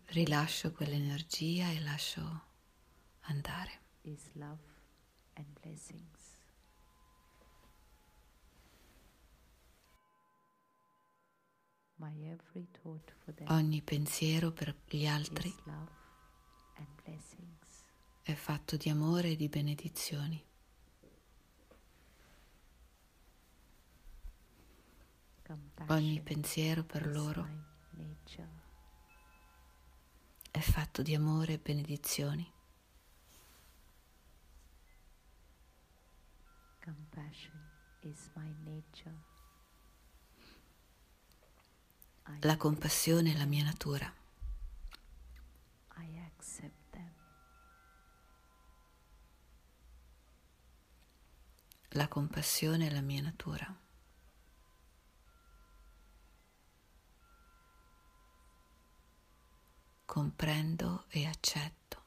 Rilascio 0.07 0.73
quell'energia 0.73 1.71
e 1.71 1.81
lascio 1.81 2.43
andare. 3.21 3.81
Ogni 13.49 13.83
pensiero 13.83 14.53
per 14.53 14.75
gli 14.89 15.07
altri 15.07 15.53
è 18.23 18.35
fatto 18.35 18.77
di 18.77 18.89
amore 18.89 19.31
e 19.31 19.37
di 19.37 19.49
benedizioni. 19.49 20.45
Ogni 25.89 26.21
pensiero 26.21 26.85
per 26.85 27.07
loro 27.09 27.49
è 30.51 30.61
fatto 30.61 31.03
di 31.03 31.15
amore 31.15 31.55
e 31.55 31.59
benedizioni. 31.59 32.53
La 42.41 42.57
compassione 42.57 43.33
è 43.33 43.37
la 43.37 43.47
mia 43.47 43.65
natura. 43.65 44.13
La 51.93 52.07
compassione 52.07 52.87
è 52.87 52.91
la 52.91 53.01
mia 53.01 53.23
natura. 53.23 53.75
Comprendo 60.05 61.07
e 61.09 61.27
accetto. 61.27 62.03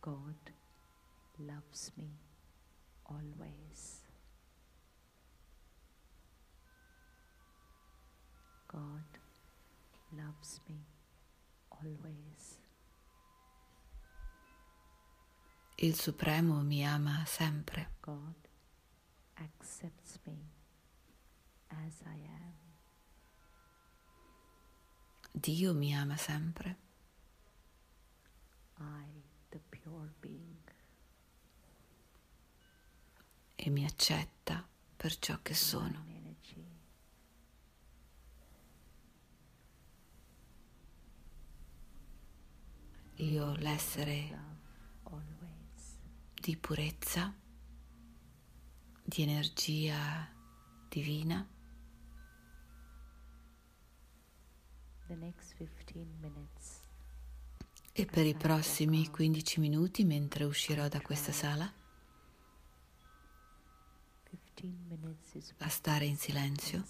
God 0.00 0.52
loves 1.36 1.92
me 1.96 2.16
always. 3.02 3.67
God 8.68 9.18
loves 10.12 10.60
me 10.68 10.84
always. 11.70 12.58
Il 15.76 15.94
Supremo 15.94 16.60
mi 16.62 16.84
ama 16.84 17.24
sempre. 17.26 17.92
God 18.00 18.34
accepts 19.36 20.18
me 20.26 20.36
as 21.68 22.02
I 22.04 22.20
am. 22.26 22.54
Dio 25.32 25.72
mi 25.72 25.94
ama 25.94 26.16
sempre. 26.16 26.76
I, 28.80 29.22
the 29.50 29.60
pure 29.70 30.12
being. 30.20 30.60
E 33.56 33.70
mi 33.70 33.84
accetta 33.84 34.66
per 34.96 35.18
ciò 35.18 35.38
che 35.42 35.54
sono. 35.54 36.17
Io 43.20 43.54
l'essere 43.56 44.46
di 46.34 46.56
purezza, 46.56 47.34
di 49.02 49.22
energia 49.22 50.28
divina. 50.88 51.46
E 57.92 58.06
per 58.06 58.24
i 58.24 58.34
prossimi 58.34 59.08
15 59.08 59.60
minuti, 59.60 60.04
mentre 60.04 60.44
uscirò 60.44 60.86
da 60.86 61.00
questa 61.00 61.32
sala, 61.32 61.72
a 65.58 65.68
stare 65.68 66.04
in 66.04 66.16
silenzio, 66.16 66.84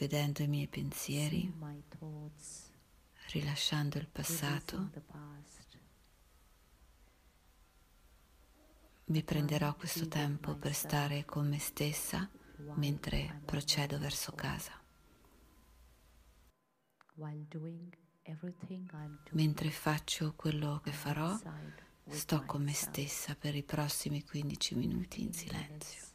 vedendo 0.00 0.42
i 0.42 0.48
miei 0.48 0.66
pensieri, 0.66 1.52
rilasciando 3.32 3.98
il 3.98 4.08
passato 4.08 4.90
Mi 9.04 9.22
prenderò 9.22 9.74
questo 9.74 10.08
tempo 10.08 10.54
per 10.56 10.72
stare 10.72 11.26
con 11.26 11.48
me 11.48 11.58
stessa 11.58 12.30
mentre 12.76 13.42
procedo 13.44 13.98
verso 13.98 14.32
casa. 14.32 14.72
Mentre 19.32 19.70
faccio 19.70 20.32
quello 20.34 20.80
che 20.82 20.92
farò, 20.92 21.38
sto 22.08 22.44
con 22.46 22.62
me 22.62 22.72
stessa 22.72 23.34
per 23.34 23.54
i 23.54 23.64
prossimi 23.64 24.24
15 24.24 24.74
minuti 24.76 25.22
in 25.22 25.34
silenzio. 25.34 26.06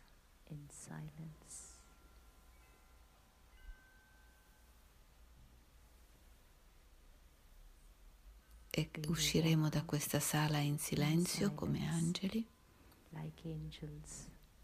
E 8.77 8.89
usciremo 9.07 9.69
da 9.69 9.85
questa 9.85 10.19
sala 10.19 10.57
in 10.57 10.77
silenzio 10.77 11.53
come 11.53 11.87
angeli. 11.87 12.45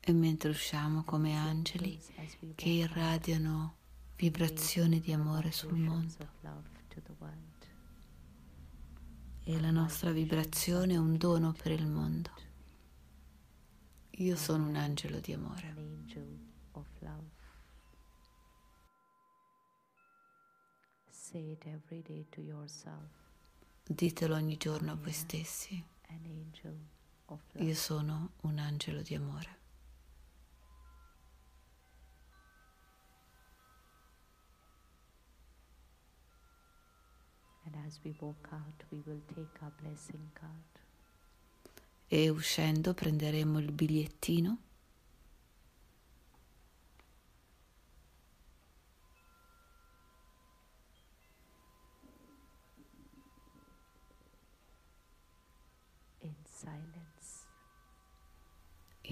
E 0.02 0.12
mentre 0.12 0.50
usciamo 0.50 1.06
come 1.06 1.38
angeli 1.38 1.98
che 2.56 2.68
irradiano 2.68 3.78
vibrazioni 4.18 5.00
di 5.00 5.14
amore 5.14 5.54
sul 5.54 5.78
mondo. 5.78 6.28
E 9.46 9.62
la 9.62 9.72
nostra 9.72 10.12
vibrazione 10.12 10.96
è 10.96 10.98
un 10.98 11.16
dono 11.16 11.54
per 11.54 11.72
il 11.72 11.88
mondo. 11.88 12.32
Io 14.10 14.36
sono 14.36 14.68
un 14.68 14.76
angelo 14.76 15.22
di 15.22 15.32
amore. 15.32 15.74
Ditelo 23.84 24.36
ogni 24.36 24.58
giorno 24.58 24.92
a 24.92 24.96
voi 24.96 25.12
stessi. 25.12 25.84
Io 27.58 27.76
sono 27.76 28.34
un 28.42 28.58
angelo 28.58 29.02
di 29.02 29.16
amore. 29.16 29.60
E 42.08 42.30
uscendo 42.30 42.94
prenderemo 42.94 43.60
il 43.60 43.72
bigliettino 43.72 44.58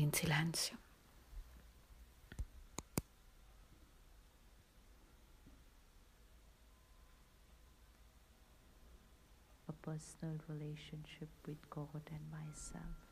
in 0.02 0.12
silenzio. 0.12 0.78
A 9.66 9.74
personal 9.74 10.38
relationship 10.48 11.30
with 11.46 11.68
God 11.68 12.02
and 12.12 12.32
myself. 12.32 13.08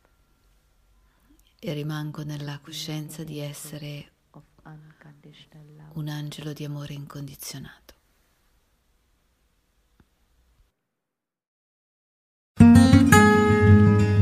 E 1.59 1.73
rimango 1.73 2.23
nella 2.23 2.59
coscienza 2.59 3.23
di 3.23 3.39
essere 3.39 4.11
un 5.93 6.07
angelo 6.07 6.53
di 6.53 6.63
amore 6.63 6.93
incondizionato. 6.93 7.96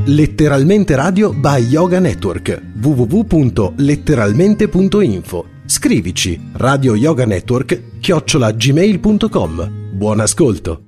Letteralmente 0.08 0.96
Radio 0.96 1.34
by 1.34 1.66
Yoga 1.68 2.00
Network. 2.00 2.62
www.letteralmente.info 2.76 5.46
Scrivici 5.66 6.40
Radio 6.54 6.94
Yoga 6.94 7.26
Network 7.26 7.82
chiocciolagmail.com 8.00 9.90
Buon 9.94 10.20
ascolto! 10.20 10.85